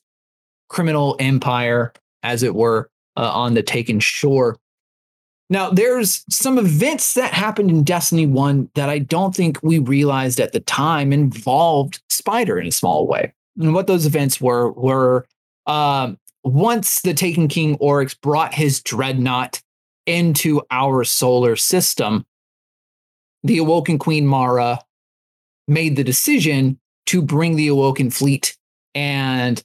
criminal 0.68 1.16
empire, 1.18 1.92
as 2.22 2.42
it 2.42 2.54
were, 2.54 2.88
uh, 3.16 3.30
on 3.32 3.54
the 3.54 3.62
Taken 3.62 4.00
Shore. 4.00 4.56
Now, 5.50 5.68
there's 5.68 6.24
some 6.30 6.58
events 6.58 7.14
that 7.14 7.34
happened 7.34 7.70
in 7.70 7.82
Destiny 7.82 8.24
1 8.24 8.70
that 8.76 8.88
I 8.88 9.00
don't 9.00 9.34
think 9.34 9.58
we 9.64 9.80
realized 9.80 10.38
at 10.38 10.52
the 10.52 10.60
time 10.60 11.12
involved 11.12 12.00
Spider 12.08 12.58
in 12.58 12.68
a 12.68 12.72
small 12.72 13.08
way. 13.08 13.32
And 13.58 13.74
what 13.74 13.88
those 13.88 14.06
events 14.06 14.40
were 14.40 14.70
were 14.72 15.26
um, 15.66 16.18
once 16.44 17.00
the 17.00 17.14
Taken 17.14 17.48
King 17.48 17.76
Oryx 17.80 18.14
brought 18.14 18.54
his 18.54 18.80
dreadnought 18.80 19.60
into 20.06 20.62
our 20.70 21.02
solar 21.04 21.56
system, 21.56 22.24
the 23.42 23.58
Awoken 23.58 23.98
Queen 23.98 24.26
Mara 24.26 24.78
made 25.70 25.96
the 25.96 26.04
decision 26.04 26.78
to 27.06 27.22
bring 27.22 27.56
the 27.56 27.68
Awoken 27.68 28.10
fleet 28.10 28.56
and 28.94 29.62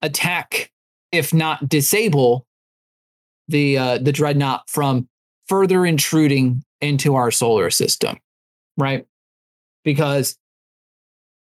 attack, 0.00 0.72
if 1.12 1.32
not 1.32 1.68
disable, 1.68 2.46
the 3.48 3.78
uh, 3.78 3.98
the 3.98 4.12
dreadnought 4.12 4.68
from 4.68 5.08
further 5.46 5.84
intruding 5.84 6.64
into 6.80 7.14
our 7.14 7.30
solar 7.30 7.70
system, 7.70 8.18
right? 8.76 9.06
Because 9.84 10.36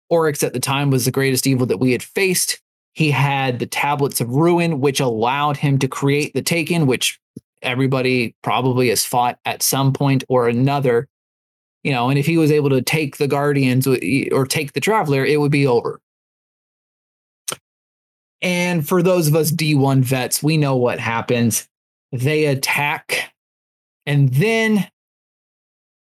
Oryx 0.10 0.44
at 0.44 0.54
the 0.54 0.60
time 0.60 0.90
was 0.90 1.06
the 1.06 1.12
greatest 1.12 1.48
evil 1.48 1.66
that 1.68 1.80
we 1.80 1.92
had 1.92 2.04
faced. 2.04 2.60
He 2.94 3.10
had 3.10 3.60
the 3.60 3.66
tablets 3.66 4.22
of 4.22 4.30
ruin, 4.30 4.80
which 4.82 5.00
allowed 5.00 5.58
him 5.58 5.80
to 5.80 5.88
create 5.88 6.34
the 6.34 6.42
Taken, 6.42 6.86
which 6.86 7.20
everybody 7.62 8.36
probably 8.44 8.90
has 8.90 9.06
fought 9.06 9.40
at 9.46 9.64
some 9.64 9.94
point 9.94 10.24
or 10.28 10.48
another. 10.48 11.08
You 11.84 11.92
know, 11.92 12.10
and 12.10 12.18
if 12.18 12.26
he 12.26 12.38
was 12.38 12.52
able 12.52 12.70
to 12.70 12.82
take 12.82 13.18
the 13.18 13.28
Guardians 13.28 13.88
or 13.88 14.46
take 14.46 14.74
the 14.74 14.80
Traveler, 14.80 15.26
it 15.26 15.40
would 15.40 15.52
be 15.52 15.68
over. 15.68 16.00
And 18.42 18.88
for 18.88 19.02
those 19.02 19.28
of 19.28 19.36
us 19.36 19.52
D1 19.52 20.02
vets, 20.02 20.44
we 20.44 20.58
know 20.58 20.76
what 20.76 21.00
happens. 21.00 21.68
They 22.12 22.46
attack 22.46 23.34
and 24.06 24.34
then 24.34 24.88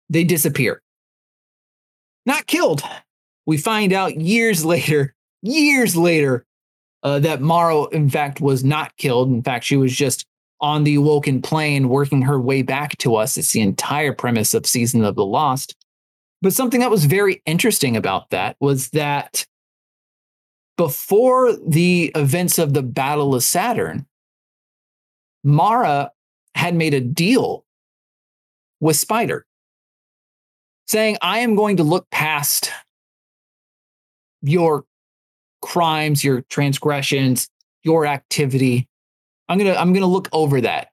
they 0.10 0.24
disappear. 0.24 0.82
Not 2.26 2.48
killed. 2.48 2.82
We 3.46 3.58
find 3.58 3.94
out 3.94 4.20
years 4.20 4.64
later, 4.64 5.16
years 5.42 5.96
later, 5.96 6.46
uh, 7.04 7.20
that 7.20 7.42
Mara, 7.42 7.86
in 7.88 8.10
fact, 8.10 8.42
was 8.42 8.64
not 8.64 8.96
killed. 8.98 9.30
In 9.30 9.42
fact, 9.42 9.66
she 9.66 9.78
was 9.78 9.96
just 9.96 10.26
on 10.62 10.84
the 10.84 10.98
Woken 10.98 11.42
plane 11.42 11.90
working 11.90 12.22
her 12.24 12.40
way 12.40 12.62
back 12.62 12.98
to 13.00 13.16
us. 13.16 13.38
It's 13.38 13.54
the 13.54 13.62
entire 13.62 14.14
premise 14.14 14.54
of 14.54 14.66
Season 14.66 15.04
of 15.04 15.16
the 15.16 15.26
Lost. 15.26 15.76
But 16.42 16.54
something 16.54 16.80
that 16.80 16.92
was 16.92 17.06
very 17.06 17.42
interesting 17.46 17.98
about 17.98 18.30
that 18.30 18.56
was 18.60 18.90
that 18.90 19.46
before 20.78 21.54
the 21.54 22.12
events 22.16 22.58
of 22.58 22.74
the 22.74 22.84
Battle 22.84 23.36
of 23.36 23.44
Saturn, 23.44 24.06
Mara 25.44 26.12
had 26.56 26.76
made 26.76 26.94
a 26.94 27.02
deal 27.02 27.66
with 28.80 28.96
Spider, 28.96 29.46
saying, 30.88 31.18
I 31.22 31.40
am 31.40 31.56
going 31.56 31.78
to 31.78 31.84
look 31.84 32.10
past 32.10 32.72
your 34.42 34.86
crimes, 35.62 36.24
your 36.24 36.42
transgressions, 36.44 37.50
your 37.84 38.06
activity. 38.06 38.89
I'm 39.50 39.58
gonna 39.58 39.74
I'm 39.74 39.92
gonna 39.94 40.06
look 40.06 40.30
over 40.32 40.62
that. 40.62 40.90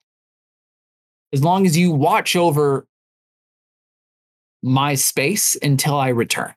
As 1.33 1.45
long 1.45 1.67
as 1.67 1.77
you 1.77 1.93
watch 1.93 2.35
over 2.35 2.87
my 4.63 4.95
space 4.95 5.57
until 5.63 5.97
I 5.97 6.09
return. 6.09 6.55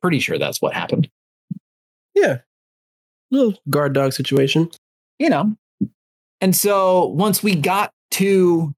Pretty 0.00 0.20
sure 0.20 0.38
that's 0.38 0.62
what 0.62 0.74
happened. 0.74 1.10
Yeah, 2.14 2.38
little 3.30 3.54
guard 3.68 3.92
dog 3.92 4.12
situation. 4.12 4.70
You 5.18 5.28
know. 5.28 5.56
And 6.40 6.54
so 6.54 7.06
once 7.06 7.42
we 7.42 7.56
got 7.56 7.92
to 8.12 8.72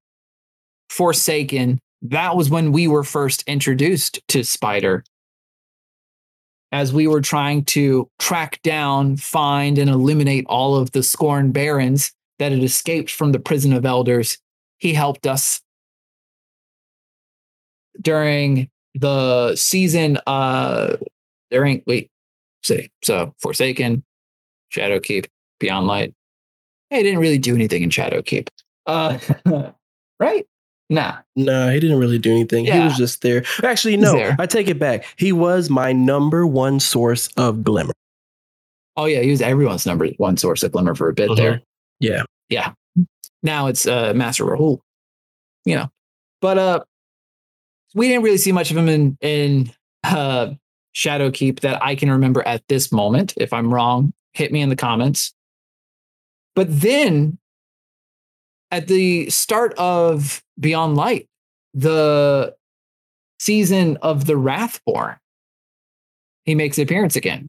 Forsaken, 0.89 1.79
that 2.01 2.35
was 2.35 2.49
when 2.49 2.71
we 2.71 2.87
were 2.87 3.03
first 3.03 3.43
introduced 3.47 4.19
to 4.29 4.43
Spider. 4.43 5.03
As 6.71 6.93
we 6.93 7.07
were 7.07 7.21
trying 7.21 7.65
to 7.65 8.09
track 8.17 8.61
down, 8.63 9.17
find, 9.17 9.77
and 9.77 9.89
eliminate 9.89 10.45
all 10.47 10.75
of 10.75 10.91
the 10.91 11.03
Scorn 11.03 11.51
Barons 11.51 12.13
that 12.39 12.51
had 12.51 12.63
escaped 12.63 13.11
from 13.11 13.33
the 13.33 13.39
prison 13.39 13.73
of 13.73 13.85
elders, 13.85 14.37
he 14.77 14.93
helped 14.93 15.27
us 15.27 15.61
during 17.99 18.69
the 18.95 19.55
season. 19.55 20.17
Uh, 20.25 20.95
during 21.49 21.83
wait, 21.85 22.09
see, 22.63 22.89
so 23.03 23.33
Forsaken, 23.39 24.03
Shadowkeep, 24.73 25.27
Beyond 25.59 25.87
Light. 25.87 26.13
Hey, 26.89 27.03
didn't 27.03 27.19
really 27.19 27.37
do 27.37 27.55
anything 27.55 27.83
in 27.83 27.89
Shadowkeep. 27.89 28.47
Uh, 28.85 29.17
right? 30.19 30.45
Nah. 30.91 31.19
No, 31.37 31.69
he 31.71 31.79
didn't 31.79 31.99
really 31.99 32.19
do 32.19 32.31
anything. 32.31 32.65
He 32.65 32.77
was 32.77 32.97
just 32.97 33.21
there. 33.21 33.45
Actually, 33.63 33.95
no, 33.95 34.11
there. 34.11 34.35
I 34.37 34.45
take 34.45 34.67
it 34.67 34.77
back. 34.77 35.05
He 35.15 35.31
was 35.31 35.69
my 35.69 35.93
number 35.93 36.45
one 36.45 36.81
source 36.81 37.29
of 37.37 37.63
glimmer. 37.63 37.93
Oh 38.97 39.05
yeah, 39.05 39.21
he 39.21 39.31
was 39.31 39.41
everyone's 39.41 39.85
number 39.85 40.09
one 40.17 40.35
source 40.35 40.63
of 40.63 40.73
glimmer 40.73 40.93
for 40.93 41.07
a 41.07 41.13
bit 41.13 41.33
there. 41.37 41.61
Yeah. 42.01 42.23
Yeah. 42.49 42.73
Now 43.41 43.67
it's 43.67 43.87
uh 43.87 44.11
Master 44.13 44.43
Rahool. 44.43 44.81
You 45.63 45.75
know. 45.75 45.89
But 46.41 46.57
uh 46.57 46.83
we 47.95 48.09
didn't 48.09 48.23
really 48.23 48.37
see 48.37 48.51
much 48.51 48.69
of 48.69 48.75
him 48.75 48.89
in 48.89 49.17
in 49.21 49.71
uh 50.03 50.49
Shadowkeep 50.93 51.61
that 51.61 51.81
I 51.81 51.95
can 51.95 52.11
remember 52.11 52.45
at 52.45 52.67
this 52.67 52.91
moment. 52.91 53.33
If 53.37 53.53
I'm 53.53 53.73
wrong, 53.73 54.11
hit 54.33 54.51
me 54.51 54.59
in 54.59 54.67
the 54.67 54.75
comments. 54.75 55.33
But 56.53 56.67
then 56.69 57.37
at 58.71 58.87
the 58.87 59.29
start 59.29 59.73
of 59.75 60.43
Beyond 60.61 60.95
Light, 60.95 61.27
the 61.73 62.55
season 63.39 63.97
of 63.97 64.25
the 64.25 64.37
Wrathborn, 64.37 65.17
he 66.45 66.55
makes 66.55 66.77
an 66.77 66.83
appearance 66.83 67.15
again. 67.15 67.47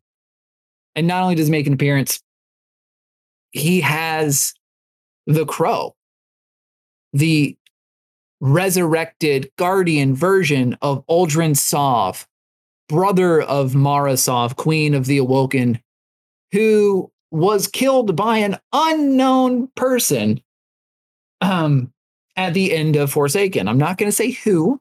And 0.97 1.07
not 1.07 1.23
only 1.23 1.35
does 1.35 1.47
he 1.47 1.53
make 1.53 1.67
an 1.67 1.73
appearance, 1.75 2.21
he 3.53 3.81
has 3.83 4.55
the 5.27 5.47
crow, 5.47 5.95
the 7.13 7.57
resurrected 8.41 9.51
guardian 9.57 10.15
version 10.15 10.77
of 10.83 11.07
Uldren 11.07 11.57
Sov, 11.57 12.27
brother 12.89 13.41
of 13.41 13.75
Mara 13.75 14.17
Sov, 14.17 14.57
queen 14.57 14.95
of 14.95 15.07
the 15.07 15.19
Awoken, 15.19 15.81
who 16.53 17.11
was 17.31 17.69
killed 17.69 18.17
by 18.17 18.39
an 18.39 18.59
unknown 18.73 19.69
person 19.75 20.43
um, 21.41 21.93
at 22.37 22.55
the 22.55 22.73
end 22.73 22.97
of 22.97 23.13
Forsaken. 23.13 23.69
I'm 23.69 23.79
not 23.79 23.99
going 23.99 24.09
to 24.09 24.17
say 24.17 24.31
who 24.31 24.81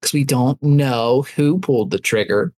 because 0.00 0.12
we 0.12 0.24
don't 0.24 0.62
know 0.62 1.22
who 1.36 1.58
pulled 1.58 1.90
the 1.90 1.98
trigger. 1.98 2.52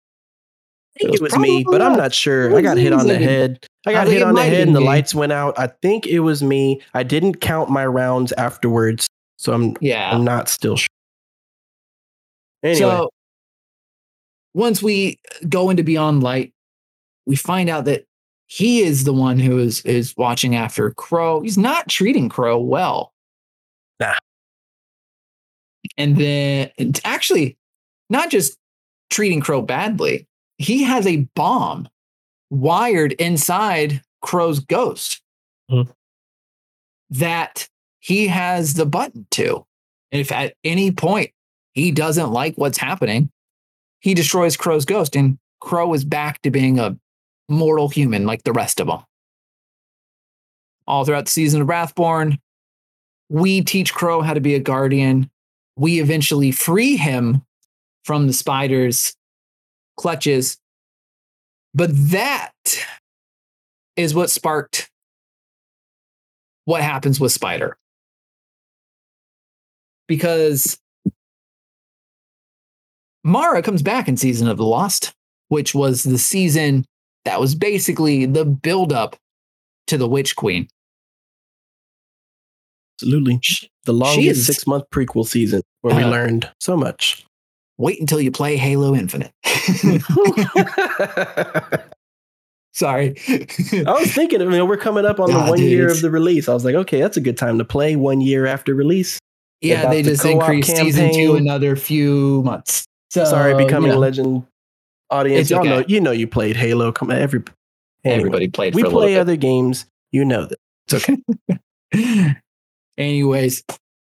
I 0.97 1.05
think 1.05 1.15
it 1.15 1.21
was, 1.23 1.37
me, 1.39 1.65
but 1.69 1.81
I'm 1.81 1.97
not 1.97 2.13
sure. 2.13 2.55
I 2.57 2.61
got 2.63 2.77
hit 2.77 2.93
on 2.93 3.07
the 3.07 3.17
head. 3.19 3.65
I 3.87 3.93
got 3.93 4.09
I 4.09 4.11
hit 4.11 4.23
on 4.23 4.35
the 4.35 4.43
head 4.43 4.67
and 4.67 4.77
the 4.77 4.81
me. 4.81 4.87
lights 4.87 5.15
went 5.15 5.33
out. 5.33 5.59
I 5.59 5.69
think 5.69 6.07
it 6.07 6.21
was 6.21 6.43
me. 6.43 6.83
I 6.95 7.03
didn't 7.03 7.37
count 7.37 7.71
my 7.71 7.87
rounds 7.87 8.33
afterwards, 8.33 9.07
so 9.37 9.53
I'm 9.53 9.77
Yeah. 9.81 10.11
I'm 10.11 10.25
not 10.25 10.49
still 10.49 10.77
sure. 10.77 10.89
Anyway, 12.63 12.79
So 12.81 13.11
once 14.53 14.83
we 14.83 15.19
uh, 15.31 15.47
go 15.49 15.71
into 15.71 15.83
Beyond 15.83 16.23
Light, 16.23 16.53
we 17.25 17.37
find 17.37 17.71
out 17.71 17.85
that 17.87 18.05
he 18.47 18.81
is 18.83 19.05
the 19.05 19.15
one 19.15 19.39
who 19.39 19.59
is 19.59 19.81
is 19.83 20.15
watching 20.17 20.57
after 20.57 20.91
Crow. 20.91 21.41
He's 21.41 21.57
not 21.57 21.89
treating 21.89 22.29
Crow 22.29 22.59
well. 22.59 23.13
Nah. 24.01 24.17
And 26.01 26.17
then 26.17 26.71
actually 27.05 27.59
not 28.09 28.31
just 28.31 28.57
treating 29.11 29.41
Crow 29.43 29.61
badly. 29.61 30.27
He 30.57 30.83
has 30.85 31.07
a 31.07 31.29
bomb 31.35 31.89
wired 32.49 33.13
inside 33.13 34.03
Crow's 34.23 34.61
ghost 34.61 35.21
Mhm. 35.71 35.93
that 37.11 37.69
he 37.99 38.29
has 38.29 38.75
the 38.75 38.87
button 38.87 39.27
to. 39.33 39.67
And 40.11 40.21
if 40.21 40.33
at 40.33 40.55
any 40.65 40.91
point 40.91 41.33
he 41.75 41.91
doesn't 41.93 42.33
like 42.33 42.57
what's 42.57 42.79
happening, 42.79 43.31
he 44.01 44.15
destroys 44.15 44.57
Crow's 44.57 44.87
ghost, 44.87 45.15
and 45.15 45.39
Crow 45.61 45.93
is 45.93 46.05
back 46.05 46.41
to 46.43 46.51
being 46.51 46.79
a 46.79 46.99
mortal 47.49 47.91
human 47.91 48.25
like 48.25 48.43
the 48.45 48.53
rest 48.53 48.81
of 48.81 48.87
them. 48.87 49.05
All 50.87 51.05
throughout 51.05 51.27
the 51.27 51.31
season 51.31 51.61
of 51.61 51.69
Wrathborn, 51.69 52.39
we 53.29 53.63
teach 53.63 53.93
Crow 53.93 54.23
how 54.23 54.33
to 54.35 54.41
be 54.41 54.55
a 54.55 54.61
guardian. 54.61 55.31
We 55.81 56.01
eventually 56.01 56.53
free 56.53 56.97
him 56.97 57.43
from 58.05 58.27
the 58.27 58.33
spider's 58.33 59.15
clutches. 59.97 60.59
But 61.75 61.91
that 61.93 62.53
is 63.97 64.15
what 64.15 64.31
sparked 64.31 64.91
what 66.65 66.83
happens 66.83 67.19
with 67.19 67.33
Spider. 67.33 67.77
Because 70.07 70.79
Mara 73.25 73.63
comes 73.63 73.83
back 73.83 74.07
in 74.07 74.17
Season 74.17 74.49
of 74.49 74.57
the 74.57 74.65
Lost, 74.65 75.13
which 75.49 75.75
was 75.75 76.05
the 76.05 76.19
season 76.19 76.85
that 77.25 77.41
was 77.41 77.55
basically 77.55 78.27
the 78.27 78.45
buildup 78.45 79.17
to 79.89 79.99
the 79.99 80.09
Witch 80.09 80.37
Queen. 80.37 80.69
absolutely. 82.93 83.41
The 83.91 83.97
longest 83.97 84.47
six 84.47 84.69
month 84.69 84.85
prequel 84.93 85.27
season 85.27 85.63
where 85.81 85.97
we 85.97 86.05
Uh, 86.05 86.11
learned 86.11 86.49
so 86.61 86.77
much. 86.77 87.27
Wait 87.77 87.99
until 87.99 88.21
you 88.21 88.31
play 88.31 88.57
Halo 88.57 88.95
Infinite. 88.95 89.33
Sorry. 92.73 93.17
I 93.29 93.93
was 93.99 94.13
thinking, 94.15 94.41
you 94.41 94.49
know, 94.49 94.65
we're 94.65 94.77
coming 94.77 95.05
up 95.05 95.19
on 95.19 95.33
the 95.33 95.39
one 95.41 95.59
dude, 95.59 95.73
year 95.73 95.91
of 95.91 96.03
the 96.03 96.11
release. 96.11 96.49
I 96.49 96.55
was 96.55 96.65
like, 96.65 96.77
okay, 96.77 97.01
that's 97.01 97.17
a 97.17 97.21
good 97.21 97.37
time 97.37 97.59
to 97.59 97.65
play 97.65 97.97
one 97.97 98.21
year 98.21 98.47
after 98.47 98.77
release. 98.77 99.19
yeah, 99.61 99.81
about 99.81 99.91
they 99.91 100.03
the 100.03 100.11
just 100.11 100.25
increased 100.25 100.77
season 100.77 101.13
two 101.13 101.35
another 101.35 101.75
few 101.75 102.45
months. 102.45 102.85
So, 103.11 103.25
Sorry, 103.25 103.57
becoming 103.57 103.91
know, 103.91 103.99
legend 103.99 104.47
audience. 105.11 105.51
Y'all 105.51 105.65
know, 105.65 105.83
you 105.89 106.01
know, 106.01 106.13
you 106.13 106.29
played 106.29 106.55
Halo. 106.55 106.93
Come 106.93 107.11
every 107.11 107.43
anyway, 108.05 108.19
everybody 108.21 108.47
played 108.47 108.77
we 108.77 108.83
a 108.83 108.89
play 108.89 109.17
other 109.17 109.35
games. 109.35 109.87
You 110.13 110.25
know 110.25 110.47
that. 110.47 110.59
It's 110.87 111.09
okay. 111.09 112.37
Anyways, 113.01 113.65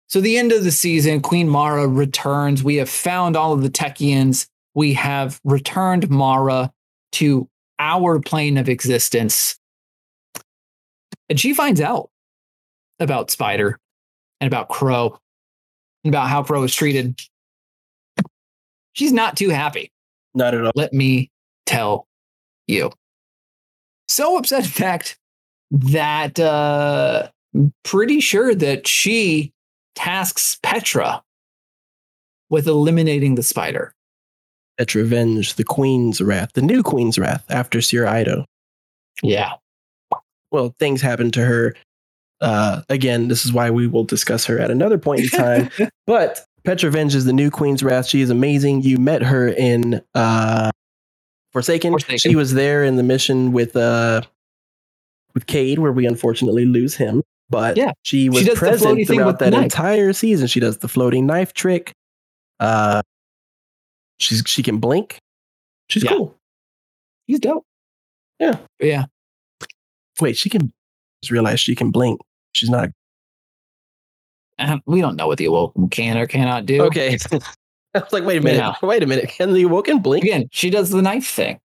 so 0.09 0.20
the 0.20 0.37
end 0.37 0.53
of 0.53 0.62
the 0.62 0.70
season, 0.70 1.22
Queen 1.22 1.49
Mara 1.49 1.89
returns. 1.89 2.62
We 2.62 2.76
have 2.76 2.91
found 2.91 3.35
all 3.35 3.55
of 3.55 3.62
the 3.62 3.70
Techians. 3.70 4.47
We 4.74 4.93
have 4.93 5.41
returned 5.43 6.11
Mara 6.11 6.70
to 7.12 7.49
our 7.78 8.20
plane 8.20 8.59
of 8.59 8.68
existence. 8.68 9.59
And 11.30 11.41
she 11.41 11.55
finds 11.55 11.80
out 11.80 12.11
about 13.01 13.30
Spider 13.30 13.80
and 14.39 14.47
about 14.47 14.68
Crow 14.68 15.18
and 16.05 16.14
about 16.14 16.28
how 16.28 16.43
Crow 16.43 16.62
is 16.64 16.74
treated. 16.74 17.18
She's 18.93 19.12
not 19.12 19.35
too 19.35 19.49
happy. 19.49 19.91
Not 20.35 20.53
at 20.53 20.62
all. 20.62 20.72
let 20.74 20.93
me 20.93 21.30
tell 21.64 22.07
you. 22.66 22.91
So 24.09 24.37
upset, 24.37 24.64
in 24.64 24.70
fact, 24.70 25.18
that 25.70 26.39
uh, 26.39 27.30
pretty 27.82 28.20
sure 28.20 28.55
that 28.55 28.86
she 28.86 29.52
tasks 29.94 30.59
Petra 30.62 31.22
with 32.50 32.66
eliminating 32.66 33.34
the 33.34 33.42
spider. 33.42 33.94
Petra 34.78 35.05
Venj, 35.05 35.55
the 35.55 35.64
Queen's 35.64 36.20
Wrath, 36.20 36.52
the 36.55 36.62
new 36.62 36.82
Queen's 36.82 37.18
Wrath 37.18 37.44
after 37.48 37.78
Sjur 37.78 38.07
Eido. 38.07 38.44
Yeah. 39.22 39.52
Well, 40.50 40.74
things 40.78 41.00
happened 41.00 41.32
to 41.34 41.44
her. 41.44 41.74
Uh, 42.40 42.82
again, 42.88 43.28
this 43.28 43.44
is 43.44 43.52
why 43.52 43.70
we 43.70 43.86
will 43.86 44.05
discuss 44.05 44.44
her 44.46 44.59
at 44.59 44.70
another 44.70 44.98
point 44.98 45.20
in 45.20 45.28
time. 45.28 45.70
but 46.07 46.40
Petra 46.64 46.90
Venj 46.90 47.14
is 47.14 47.24
the 47.24 47.32
new 47.32 47.50
Queen's 47.50 47.82
Wrath. 47.82 48.07
She 48.07 48.20
is 48.20 48.30
amazing. 48.30 48.82
You 48.82 48.98
met 48.98 49.22
her 49.22 49.48
in 49.48 50.02
uh, 50.14 50.70
Forsaken. 51.52 51.92
Forsaken. 51.92 52.18
She 52.18 52.34
was 52.34 52.55
there 52.55 52.82
in 52.82 52.96
the 52.96 53.02
mission 53.02 53.52
with 53.52 53.76
uh, 53.76 54.22
with 55.34 55.46
Cayde, 55.46 55.78
where 55.78 55.92
we 55.92 56.07
unfortunately 56.07 56.64
lose 56.64 56.96
him. 56.96 57.22
But 57.51 57.76
Yeah. 57.76 57.92
she 58.03 58.28
was 58.30 58.45
the 58.47 58.55
present 58.55 59.07
throughout 59.07 59.38
that 59.40 59.55
entire 59.55 60.12
season. 60.12 60.47
She 60.47 60.61
does 60.61 60.78
the 60.78 60.88
floating 60.88 61.26
knife 61.26 61.53
trick. 61.53 61.92
Uh, 62.61 63.03
she's 64.18 64.42
she 64.47 64.62
can 64.62 64.78
blink. 64.78 65.18
She's 65.90 66.05
Yeah. 66.05 66.11
cool. 66.11 66.38
He's 67.26 67.38
dope. 67.40 67.64
Yeah. 68.40 68.59
Yeah. 68.80 69.05
Wait, 70.20 70.36
she 70.36 70.49
can. 70.49 70.72
Just 71.22 71.30
realize 71.30 71.61
she 71.61 71.74
can 71.74 71.90
blink. 71.90 72.20
She's 72.53 72.70
not 72.70 72.90
Um, 74.59 74.82
we 74.86 75.01
don't 75.01 75.16
know 75.16 75.26
what 75.26 75.38
the 75.38 75.47
Awoken 75.47 75.88
can 75.88 76.16
or 76.16 76.26
cannot 76.26 76.64
do. 76.66 76.82
okay. 76.84 77.18
I 77.95 77.99
was 78.01 78.12
like, 78.12 78.24
wait 78.24 78.38
a 78.38 78.40
minute. 78.40 78.59
Yeah. 78.59 78.74
Wait 78.82 79.03
a 79.03 79.07
minute. 79.07 79.28
Can 79.30 79.53
the 79.53 79.62
Awoken 79.62 80.01
blink? 80.01 80.24
Again, 80.24 80.49
she 80.53 80.70
does 80.70 80.90
the 80.90 81.01
knife 81.03 81.26
thing. 81.28 81.59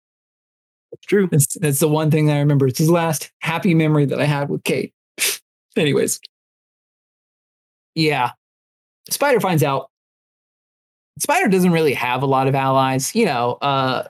It's 0.93 1.07
true. 1.07 1.29
That's, 1.31 1.55
that's 1.59 1.79
the 1.81 1.89
one 1.89 2.11
thing 2.11 2.27
that 2.27 2.37
I 2.37 2.39
remember. 2.39 2.67
It's 2.67 2.79
the 2.79 2.91
last 2.93 3.31
happy 3.41 3.75
memory 3.75 4.05
that 4.07 4.21
I 4.21 4.25
had 4.25 4.49
with 4.49 4.65
Cayde. 4.65 4.93
Anyways. 5.79 6.21
Yeah. 7.95 8.33
Spider 9.11 9.41
finds 9.41 9.63
out. 9.63 9.91
Spider 11.19 11.49
doesn't 11.49 11.73
really 11.73 11.95
have 11.95 12.23
a 12.23 12.27
lot 12.27 12.47
of 12.47 12.55
allies. 12.55 13.15
You 13.15 13.27
know, 13.27 13.59
uh, 13.61 14.07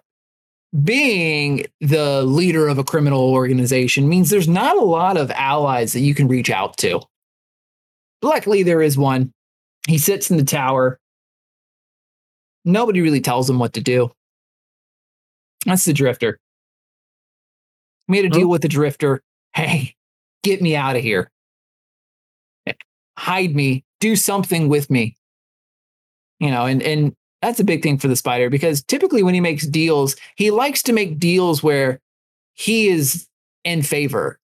being 0.83 1.65
the 1.81 2.23
leader 2.25 2.69
of 2.69 2.79
a 2.79 2.85
criminal 2.85 3.33
organization 3.33 4.09
means 4.09 4.29
there's 4.29 4.49
not 4.49 4.77
a 4.77 4.85
lot 4.85 5.17
of 5.17 5.31
allies 5.31 5.93
that 5.95 6.01
you 6.01 6.15
can 6.15 6.29
reach 6.29 6.51
out 6.51 6.77
to. 6.79 7.01
Luckily, 8.21 8.63
there 8.63 8.83
is 8.83 8.99
one. 8.99 9.33
He 9.87 9.97
sits 9.97 10.31
in 10.31 10.37
the 10.37 10.45
tower. 10.45 10.99
Nobody 12.65 13.01
really 13.01 13.21
tells 13.21 13.49
him 13.49 13.59
what 13.59 13.73
to 13.75 13.81
do. 13.81 14.11
That's 15.65 15.85
the 15.85 15.95
drifter. 15.95 16.39
Made 18.09 18.27
a 18.27 18.29
deal 18.29 18.49
with 18.49 18.63
the 18.63 18.69
drifter. 18.69 19.23
Hey, 19.55 19.95
get 20.43 20.61
me 20.61 20.77
out 20.77 20.97
of 20.97 21.03
here. 21.03 21.31
Hide 23.19 23.57
me. 23.57 23.85
Do 23.99 24.15
something 24.15 24.69
with 24.69 24.91
me. 24.91 25.17
You 26.39 26.53
know, 26.53 26.67
and 26.67 26.81
and 26.85 27.17
that's 27.43 27.59
a 27.59 27.65
big 27.65 27.83
thing 27.83 27.99
for 27.99 28.07
the 28.07 28.15
spider 28.15 28.49
because 28.49 28.81
typically 28.85 29.25
when 29.25 29.35
he 29.35 29.41
makes 29.41 29.67
deals, 29.67 30.15
he 30.37 30.53
likes 30.53 30.85
to 30.85 30.93
make 30.93 31.19
deals 31.19 31.61
where 31.61 32.01
he 32.55 32.87
is 32.87 33.27
in 33.65 33.83
favor. 33.83 34.39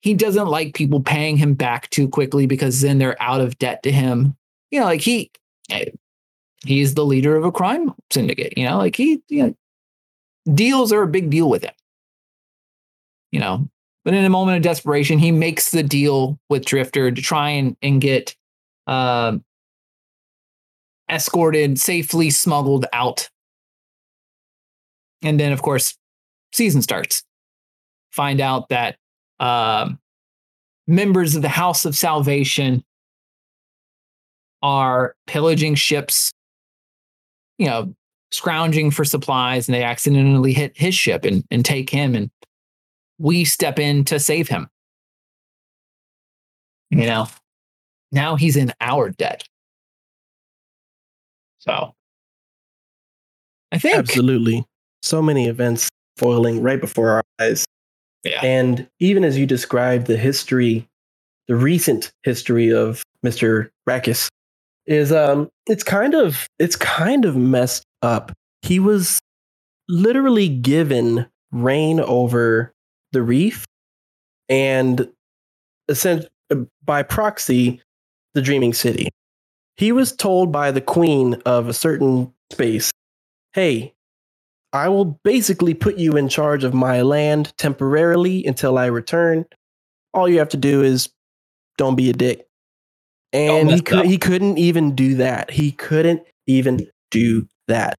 He 0.00 0.14
doesn't 0.14 0.48
like 0.48 0.74
people 0.74 1.02
paying 1.02 1.36
him 1.36 1.52
back 1.52 1.90
too 1.90 2.08
quickly 2.08 2.46
because 2.46 2.80
then 2.80 2.96
they're 2.96 3.20
out 3.22 3.42
of 3.42 3.58
debt 3.58 3.82
to 3.82 3.92
him. 3.92 4.34
You 4.70 4.80
know, 4.80 4.86
like 4.86 5.02
he 5.02 5.30
eh, 5.68 5.90
he's 6.64 6.94
the 6.94 7.04
leader 7.04 7.36
of 7.36 7.44
a 7.44 7.52
crime 7.52 7.92
syndicate, 8.10 8.56
you 8.56 8.64
know, 8.64 8.78
like 8.78 8.96
he 8.96 9.22
you 9.28 9.42
know, 9.42 9.54
deals 10.54 10.90
are 10.90 11.02
a 11.02 11.06
big 11.08 11.28
deal 11.28 11.50
with 11.50 11.64
him. 11.64 11.74
You 13.30 13.40
know, 13.40 13.68
but 14.04 14.14
in 14.14 14.24
a 14.24 14.30
moment 14.30 14.58
of 14.58 14.62
desperation, 14.62 15.18
he 15.18 15.32
makes 15.32 15.70
the 15.70 15.82
deal 15.82 16.38
with 16.48 16.64
Drifter 16.64 17.10
to 17.10 17.22
try 17.22 17.50
and, 17.50 17.76
and 17.80 18.00
get 18.00 18.36
um, 18.86 19.42
escorted, 21.10 21.80
safely 21.80 22.30
smuggled 22.30 22.86
out. 22.92 23.30
And 25.22 25.40
then, 25.40 25.52
of 25.52 25.62
course, 25.62 25.96
season 26.52 26.82
starts. 26.82 27.24
Find 28.12 28.40
out 28.40 28.68
that 28.68 28.96
um, 29.40 29.98
members 30.86 31.34
of 31.34 31.42
the 31.42 31.48
House 31.48 31.84
of 31.86 31.96
Salvation 31.96 32.84
are 34.62 35.14
pillaging 35.26 35.74
ships, 35.74 36.32
you 37.58 37.66
know, 37.66 37.94
scrounging 38.30 38.90
for 38.90 39.04
supplies, 39.04 39.66
and 39.66 39.74
they 39.74 39.82
accidentally 39.82 40.52
hit 40.52 40.76
his 40.76 40.94
ship 40.94 41.24
and, 41.24 41.44
and 41.50 41.64
take 41.64 41.88
him. 41.88 42.14
And 42.14 42.30
we 43.18 43.44
step 43.44 43.78
in 43.78 44.04
to 44.04 44.18
save 44.18 44.48
him. 44.48 44.68
You 46.90 47.06
know, 47.06 47.28
now 48.12 48.36
he's 48.36 48.56
in 48.56 48.72
our 48.80 49.10
debt. 49.10 49.44
So 51.58 51.92
I 53.72 53.78
think 53.78 53.96
Absolutely. 53.96 54.64
So 55.02 55.20
many 55.20 55.48
events 55.48 55.88
foiling 56.16 56.62
right 56.62 56.80
before 56.80 57.10
our 57.10 57.22
eyes. 57.40 57.64
Yeah. 58.22 58.40
And 58.42 58.88
even 59.00 59.24
as 59.24 59.36
you 59.36 59.46
described 59.46 60.06
the 60.06 60.16
history, 60.16 60.86
the 61.48 61.56
recent 61.56 62.12
history 62.22 62.72
of 62.72 63.02
Mr. 63.24 63.70
Rakis 63.88 64.28
is 64.86 65.12
um 65.12 65.48
it's 65.66 65.82
kind 65.82 66.14
of 66.14 66.46
it's 66.58 66.76
kind 66.76 67.24
of 67.24 67.36
messed 67.36 67.84
up. 68.02 68.32
He 68.62 68.78
was 68.78 69.18
literally 69.88 70.48
given 70.48 71.26
reign 71.50 72.00
over 72.00 72.73
the 73.14 73.22
reef 73.22 73.64
and 74.50 75.08
by 76.84 77.02
proxy 77.02 77.80
the 78.34 78.42
dreaming 78.42 78.74
city. 78.74 79.08
He 79.76 79.90
was 79.90 80.12
told 80.14 80.52
by 80.52 80.70
the 80.70 80.80
queen 80.80 81.40
of 81.46 81.68
a 81.68 81.72
certain 81.72 82.32
space, 82.52 82.90
"Hey, 83.54 83.94
I 84.72 84.88
will 84.88 85.18
basically 85.24 85.74
put 85.74 85.96
you 85.96 86.16
in 86.16 86.28
charge 86.28 86.64
of 86.64 86.74
my 86.74 87.02
land 87.02 87.56
temporarily 87.56 88.44
until 88.44 88.76
I 88.76 88.86
return. 88.86 89.46
All 90.12 90.28
you 90.28 90.38
have 90.38 90.50
to 90.50 90.56
do 90.56 90.82
is 90.82 91.08
don't 91.78 91.96
be 91.96 92.10
a 92.10 92.12
dick." 92.12 92.46
And 93.32 93.70
he 93.70 93.80
could 93.80 94.06
he 94.06 94.18
couldn't 94.18 94.58
even 94.58 94.94
do 94.94 95.16
that. 95.16 95.50
He 95.50 95.72
couldn't 95.72 96.22
even 96.46 96.88
do 97.10 97.48
that. 97.66 97.96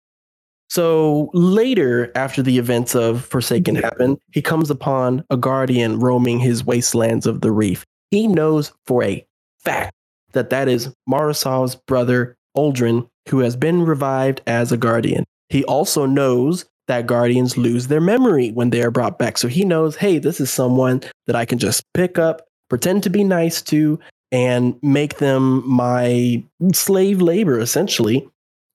So 0.70 1.30
later, 1.34 2.12
after 2.16 2.42
the 2.42 2.58
events 2.58 2.96
of 2.96 3.24
Forsaken 3.26 3.76
happen, 3.76 4.18
he 4.32 4.42
comes 4.42 4.70
upon 4.70 5.24
a 5.30 5.38
guardian 5.38 6.00
roaming 6.00 6.40
his 6.40 6.66
wastelands 6.66 7.26
of 7.26 7.42
the 7.42 7.52
reef. 7.52 7.86
He 8.12 8.28
knows 8.28 8.74
for 8.88 9.04
a 9.04 9.26
fact 9.60 9.94
that 10.34 10.50
that 10.50 10.68
is 10.68 10.94
Mara 11.08 11.34
Sov's 11.34 11.76
brother, 11.76 12.36
Uldren, 12.58 13.08
who 13.30 13.40
has 13.40 13.56
been 13.56 13.84
revived 13.84 14.42
as 14.48 14.72
a 14.72 14.78
guardian. 14.78 15.24
He 15.50 15.64
also 15.66 16.06
knows 16.06 16.66
that 16.88 17.08
guardians 17.08 17.58
lose 17.58 17.88
their 17.88 18.02
memory 18.02 18.52
when 18.52 18.70
they 18.70 18.82
are 18.82 18.92
brought 18.92 19.18
back. 19.18 19.38
So 19.38 19.48
he 19.48 19.66
knows, 19.66 19.96
hey, 19.96 20.20
this 20.20 20.40
is 20.40 20.52
someone 20.52 21.02
that 21.28 21.36
I 21.36 21.46
can 21.46 21.58
just 21.58 21.84
pick 21.94 22.20
up, 22.20 22.44
pretend 22.70 23.04
to 23.04 23.10
be 23.10 23.24
nice 23.24 23.62
to, 23.64 24.00
and 24.32 24.78
make 24.84 25.18
them 25.18 25.68
my 25.68 26.44
slave 26.74 27.22
labor, 27.22 27.60
essentially, 27.60 28.28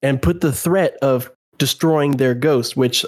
and 0.02 0.22
put 0.22 0.40
the 0.40 0.52
threat 0.52 0.96
of 1.02 1.30
destroying 1.60 2.12
their 2.16 2.34
ghost, 2.34 2.76
which 2.76 3.04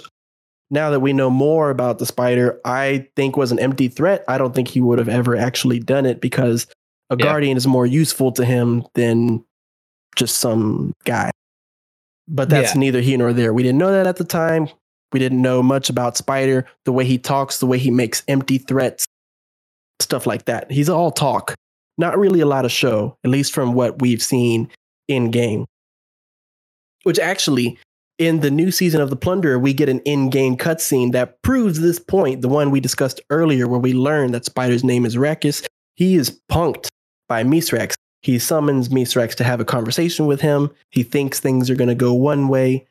now 0.70 0.90
that 0.90 1.00
we 1.00 1.12
know 1.12 1.28
more 1.28 1.70
about 1.70 1.98
the 1.98 2.06
spider, 2.06 2.60
I 2.64 3.08
think 3.16 3.36
was 3.36 3.50
an 3.50 3.58
empty 3.58 3.88
threat. 3.88 4.24
I 4.28 4.38
don't 4.38 4.54
think 4.54 4.68
he 4.68 4.80
would 4.80 4.98
have 5.00 5.08
ever 5.08 5.34
actually 5.36 5.80
done 5.80 6.06
it 6.06 6.20
because 6.20 6.66
a 7.10 7.16
Yeah. 7.18 7.24
guardian 7.26 7.56
is 7.56 7.66
more 7.66 7.84
useful 7.86 8.30
to 8.32 8.44
him 8.44 8.86
than 8.94 9.44
just 10.14 10.36
some 10.38 10.92
guy. 11.04 11.30
But 12.28 12.48
that's 12.48 12.74
Yeah. 12.74 12.80
neither 12.80 13.00
here 13.00 13.18
nor 13.18 13.32
there. 13.32 13.52
We 13.52 13.62
didn't 13.62 13.78
know 13.78 13.90
that 13.90 14.06
at 14.06 14.16
the 14.16 14.24
time. 14.24 14.68
We 15.12 15.18
didn't 15.18 15.42
know 15.42 15.62
much 15.62 15.90
about 15.90 16.16
Spider, 16.16 16.66
the 16.84 16.92
way 16.92 17.04
he 17.04 17.18
talks, 17.18 17.58
the 17.58 17.66
way 17.66 17.78
he 17.78 17.90
makes 17.90 18.22
empty 18.28 18.56
threats, 18.58 19.04
stuff 20.00 20.26
like 20.26 20.46
that. 20.46 20.70
He's 20.70 20.88
all 20.88 21.10
talk, 21.10 21.54
not 21.98 22.18
really 22.18 22.40
a 22.40 22.46
lot 22.46 22.64
of 22.64 22.72
show, 22.72 23.16
at 23.24 23.30
least 23.30 23.52
from 23.52 23.74
what 23.74 24.00
we've 24.00 24.22
seen 24.22 24.70
in 25.08 25.30
game. 25.30 25.66
Which 27.02 27.18
actually, 27.18 27.78
in 28.18 28.40
the 28.40 28.50
new 28.50 28.70
season 28.70 29.00
of 29.00 29.10
The 29.10 29.16
Plunderer, 29.16 29.58
we 29.58 29.72
get 29.72 29.88
an 29.88 30.00
in 30.00 30.30
game 30.30 30.56
cutscene 30.56 31.12
that 31.12 31.40
proves 31.42 31.80
this 31.80 31.98
point, 31.98 32.42
the 32.42 32.48
one 32.48 32.70
we 32.70 32.80
discussed 32.80 33.20
earlier, 33.30 33.66
where 33.66 33.80
we 33.80 33.94
learn 33.94 34.32
that 34.32 34.44
Spider's 34.44 34.84
name 34.84 35.04
is 35.04 35.16
Rakis. 35.16 35.66
He 35.96 36.14
is 36.14 36.40
punked 36.50 36.88
by 37.28 37.44
Mithrax. 37.44 37.94
He 38.22 38.38
summons 38.38 38.88
Mithrax 38.88 39.34
to 39.36 39.44
have 39.44 39.60
a 39.60 39.64
conversation 39.64 40.26
with 40.26 40.40
him. 40.40 40.70
He 40.90 41.02
thinks 41.02 41.40
things 41.40 41.68
are 41.68 41.74
going 41.74 41.88
to 41.88 41.94
go 41.94 42.14
one 42.14 42.48
way. 42.48 42.86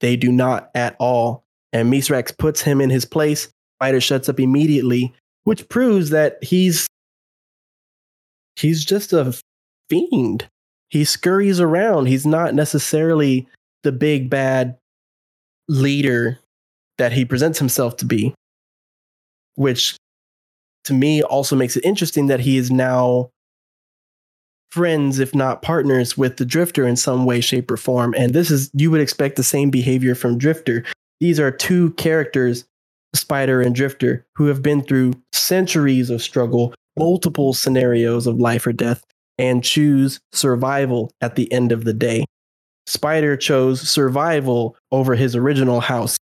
They 0.00 0.16
do 0.16 0.30
not 0.30 0.70
at 0.74 0.96
all. 0.98 1.44
And 1.72 1.92
Mithrax 1.92 2.36
puts 2.36 2.60
him 2.60 2.80
in 2.80 2.90
his 2.90 3.04
place. 3.04 3.48
Spider 3.78 4.00
shuts 4.00 4.28
up 4.28 4.38
immediately, 4.38 5.14
which 5.44 5.68
proves 5.68 6.10
that 6.10 6.42
he's 6.42 6.86
he's 8.56 8.84
just 8.84 9.12
a 9.12 9.34
fiend. 9.88 10.48
He 10.90 11.04
scurries 11.04 11.60
around. 11.60 12.06
He's 12.06 12.26
not 12.26 12.54
necessarily 12.54 13.48
the 13.84 13.92
big 13.92 14.28
bad 14.28 14.76
leader 15.68 16.40
that 16.98 17.12
he 17.12 17.24
presents 17.24 17.58
himself 17.58 17.96
to 17.98 18.04
be. 18.04 18.34
Which 19.54 19.96
to 20.84 20.92
me 20.92 21.22
also 21.22 21.54
makes 21.54 21.76
it 21.76 21.84
interesting 21.84 22.26
that 22.26 22.40
he 22.40 22.56
is 22.56 22.70
now 22.70 23.30
friends, 24.72 25.20
if 25.20 25.34
not 25.34 25.62
partners, 25.62 26.18
with 26.18 26.36
the 26.36 26.44
Drifter 26.44 26.86
in 26.86 26.96
some 26.96 27.24
way, 27.24 27.40
shape, 27.40 27.70
or 27.70 27.76
form. 27.76 28.12
And 28.18 28.34
this 28.34 28.50
is, 28.50 28.70
you 28.74 28.90
would 28.90 29.00
expect 29.00 29.36
the 29.36 29.44
same 29.44 29.70
behavior 29.70 30.16
from 30.16 30.36
Drifter. 30.36 30.84
These 31.20 31.38
are 31.38 31.52
two 31.52 31.92
characters, 31.92 32.64
Spider 33.14 33.62
and 33.62 33.74
Drifter, 33.74 34.26
who 34.34 34.46
have 34.46 34.62
been 34.62 34.82
through 34.82 35.12
centuries 35.32 36.10
of 36.10 36.20
struggle, 36.20 36.74
multiple 36.98 37.54
scenarios 37.54 38.26
of 38.26 38.40
life 38.40 38.66
or 38.66 38.72
death, 38.72 39.04
and 39.38 39.62
choose 39.62 40.18
survival 40.32 41.12
at 41.20 41.36
the 41.36 41.50
end 41.52 41.70
of 41.70 41.84
the 41.84 41.94
day. 41.94 42.24
Spider 42.86 43.36
chose 43.36 43.80
survival 43.80 44.76
over 44.92 45.14
his 45.14 45.34
original 45.34 45.80
house, 45.80 46.18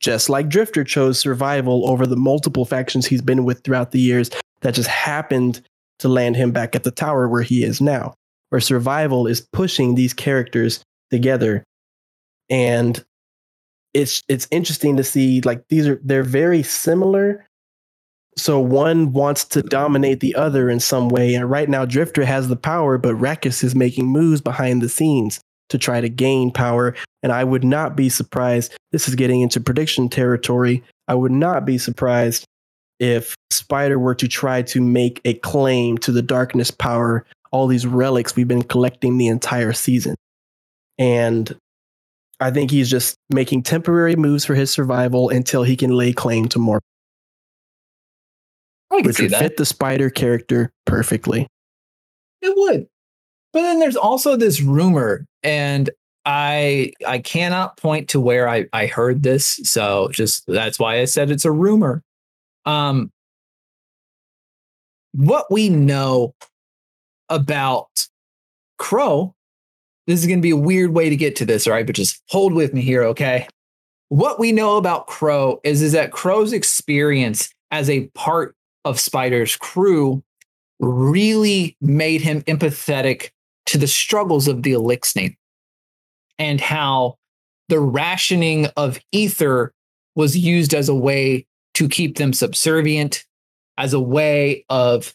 just 0.00 0.28
like 0.28 0.48
Drifter 0.48 0.84
chose 0.84 1.18
survival 1.18 1.88
over 1.88 2.06
the 2.06 2.16
multiple 2.16 2.64
factions 2.64 3.06
he's 3.06 3.22
been 3.22 3.44
with 3.44 3.64
throughout 3.64 3.90
the 3.90 4.00
years 4.00 4.30
that 4.60 4.74
just 4.74 4.88
happened 4.88 5.62
to 6.00 6.08
land 6.08 6.36
him 6.36 6.50
back 6.50 6.74
at 6.74 6.84
the 6.84 6.90
tower 6.90 7.28
where 7.28 7.42
he 7.42 7.64
is 7.64 7.80
now, 7.80 8.14
where 8.50 8.60
survival 8.60 9.26
is 9.26 9.46
pushing 9.52 9.94
these 9.94 10.12
characters 10.12 10.82
together. 11.10 11.64
And 12.50 13.02
it's 13.94 14.22
it's 14.28 14.48
interesting 14.50 14.96
to 14.96 15.04
see 15.04 15.40
like 15.42 15.66
these 15.68 15.88
are 15.88 16.00
they're 16.04 16.22
very 16.22 16.62
similar. 16.62 17.46
So 18.36 18.58
one 18.58 19.12
wants 19.12 19.44
to 19.46 19.62
dominate 19.62 20.20
the 20.20 20.34
other 20.34 20.68
in 20.68 20.80
some 20.80 21.08
way. 21.08 21.34
And 21.34 21.48
right 21.48 21.68
now 21.68 21.84
Drifter 21.84 22.24
has 22.24 22.48
the 22.48 22.56
power, 22.56 22.98
but 22.98 23.14
Rakis 23.14 23.62
is 23.62 23.76
making 23.76 24.06
moves 24.06 24.40
behind 24.40 24.82
the 24.82 24.88
scenes 24.88 25.40
to 25.70 25.78
try 25.78 26.00
to 26.00 26.08
gain 26.08 26.50
power. 26.50 26.94
And 27.22 27.32
I 27.32 27.44
would 27.44 27.64
not 27.64 27.96
be 27.96 28.08
surprised. 28.08 28.76
This 28.92 29.08
is 29.08 29.14
getting 29.14 29.40
into 29.40 29.60
prediction 29.60 30.08
territory. 30.08 30.82
I 31.08 31.14
would 31.14 31.32
not 31.32 31.64
be 31.64 31.78
surprised 31.78 32.44
if 33.00 33.34
Spider 33.50 33.98
were 33.98 34.14
to 34.14 34.28
try 34.28 34.62
to 34.62 34.80
make 34.80 35.20
a 35.24 35.34
claim 35.34 35.98
to 35.98 36.12
the 36.12 36.22
darkness 36.22 36.70
power, 36.70 37.24
all 37.50 37.66
these 37.66 37.86
relics 37.86 38.36
we've 38.36 38.48
been 38.48 38.62
collecting 38.62 39.18
the 39.18 39.26
entire 39.26 39.72
season. 39.72 40.14
And 40.98 41.54
I 42.40 42.50
think 42.50 42.70
he's 42.70 42.90
just 42.90 43.16
making 43.30 43.62
temporary 43.62 44.16
moves 44.16 44.44
for 44.44 44.54
his 44.54 44.70
survival 44.70 45.30
until 45.30 45.62
he 45.62 45.76
can 45.76 45.90
lay 45.90 46.12
claim 46.12 46.48
to 46.48 46.58
more, 46.58 46.80
I 48.92 48.96
which 49.00 49.20
would 49.20 49.30
that. 49.30 49.40
fit 49.40 49.56
the 49.56 49.64
Spider 49.64 50.10
character 50.10 50.70
perfectly. 50.84 51.46
It 52.42 52.54
would. 52.56 52.86
But 53.52 53.62
then 53.62 53.78
there's 53.78 53.96
also 53.96 54.36
this 54.36 54.60
rumor, 54.60 55.24
and 55.44 55.90
I 56.24 56.92
I 57.06 57.18
cannot 57.18 57.76
point 57.76 58.08
to 58.10 58.20
where 58.20 58.48
I, 58.48 58.66
I 58.72 58.86
heard 58.86 59.22
this. 59.22 59.60
So 59.64 60.08
just 60.10 60.44
that's 60.46 60.78
why 60.78 61.00
I 61.00 61.04
said 61.04 61.30
it's 61.30 61.44
a 61.44 61.52
rumor. 61.52 62.02
Um 62.64 63.12
what 65.12 65.46
we 65.50 65.68
know 65.68 66.34
about 67.28 68.08
Crow, 68.78 69.34
this 70.06 70.20
is 70.20 70.26
gonna 70.26 70.40
be 70.40 70.50
a 70.50 70.56
weird 70.56 70.92
way 70.92 71.10
to 71.10 71.16
get 71.16 71.36
to 71.36 71.44
this, 71.44 71.66
all 71.66 71.74
right? 71.74 71.86
But 71.86 71.94
just 71.94 72.22
hold 72.28 72.54
with 72.54 72.72
me 72.72 72.80
here, 72.80 73.04
okay? 73.04 73.46
What 74.08 74.40
we 74.40 74.50
know 74.50 74.76
about 74.76 75.06
Crow 75.06 75.60
is, 75.62 75.82
is 75.82 75.92
that 75.92 76.12
Crow's 76.12 76.52
experience 76.52 77.50
as 77.70 77.90
a 77.90 78.06
part 78.08 78.56
of 78.84 79.00
Spider's 79.00 79.56
crew 79.56 80.22
really 80.78 81.76
made 81.80 82.20
him 82.20 82.42
empathetic 82.42 83.30
to 83.66 83.78
the 83.78 83.86
struggles 83.86 84.48
of 84.48 84.62
the 84.62 84.72
Eliksni 84.72 85.36
and 86.38 86.60
how 86.60 87.16
the 87.68 87.80
rationing 87.80 88.66
of 88.76 89.00
ether 89.12 89.72
was 90.14 90.36
used 90.36 90.74
as 90.74 90.88
a 90.88 90.94
way 90.94 91.46
to 91.74 91.88
keep 91.88 92.18
them 92.18 92.32
subservient, 92.32 93.24
as 93.78 93.92
a 93.92 94.00
way 94.00 94.64
of 94.68 95.14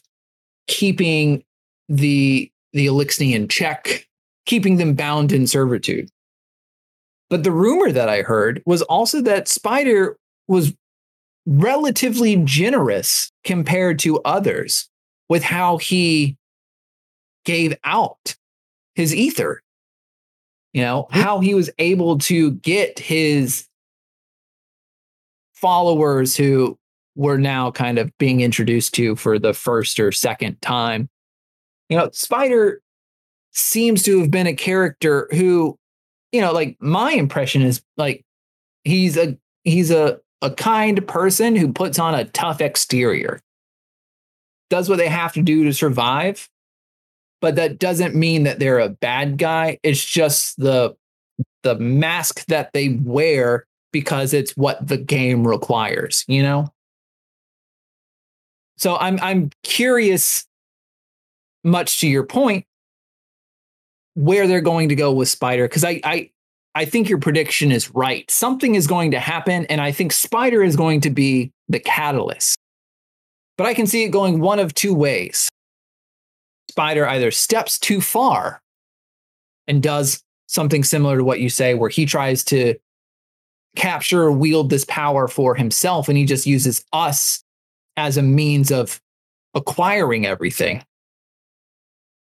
keeping 0.66 1.42
the 1.88 2.50
the 2.72 2.86
Eliksni 2.86 3.34
in 3.34 3.48
check, 3.48 4.06
keeping 4.46 4.76
them 4.76 4.94
bound 4.94 5.32
in 5.32 5.46
servitude. 5.46 6.08
But 7.28 7.44
the 7.44 7.52
rumor 7.52 7.90
that 7.92 8.08
I 8.08 8.22
heard 8.22 8.62
was 8.66 8.82
also 8.82 9.20
that 9.22 9.48
Spider 9.48 10.16
was 10.46 10.74
relatively 11.46 12.36
generous 12.44 13.32
compared 13.44 13.98
to 14.00 14.20
others 14.20 14.88
with 15.28 15.42
how 15.42 15.78
he 15.78 16.36
gave 17.44 17.76
out 17.84 18.36
his 18.94 19.14
ether. 19.14 19.62
You 20.72 20.82
know, 20.82 21.08
how 21.10 21.40
he 21.40 21.54
was 21.54 21.68
able 21.78 22.18
to 22.18 22.52
get 22.52 22.98
his 22.98 23.66
followers 25.54 26.36
who 26.36 26.78
were 27.16 27.38
now 27.38 27.70
kind 27.70 27.98
of 27.98 28.16
being 28.18 28.40
introduced 28.40 28.94
to 28.94 29.16
for 29.16 29.38
the 29.38 29.52
first 29.52 29.98
or 29.98 30.12
second 30.12 30.60
time. 30.62 31.08
You 31.88 31.98
know, 31.98 32.10
Spider 32.12 32.80
seems 33.52 34.02
to 34.04 34.20
have 34.20 34.30
been 34.30 34.46
a 34.46 34.54
character 34.54 35.28
who, 35.32 35.76
you 36.32 36.40
know, 36.40 36.52
like 36.52 36.76
my 36.80 37.12
impression 37.12 37.62
is 37.62 37.82
like 37.96 38.24
he's 38.84 39.16
a 39.16 39.36
he's 39.64 39.90
a 39.90 40.20
a 40.42 40.50
kind 40.50 41.06
person 41.06 41.56
who 41.56 41.72
puts 41.72 41.98
on 41.98 42.14
a 42.14 42.24
tough 42.24 42.60
exterior. 42.60 43.40
Does 44.70 44.88
what 44.88 44.96
they 44.96 45.08
have 45.08 45.32
to 45.32 45.42
do 45.42 45.64
to 45.64 45.74
survive, 45.74 46.48
but 47.40 47.56
that 47.56 47.78
doesn't 47.78 48.14
mean 48.14 48.44
that 48.44 48.58
they're 48.58 48.78
a 48.78 48.88
bad 48.88 49.38
guy. 49.38 49.78
It's 49.82 50.04
just 50.04 50.58
the 50.58 50.94
the 51.62 51.74
mask 51.76 52.46
that 52.46 52.72
they 52.72 52.98
wear 53.02 53.66
because 53.92 54.32
it's 54.32 54.56
what 54.56 54.86
the 54.86 54.96
game 54.96 55.46
requires, 55.46 56.24
you 56.28 56.42
know? 56.42 56.68
So 58.76 58.96
I'm 58.96 59.18
I'm 59.20 59.50
curious 59.62 60.46
much 61.64 62.00
to 62.00 62.08
your 62.08 62.24
point 62.24 62.64
where 64.14 64.46
they're 64.46 64.60
going 64.60 64.88
to 64.88 64.94
go 64.94 65.12
with 65.12 65.28
Spider 65.28 65.68
cuz 65.68 65.84
I 65.84 66.00
I 66.04 66.30
I 66.74 66.84
think 66.84 67.08
your 67.08 67.18
prediction 67.18 67.72
is 67.72 67.90
right. 67.94 68.30
Something 68.30 68.74
is 68.74 68.86
going 68.86 69.10
to 69.10 69.20
happen 69.20 69.66
and 69.66 69.80
I 69.80 69.92
think 69.92 70.12
Spider 70.12 70.62
is 70.62 70.76
going 70.76 71.00
to 71.02 71.10
be 71.10 71.52
the 71.68 71.80
catalyst. 71.80 72.56
But 73.58 73.66
I 73.66 73.74
can 73.74 73.86
see 73.86 74.04
it 74.04 74.08
going 74.08 74.40
one 74.40 74.58
of 74.58 74.72
two 74.72 74.94
ways. 74.94 75.49
Spider 76.70 77.08
either 77.08 77.32
steps 77.32 77.80
too 77.80 78.00
far 78.00 78.62
and 79.66 79.82
does 79.82 80.22
something 80.46 80.84
similar 80.84 81.16
to 81.18 81.24
what 81.24 81.40
you 81.40 81.50
say, 81.50 81.74
where 81.74 81.90
he 81.90 82.06
tries 82.06 82.44
to 82.44 82.76
capture 83.74 84.22
or 84.22 84.30
wield 84.30 84.70
this 84.70 84.84
power 84.84 85.26
for 85.26 85.56
himself 85.56 86.08
and 86.08 86.16
he 86.16 86.24
just 86.24 86.46
uses 86.46 86.84
us 86.92 87.42
as 87.96 88.16
a 88.16 88.22
means 88.22 88.70
of 88.70 89.00
acquiring 89.54 90.26
everything. 90.26 90.84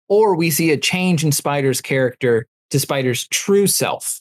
Or 0.09 0.37
we 0.37 0.51
see 0.51 0.71
a 0.71 0.77
change 0.77 1.25
in 1.25 1.33
Spider's 1.33 1.81
character 1.81 2.47
to 2.71 2.79
Spider's 2.79 3.27
true 3.29 3.67
self. 3.67 4.21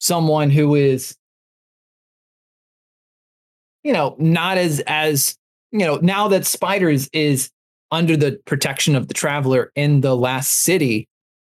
Someone 0.00 0.50
who 0.50 0.74
is, 0.74 1.16
you 3.84 3.92
know, 3.92 4.16
not 4.18 4.58
as, 4.58 4.80
as, 4.80 5.36
you 5.70 5.78
know, 5.78 6.00
now 6.02 6.26
that 6.26 6.44
Spider 6.44 6.90
is, 6.90 7.08
is 7.12 7.52
under 7.90 8.16
the 8.16 8.40
protection 8.46 8.94
of 8.96 9.08
the 9.08 9.14
traveler 9.14 9.72
in 9.74 10.00
the 10.00 10.16
last 10.16 10.62
city, 10.62 11.08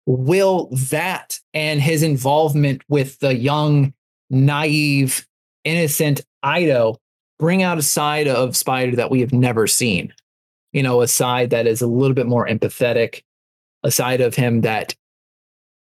will 0.07 0.69
that 0.73 1.41
and 1.55 1.81
his 1.81 2.03
involvement 2.03 2.83
with 2.89 3.19
the 3.19 3.35
young, 3.35 3.93
naive, 4.31 5.27
innocent 5.65 6.21
Eido 6.45 6.97
bring 7.39 7.63
out 7.63 7.79
a 7.79 7.83
side 7.83 8.29
of 8.29 8.57
Spider 8.57 8.97
that 8.97 9.11
we 9.11 9.21
have 9.21 9.33
never 9.33 9.67
seen? 9.67 10.13
You 10.73 10.83
know, 10.83 11.01
a 11.01 11.09
side 11.09 11.51
that 11.51 11.67
is 11.67 11.81
a 11.81 11.87
little 11.87 12.15
bit 12.15 12.27
more 12.27 12.47
empathetic, 12.47 13.23
a 13.83 13.91
side 13.91 14.21
of 14.21 14.35
him 14.35 14.61
that, 14.61 14.95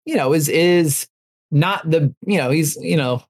you 0.05 0.15
know, 0.15 0.33
is 0.33 0.49
is 0.49 1.07
not 1.51 1.89
the, 1.89 2.13
you 2.25 2.37
know, 2.37 2.49
he's, 2.49 2.75
you 2.77 2.97
know, 2.97 3.23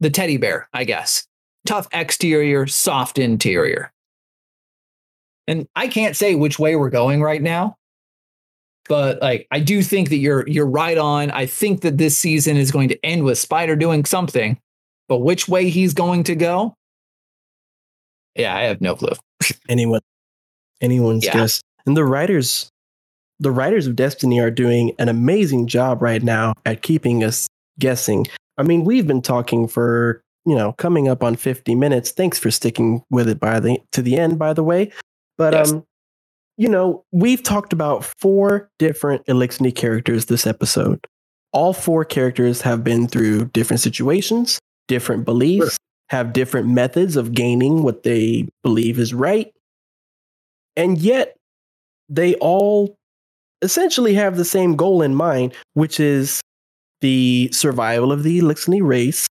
the 0.00 0.10
teddy 0.10 0.36
bear, 0.36 0.68
I 0.72 0.84
guess. 0.84 1.26
Tough 1.66 1.88
exterior, 1.92 2.66
soft 2.66 3.18
interior. 3.18 3.92
And 5.48 5.66
I 5.74 5.88
can't 5.88 6.14
say 6.14 6.34
which 6.34 6.58
way 6.58 6.76
we're 6.76 6.90
going 6.90 7.22
right 7.22 7.40
now, 7.40 7.76
but 8.86 9.20
like 9.22 9.46
I 9.50 9.60
do 9.60 9.82
think 9.82 10.10
that 10.10 10.18
you're 10.18 10.46
you're 10.46 10.66
right 10.66 10.98
on. 10.98 11.30
I 11.30 11.46
think 11.46 11.80
that 11.80 11.96
this 11.96 12.18
season 12.18 12.58
is 12.58 12.70
going 12.70 12.90
to 12.90 13.04
end 13.04 13.24
with 13.24 13.38
Spider 13.38 13.74
doing 13.74 14.04
something, 14.04 14.58
but 15.08 15.18
which 15.18 15.48
way 15.48 15.70
he's 15.70 15.94
going 15.94 16.24
to 16.24 16.36
go? 16.36 16.74
Yeah, 18.36 18.54
I 18.54 18.64
have 18.64 18.82
no 18.82 18.94
clue. 18.94 19.14
Anyone, 19.70 20.02
anyone's 20.80 21.24
Yeah. 21.24 21.32
guess. 21.32 21.62
And 21.86 21.96
the 21.96 22.04
writers, 22.04 22.68
the 23.40 23.50
writers 23.50 23.86
of 23.86 23.96
Destiny 23.96 24.38
are 24.40 24.50
doing 24.50 24.94
an 24.98 25.08
amazing 25.08 25.66
job 25.66 26.02
right 26.02 26.22
now 26.22 26.52
at 26.66 26.82
keeping 26.82 27.24
us 27.24 27.48
guessing. 27.78 28.26
I 28.58 28.64
mean, 28.64 28.84
we've 28.84 29.06
been 29.06 29.22
talking 29.22 29.66
for 29.66 30.20
you 30.44 30.54
know 30.54 30.72
coming 30.74 31.08
up 31.08 31.22
on 31.22 31.36
50 31.36 31.74
minutes. 31.74 32.10
Thanks 32.10 32.38
for 32.38 32.50
sticking 32.50 33.02
with 33.10 33.30
it 33.30 33.40
by 33.40 33.60
the 33.60 33.78
to 33.92 34.02
the 34.02 34.18
end, 34.18 34.38
by 34.38 34.52
the 34.52 34.62
way. 34.62 34.92
But 35.38 35.54
Yes. 35.54 35.72
um, 35.72 35.84
you 36.56 36.68
know, 36.68 37.04
we've 37.12 37.42
talked 37.42 37.72
about 37.72 38.04
four 38.04 38.68
different 38.78 39.24
Eliksni 39.26 39.74
characters 39.74 40.26
this 40.26 40.46
episode. 40.46 41.06
All 41.52 41.72
four 41.72 42.04
characters 42.04 42.60
have 42.62 42.82
been 42.84 43.06
through 43.06 43.46
different 43.46 43.80
situations, 43.80 44.58
different 44.88 45.24
beliefs, 45.24 45.76
have 46.10 46.32
different 46.32 46.68
methods 46.68 47.16
of 47.16 47.32
gaining 47.32 47.82
what 47.84 48.02
they 48.02 48.48
believe 48.62 48.98
is 48.98 49.14
right. 49.14 49.52
And 50.76 50.98
yet, 50.98 51.36
they 52.08 52.34
all 52.36 52.96
essentially 53.62 54.14
have 54.14 54.36
the 54.36 54.44
same 54.44 54.76
goal 54.76 55.02
in 55.02 55.14
mind, 55.14 55.54
which 55.74 56.00
is 56.00 56.40
the 57.00 57.50
survival 57.52 58.10
of 58.10 58.22
the 58.24 58.40
Eliksni 58.40 58.80
race, 58.82 59.26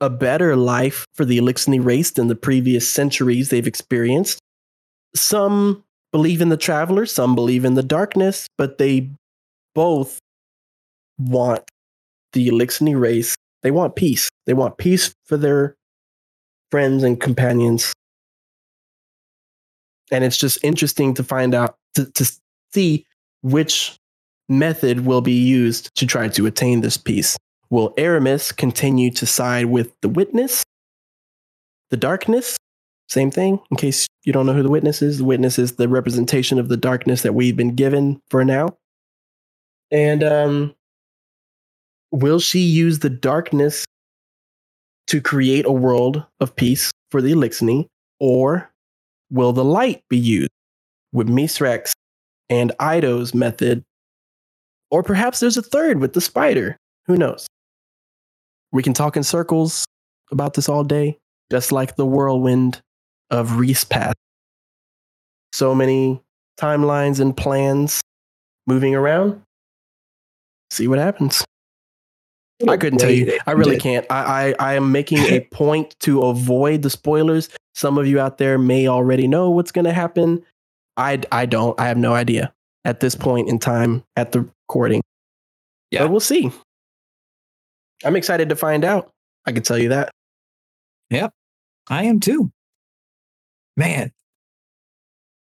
a 0.00 0.10
better 0.10 0.54
life 0.56 1.04
for 1.14 1.24
the 1.24 1.38
Eliksni 1.38 1.84
race 1.84 2.12
than 2.12 2.28
the 2.28 2.36
previous 2.36 2.88
centuries 2.88 3.48
they've 3.48 3.66
experienced. 3.66 4.38
Some 5.16 5.84
believe 6.12 6.40
in 6.40 6.48
the 6.48 6.56
traveler, 6.56 7.06
some 7.06 7.34
believe 7.34 7.64
in 7.64 7.74
the 7.74 7.82
darkness, 7.82 8.48
but 8.56 8.78
they 8.78 9.10
both 9.74 10.18
want 11.18 11.62
the 12.32 12.48
Eliksni 12.48 12.98
race. 12.98 13.34
They 13.62 13.70
want 13.70 13.96
peace. 13.96 14.28
They 14.46 14.54
want 14.54 14.78
peace 14.78 15.14
for 15.24 15.36
their 15.36 15.76
friends 16.70 17.02
and 17.02 17.20
companions. 17.20 17.92
And 20.10 20.22
it's 20.24 20.36
just 20.36 20.58
interesting 20.62 21.14
to 21.14 21.24
find 21.24 21.54
out, 21.54 21.76
to, 21.94 22.10
to 22.12 22.30
see 22.72 23.06
which 23.42 23.96
method 24.48 25.06
will 25.06 25.20
be 25.20 25.32
used 25.32 25.90
to 25.96 26.06
try 26.06 26.28
to 26.28 26.46
attain 26.46 26.80
this 26.80 26.96
peace. 26.96 27.36
Will 27.70 27.94
Eramis 27.94 28.54
continue 28.54 29.10
to 29.12 29.26
side 29.26 29.66
with 29.66 29.92
the 30.02 30.08
witness? 30.08 30.62
The 31.90 31.96
darkness? 31.96 32.56
Same 33.08 33.30
thing, 33.30 33.60
in 33.70 33.76
case 33.76 34.06
you 34.24 34.32
don't 34.32 34.46
know 34.46 34.54
who 34.54 34.62
the 34.62 34.70
witness 34.70 35.02
is. 35.02 35.18
The 35.18 35.24
witness 35.24 35.58
is 35.58 35.76
the 35.76 35.88
representation 35.88 36.58
of 36.58 36.68
the 36.68 36.76
darkness 36.76 37.22
that 37.22 37.34
we've 37.34 37.56
been 37.56 37.74
given 37.74 38.20
for 38.30 38.44
now. 38.44 38.76
And 39.90 40.24
um, 40.24 40.74
will 42.10 42.40
she 42.40 42.60
use 42.60 43.00
the 43.00 43.10
darkness 43.10 43.84
to 45.08 45.20
create 45.20 45.66
a 45.66 45.72
world 45.72 46.24
of 46.40 46.56
peace 46.56 46.90
for 47.10 47.20
the 47.20 47.32
Eliksni? 47.32 47.86
Or 48.20 48.72
will 49.30 49.52
the 49.52 49.64
light 49.64 50.02
be 50.08 50.16
used 50.16 50.50
with 51.12 51.28
Mithrax 51.28 51.92
and 52.48 52.72
Eido's 52.80 53.34
method? 53.34 53.84
Or 54.90 55.02
perhaps 55.02 55.40
there's 55.40 55.56
a 55.56 55.62
third 55.62 56.00
with 56.00 56.14
the 56.14 56.20
spider. 56.20 56.76
Who 57.06 57.16
knows? 57.16 57.46
We 58.72 58.82
can 58.82 58.94
talk 58.94 59.16
in 59.16 59.22
circles 59.22 59.84
about 60.32 60.54
this 60.54 60.68
all 60.68 60.84
day, 60.84 61.18
just 61.50 61.70
like 61.70 61.96
the 61.96 62.06
whirlwind 62.06 62.80
of 63.30 63.50
Riis 63.50 63.88
Path. 63.88 64.14
So 65.52 65.74
many 65.74 66.20
timelines 66.58 67.20
and 67.20 67.36
plans 67.36 68.00
moving 68.66 68.94
around. 68.94 69.42
See 70.70 70.88
what 70.88 70.98
happens. 70.98 71.44
I 72.68 72.76
couldn't 72.76 72.98
tell 72.98 73.10
you. 73.10 73.38
I 73.46 73.52
really 73.52 73.78
can't. 73.78 74.06
I, 74.10 74.54
I 74.58 74.70
I 74.70 74.74
am 74.74 74.92
making 74.92 75.18
a 75.18 75.40
point 75.52 75.94
to 76.00 76.22
avoid 76.22 76.82
the 76.82 76.90
spoilers. 76.90 77.48
Some 77.74 77.98
of 77.98 78.06
you 78.06 78.20
out 78.20 78.38
there 78.38 78.58
may 78.58 78.88
already 78.88 79.26
know 79.26 79.50
what's 79.50 79.72
going 79.72 79.84
to 79.84 79.92
happen. 79.92 80.44
I 80.96 81.20
I 81.32 81.46
don't. 81.46 81.78
I 81.78 81.86
have 81.88 81.98
no 81.98 82.14
idea 82.14 82.52
at 82.84 83.00
this 83.00 83.14
point 83.14 83.48
in 83.48 83.58
time 83.58 84.04
at 84.16 84.32
the 84.32 84.48
recording. 84.68 85.02
Yeah. 85.90 86.00
But 86.04 86.10
we'll 86.10 86.20
see. 86.20 86.50
I'm 88.04 88.16
excited 88.16 88.48
to 88.50 88.56
find 88.56 88.84
out. 88.84 89.10
I 89.46 89.52
can 89.52 89.62
tell 89.62 89.78
you 89.78 89.90
that. 89.90 90.10
Yep. 91.10 91.32
I 91.88 92.04
am 92.04 92.20
too. 92.20 92.50
Man. 93.76 94.12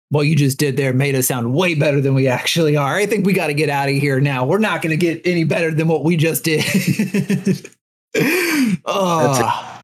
What 0.09 0.21
you 0.21 0.35
just 0.35 0.57
did 0.57 0.75
there 0.75 0.91
made 0.91 1.13
us 1.13 1.27
sound 1.27 1.53
way 1.53 1.75
better 1.75 2.01
than 2.01 2.15
we 2.15 2.27
actually 2.27 2.75
are. 2.75 2.95
I 2.95 3.05
think 3.05 3.25
we 3.25 3.33
got 3.33 3.47
to 3.47 3.53
get 3.53 3.69
out 3.69 3.89
of 3.89 3.95
here 3.95 4.19
now. 4.19 4.45
We're 4.45 4.57
not 4.57 4.81
going 4.81 4.91
to 4.91 4.97
get 4.97 5.21
any 5.25 5.43
better 5.43 5.71
than 5.71 5.87
what 5.87 6.03
we 6.03 6.17
just 6.17 6.43
did. 6.43 7.69
oh. 8.85 9.81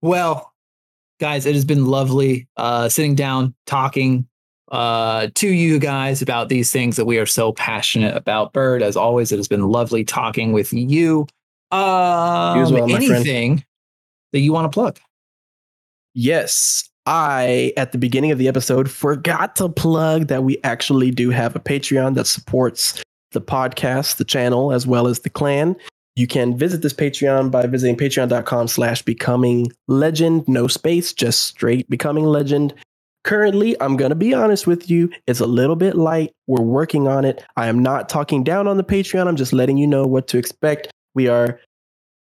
Well, 0.00 0.52
guys, 1.18 1.46
it 1.46 1.54
has 1.54 1.64
been 1.64 1.86
lovely 1.86 2.48
uh, 2.56 2.88
sitting 2.88 3.16
down, 3.16 3.54
talking 3.66 4.28
uh, 4.70 5.28
to 5.34 5.48
you 5.48 5.78
guys 5.78 6.22
about 6.22 6.48
these 6.48 6.70
things 6.72 6.96
that 6.96 7.04
we 7.04 7.18
are 7.18 7.26
so 7.26 7.52
passionate 7.52 8.16
about. 8.16 8.52
Bird, 8.52 8.82
as 8.82 8.96
always, 8.96 9.30
it 9.30 9.36
has 9.36 9.48
been 9.48 9.68
lovely 9.68 10.04
talking 10.04 10.52
with 10.52 10.72
you. 10.72 11.26
Um, 11.70 12.72
well, 12.72 12.88
my 12.88 12.98
friend. 12.98 13.12
anything 13.12 13.64
that 14.32 14.40
you 14.40 14.52
want 14.52 14.70
to 14.70 14.74
plug? 14.74 14.98
Yes. 16.14 16.90
I, 17.06 17.72
at 17.76 17.92
the 17.92 17.98
beginning 17.98 18.30
of 18.30 18.38
the 18.38 18.48
episode, 18.48 18.90
forgot 18.90 19.56
to 19.56 19.68
plug 19.68 20.28
that 20.28 20.44
we 20.44 20.58
actually 20.62 21.10
do 21.10 21.30
have 21.30 21.56
a 21.56 21.60
Patreon 21.60 22.14
that 22.14 22.26
supports 22.26 23.02
the 23.32 23.40
podcast, 23.40 24.16
the 24.16 24.24
channel, 24.24 24.72
as 24.72 24.86
well 24.86 25.06
as 25.08 25.20
the 25.20 25.30
clan. 25.30 25.74
You 26.14 26.26
can 26.26 26.56
visit 26.56 26.82
this 26.82 26.92
Patreon 26.92 27.50
by 27.50 27.66
visiting 27.66 27.96
patreon.com 27.96 28.68
slash 28.68 29.02
becoming 29.02 29.72
legend. 29.88 30.46
No 30.46 30.68
space, 30.68 31.12
just 31.12 31.42
straight 31.42 31.88
becoming 31.88 32.24
legend. 32.24 32.74
Currently, 33.24 33.80
I'm 33.80 33.96
going 33.96 34.10
to 34.10 34.16
be 34.16 34.34
honest 34.34 34.66
with 34.66 34.90
you, 34.90 35.10
it's 35.26 35.40
a 35.40 35.46
little 35.46 35.76
bit 35.76 35.96
light. 35.96 36.32
We're 36.48 36.62
working 36.62 37.08
on 37.08 37.24
it. 37.24 37.42
I 37.56 37.68
am 37.68 37.78
not 37.78 38.08
talking 38.08 38.44
down 38.44 38.66
on 38.66 38.76
the 38.76 38.84
Patreon. 38.84 39.26
I'm 39.26 39.36
just 39.36 39.52
letting 39.52 39.78
you 39.78 39.86
know 39.86 40.04
what 40.06 40.28
to 40.28 40.38
expect. 40.38 40.88
We 41.14 41.28
are 41.28 41.60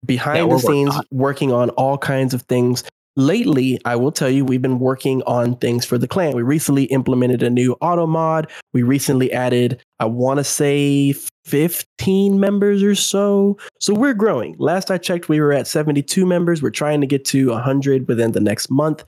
behind 0.04 0.48
Yeah, 0.48 0.54
the 0.54 0.60
scenes 0.60 0.94
working 1.10 1.52
on 1.52 1.70
all 1.70 1.98
kinds 1.98 2.34
of 2.34 2.42
things. 2.42 2.84
Lately, 3.18 3.80
I 3.84 3.96
will 3.96 4.12
tell 4.12 4.30
you, 4.30 4.44
we've 4.44 4.62
been 4.62 4.78
working 4.78 5.22
on 5.24 5.56
things 5.56 5.84
for 5.84 5.98
the 5.98 6.06
clan. 6.06 6.36
We 6.36 6.42
recently 6.42 6.84
implemented 6.84 7.42
a 7.42 7.50
new 7.50 7.72
auto 7.80 8.06
mod. 8.06 8.48
We 8.72 8.84
recently 8.84 9.32
added, 9.32 9.82
I 9.98 10.04
want 10.04 10.38
to 10.38 10.44
say, 10.44 11.16
15 11.44 12.38
members 12.38 12.80
or 12.84 12.94
so. 12.94 13.58
So 13.80 13.92
we're 13.92 14.14
growing. 14.14 14.54
Last 14.60 14.92
I 14.92 14.98
checked, 14.98 15.28
we 15.28 15.40
were 15.40 15.52
at 15.52 15.66
72 15.66 16.24
members. 16.26 16.62
We're 16.62 16.70
trying 16.70 17.00
to 17.00 17.08
get 17.08 17.24
to 17.26 17.48
100 17.48 18.06
within 18.06 18.30
the 18.30 18.40
next 18.40 18.70
month. 18.70 19.04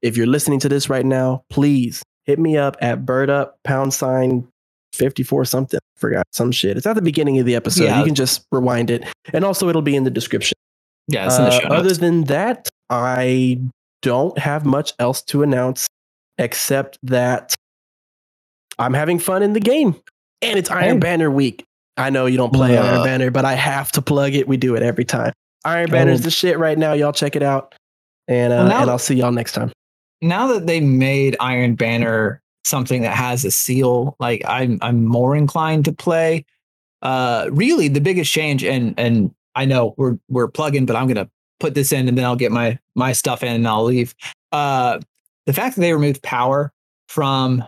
If 0.00 0.16
you're 0.16 0.26
listening 0.26 0.60
to 0.60 0.68
this 0.70 0.88
right 0.88 1.04
now, 1.04 1.42
please 1.50 2.02
hit 2.24 2.38
me 2.38 2.56
up 2.56 2.78
at 2.80 3.04
bird 3.04 3.28
up 3.28 3.58
pound 3.64 3.92
sign 3.92 4.48
54 4.94 5.44
something. 5.44 5.80
Forgot 5.96 6.24
some 6.32 6.50
shit. 6.50 6.78
It's 6.78 6.86
at 6.86 6.94
the 6.94 7.02
beginning 7.02 7.38
of 7.38 7.44
the 7.44 7.56
episode. 7.56 7.84
Yeah. 7.84 7.98
You 7.98 8.06
can 8.06 8.14
just 8.14 8.42
rewind 8.52 8.88
it. 8.88 9.04
And 9.34 9.44
also, 9.44 9.68
it'll 9.68 9.82
be 9.82 9.96
in 9.96 10.04
the 10.04 10.10
description. 10.10 10.54
Yeah, 11.08 11.26
it's 11.26 11.36
in 11.36 11.44
the 11.44 11.50
Uh, 11.50 11.60
show 11.60 11.68
other 11.68 11.92
than 11.92 12.24
that, 12.24 12.70
I 12.90 13.58
don't 14.02 14.36
have 14.38 14.66
much 14.66 14.92
else 14.98 15.22
to 15.22 15.42
announce 15.42 15.86
except 16.38 16.98
that 17.04 17.54
I'm 18.78 18.94
having 18.94 19.18
fun 19.18 19.42
in 19.42 19.52
the 19.52 19.60
game. 19.60 19.94
And 20.42 20.58
it's 20.58 20.70
Iron 20.70 20.94
Hey. 20.94 20.98
Banner 20.98 21.30
week. 21.30 21.64
I 21.96 22.08
know 22.10 22.26
you 22.26 22.38
don't 22.38 22.52
play 22.52 22.76
Uh. 22.78 22.82
Iron 22.84 23.04
Banner, 23.04 23.30
but 23.30 23.44
I 23.44 23.54
have 23.54 23.92
to 23.92 24.02
plug 24.02 24.34
it. 24.34 24.48
We 24.48 24.56
do 24.56 24.74
it 24.74 24.82
every 24.82 25.04
time. 25.04 25.32
Iron 25.64 25.90
Banner's 25.90 26.20
Oh. 26.20 26.24
the 26.24 26.30
shit 26.30 26.58
right 26.58 26.78
now. 26.78 26.94
Y'all 26.94 27.12
check 27.12 27.36
it 27.36 27.42
out. 27.42 27.74
And, 28.26 28.52
uh, 28.52 28.56
Well, 28.56 28.68
now- 28.68 28.82
and 28.82 28.90
I'll 28.90 28.98
see 28.98 29.16
y'all 29.16 29.32
next 29.32 29.52
time. 29.52 29.70
now 30.22 30.46
that 30.48 30.66
they 30.66 30.80
made 30.80 31.36
Iron 31.40 31.74
Banner 31.74 32.40
something 32.64 33.02
that 33.02 33.14
has 33.16 33.44
a 33.44 33.50
seal, 33.50 34.16
like 34.20 34.42
I'm 34.46 34.78
I'm 34.82 35.04
more 35.04 35.34
inclined 35.36 35.84
to 35.86 35.92
play. 35.92 36.44
Uh 37.02 37.48
really 37.52 37.88
the 37.88 38.00
biggest 38.00 38.30
change 38.32 38.62
and 38.64 38.94
and 38.98 39.30
I 39.54 39.64
know 39.66 39.94
we're 39.98 40.18
we're 40.28 40.48
plugging, 40.48 40.86
but 40.86 40.94
I'm 40.96 41.06
gonna 41.08 41.28
put 41.60 41.74
this 41.74 41.92
in 41.92 42.08
and 42.08 42.16
then 42.18 42.24
I'll 42.24 42.36
get 42.36 42.50
my 42.52 42.78
my 42.96 43.12
stuff 43.12 43.42
in 43.42 43.52
and 43.52 43.68
I'll 43.68 43.84
leave. 43.84 44.14
Uh 44.52 44.98
the 45.46 45.52
fact 45.52 45.76
that 45.76 45.80
they 45.82 45.92
removed 45.92 46.22
power 46.22 46.72
from 47.08 47.62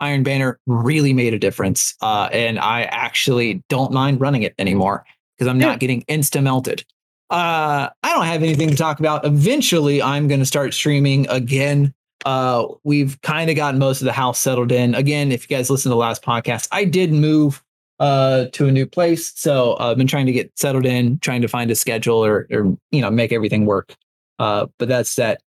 Iron 0.00 0.22
Banner 0.22 0.58
really 0.66 1.12
made 1.12 1.34
a 1.34 1.38
difference. 1.38 1.94
Uh 2.00 2.28
and 2.32 2.58
I 2.58 2.82
actually 2.84 3.62
don't 3.68 3.92
mind 3.92 4.20
running 4.20 4.42
it 4.42 4.54
anymore 4.58 5.04
because 5.36 5.48
I'm 5.50 5.60
Yeah. 5.60 5.66
not 5.68 5.80
getting 5.80 6.02
insta 6.04 6.42
melted. 6.42 6.84
Uh, 7.30 7.88
I 8.02 8.10
don't 8.10 8.26
have 8.26 8.42
anything 8.42 8.68
to 8.68 8.76
talk 8.76 9.00
about. 9.00 9.24
Eventually, 9.24 10.02
I'm 10.02 10.28
going 10.28 10.40
to 10.40 10.44
start 10.46 10.74
streaming 10.74 11.26
again. 11.30 11.94
Uh, 12.26 12.66
we've 12.84 13.18
kind 13.22 13.48
of 13.48 13.56
gotten 13.56 13.78
most 13.80 14.02
of 14.02 14.04
the 14.04 14.12
house 14.12 14.38
settled 14.38 14.70
in. 14.70 14.94
Again, 14.94 15.32
if 15.32 15.48
you 15.48 15.56
guys 15.56 15.70
listen 15.70 15.88
to 15.88 15.94
the 15.94 15.96
last 15.96 16.22
podcast, 16.22 16.68
I 16.72 16.84
did 16.84 17.10
move 17.10 17.62
uh, 18.00 18.46
to 18.52 18.66
a 18.66 18.72
new 18.72 18.86
place, 18.86 19.32
so 19.36 19.74
uh, 19.74 19.90
I've 19.90 19.98
been 19.98 20.06
trying 20.06 20.26
to 20.26 20.32
get 20.32 20.50
settled 20.58 20.86
in, 20.86 21.18
trying 21.20 21.42
to 21.42 21.48
find 21.48 21.70
a 21.70 21.74
schedule 21.74 22.24
or, 22.24 22.48
or 22.50 22.76
you 22.90 23.00
know, 23.00 23.10
make 23.10 23.32
everything 23.32 23.66
work. 23.66 23.94
Uh, 24.38 24.66
but 24.78 24.88
that's 24.88 25.14
that. 25.16 25.40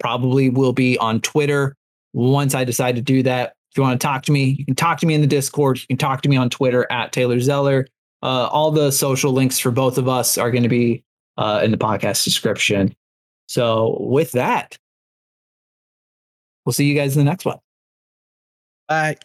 Probably 0.00 0.50
will 0.50 0.72
be 0.72 0.98
on 0.98 1.20
Twitter 1.20 1.76
once 2.12 2.54
I 2.54 2.64
decide 2.64 2.96
to 2.96 3.02
do 3.02 3.22
that. 3.22 3.54
If 3.70 3.78
you 3.78 3.82
want 3.82 4.00
to 4.00 4.04
talk 4.04 4.22
to 4.24 4.32
me, 4.32 4.56
you 4.58 4.64
can 4.64 4.74
talk 4.74 4.98
to 5.00 5.06
me 5.06 5.14
in 5.14 5.20
the 5.20 5.26
Discord. 5.26 5.78
You 5.78 5.86
can 5.86 5.96
talk 5.96 6.22
to 6.22 6.28
me 6.28 6.36
on 6.36 6.50
Twitter 6.50 6.86
at 6.90 7.12
Taylor 7.12 7.40
Zeller. 7.40 7.86
Uh, 8.22 8.48
all 8.50 8.70
the 8.70 8.90
social 8.90 9.32
links 9.32 9.58
for 9.58 9.70
both 9.70 9.98
of 9.98 10.08
us 10.08 10.36
are 10.36 10.50
going 10.50 10.62
to 10.62 10.68
be 10.68 11.04
uh, 11.36 11.60
in 11.62 11.70
the 11.70 11.76
podcast 11.76 12.24
description. 12.24 12.94
So, 13.46 13.98
with 14.00 14.32
that, 14.32 14.78
we'll 16.64 16.72
see 16.72 16.86
you 16.86 16.94
guys 16.94 17.16
in 17.16 17.24
the 17.24 17.30
next 17.30 17.44
one. 17.44 17.58
Bye. 18.88 19.16